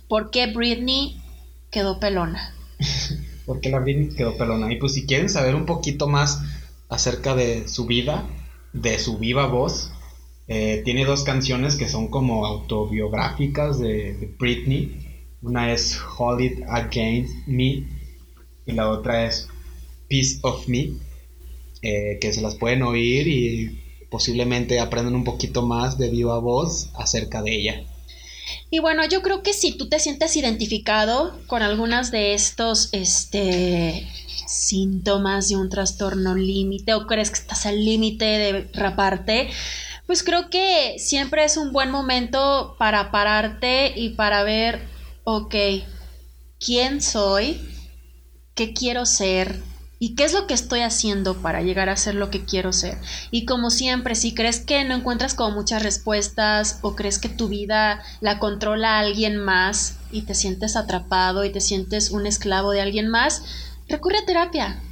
[0.08, 1.20] por qué Britney
[1.70, 2.54] quedó pelona.
[3.46, 4.72] Porque la Britney quedó pelona.
[4.72, 6.42] Y pues si quieren saber un poquito más
[6.88, 8.26] acerca de su vida,
[8.72, 9.92] de su viva voz,
[10.48, 15.28] eh, tiene dos canciones que son como autobiográficas de, Britney.
[15.42, 17.86] Una es Hold It Against Me
[18.66, 19.48] y la otra es
[20.08, 20.92] Piece of Me,
[21.88, 23.78] eh, que se las pueden oír y
[24.10, 27.84] posiblemente aprendan un poquito más de viva voz acerca de ella.
[28.70, 34.04] Y bueno, yo creo que si tú te sientes identificado con algunas de estos este,
[34.48, 39.48] síntomas de un trastorno límite o crees que estás al límite de raparte,
[40.08, 44.88] pues creo que siempre es un buen momento para pararte y para ver,
[45.22, 45.54] ok,
[46.58, 47.60] ¿quién soy?
[48.56, 49.62] ¿Qué quiero ser?
[49.98, 52.98] ¿Y qué es lo que estoy haciendo para llegar a ser lo que quiero ser?
[53.31, 57.48] Y como siempre, si crees que no encuentras como muchas respuestas o crees que tu
[57.48, 62.82] vida la controla alguien más y te sientes atrapado y te sientes un esclavo de
[62.82, 63.43] alguien más,
[63.89, 64.82] recurre a terapia.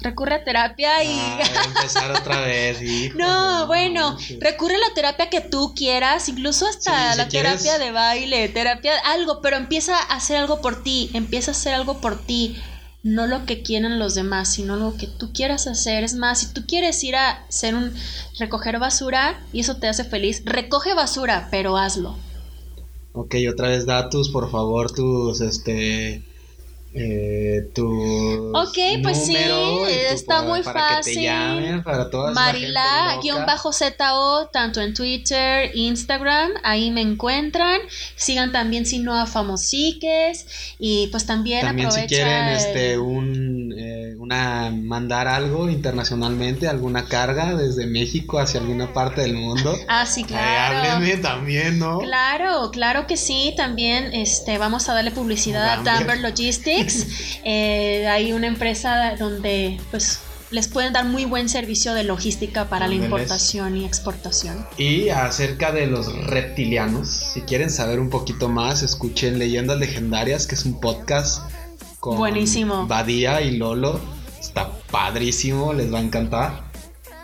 [0.00, 1.10] Recurre a terapia y...
[1.12, 1.40] Ah,
[1.76, 2.78] empezar otra vez.
[3.16, 8.48] no, bueno, recurre a la terapia que tú quieras, incluso hasta la terapia de baile,
[8.48, 12.56] terapia, algo, pero empieza a hacer algo por ti, empieza a hacer algo por ti
[13.02, 16.04] no lo que quieren los demás, sino lo que tú quieras hacer.
[16.04, 17.92] Es más, si tú quieres ir a hacer un
[18.38, 22.16] recoger basura y eso te hace feliz, recoge basura, pero hazlo.
[23.12, 26.24] Ok, otra vez datos, por favor, tus este
[26.94, 29.34] eh, tu ok pues sí
[30.10, 31.26] está muy fácil.
[32.34, 37.80] Marila guion bajo ZO tanto en Twitter Instagram ahí me encuentran.
[38.16, 40.74] Sigan también si no a famosiques.
[40.78, 47.54] Y pues también también si quieren este un eh, una mandar algo internacionalmente alguna carga
[47.54, 49.76] desde México hacia alguna parte del mundo.
[49.88, 55.10] Ah sí claro háblenme también no claro claro que sí también este vamos a darle
[55.10, 56.81] publicidad a Dumber Logistics
[57.44, 60.20] eh, hay una empresa donde pues
[60.52, 64.66] les pueden dar muy buen servicio de logística para la importación y exportación.
[64.76, 70.54] Y acerca de los reptilianos, si quieren saber un poquito más, escuchen Leyendas Legendarias, que
[70.54, 71.42] es un podcast
[72.00, 72.86] con Buenísimo.
[72.86, 73.98] Badía y Lolo.
[74.38, 76.72] Está padrísimo, les va a encantar.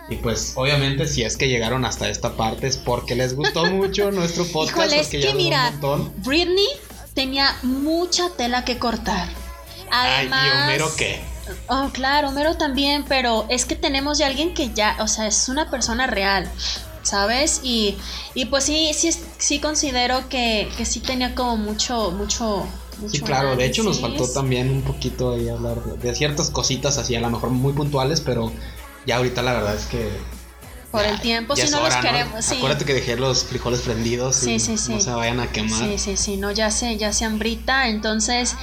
[0.08, 4.10] Y pues obviamente si es que llegaron hasta esta parte es porque les gustó mucho
[4.10, 4.78] nuestro podcast.
[4.78, 5.74] Híjole, es que mira,
[6.24, 6.68] Britney
[7.12, 9.28] tenía mucha tela que cortar.
[9.90, 11.20] Además, Ay, ¿y Homero qué?
[11.68, 15.48] Oh, claro, Homero también, pero es que tenemos ya alguien que ya, o sea, es
[15.48, 16.50] una persona real.
[17.08, 17.60] ¿sabes?
[17.62, 17.96] Y,
[18.34, 22.66] y pues sí, sí, sí considero que, que sí tenía como mucho, mucho,
[23.00, 26.50] mucho Sí, claro, de hecho nos faltó también un poquito ahí hablar de, de ciertas
[26.50, 28.52] cositas así, a lo mejor muy puntuales, pero
[29.06, 30.10] ya ahorita la verdad es que...
[30.90, 32.56] Por ya- el tiempo, si no los queremos, sí.
[32.56, 34.94] Acuérdate que dejé los frijoles prendidos y Sí, sí, sí.
[34.94, 35.78] no se vayan a quemar.
[35.78, 37.88] Sí, sí, sí, no, ya sé, ya se hambrita.
[37.88, 38.54] Entonces,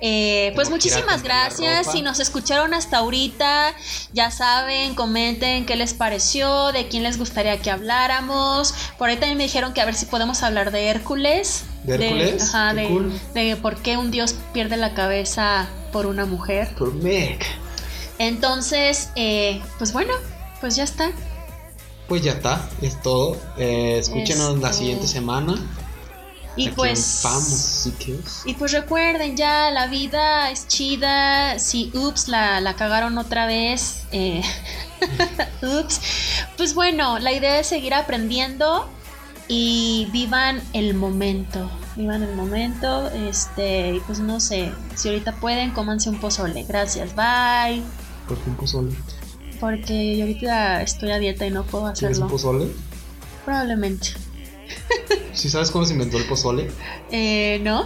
[0.00, 1.92] eh, pues muchísimas gracias.
[1.92, 3.74] Si nos escucharon hasta ahorita,
[4.14, 8.74] ya saben, comenten qué les pareció, de quién les gustaría que habláramos.
[8.96, 11.64] Por ahí también me dijeron que a ver si podemos hablar de Hércules.
[11.82, 12.42] ¿De Hércules?
[12.54, 13.20] ajá, de, cool.
[13.34, 16.74] de por qué un dios pierde la cabeza por una mujer.
[16.78, 17.40] Por Meg.
[18.18, 20.14] Entonces, eh, pues bueno,
[20.60, 21.10] pues ya está.
[22.08, 23.36] Pues ya está, es todo.
[23.56, 25.54] Eh, escúchenos la siguiente semana.
[26.56, 27.20] Y pues...
[27.24, 27.88] Vamos.
[28.44, 31.58] Y pues recuerden ya, la vida es chida.
[31.58, 34.02] Si ups, la, la cagaron otra vez.
[34.12, 34.42] eh,
[35.62, 36.00] ups.
[36.56, 38.88] Pues bueno, la idea es seguir aprendiendo
[39.48, 41.70] y vivan el momento.
[41.96, 43.08] Vivan el momento.
[43.10, 46.64] Este, y pues no sé, si ahorita pueden, cómanse un pozole.
[46.64, 47.82] Gracias, bye.
[48.28, 48.92] ¿Por qué un pozole?
[49.60, 52.28] Porque yo ahorita estoy a dieta y no puedo ¿Quieres un hacerlo.
[52.28, 52.66] pozole?
[53.44, 54.08] Probablemente.
[55.32, 56.70] ¿Sí sabes cómo se inventó el pozole?
[57.10, 57.84] Eh, ¿no?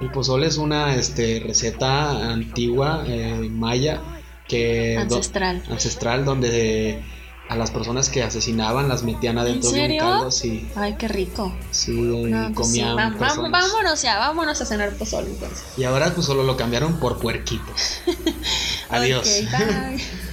[0.00, 4.00] El pozole es una este, receta antigua, eh, maya,
[4.48, 4.94] que...
[5.08, 5.62] do- Ancestral.
[5.70, 7.02] ancestral, donde
[7.48, 11.54] a las personas que asesinaban las metían adentro de un caldo, sí, Ay, qué rico.
[11.70, 13.50] sí, No, pues sí, comían personas.
[13.52, 15.62] vámonos ya, vámonos a cenar pozole entonces.
[15.76, 18.00] Y ahora pues solo lo cambiaron por puerquitos.
[18.90, 19.28] Adiós.
[19.52, 20.02] Bye.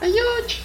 [0.00, 0.62] 哎呦我去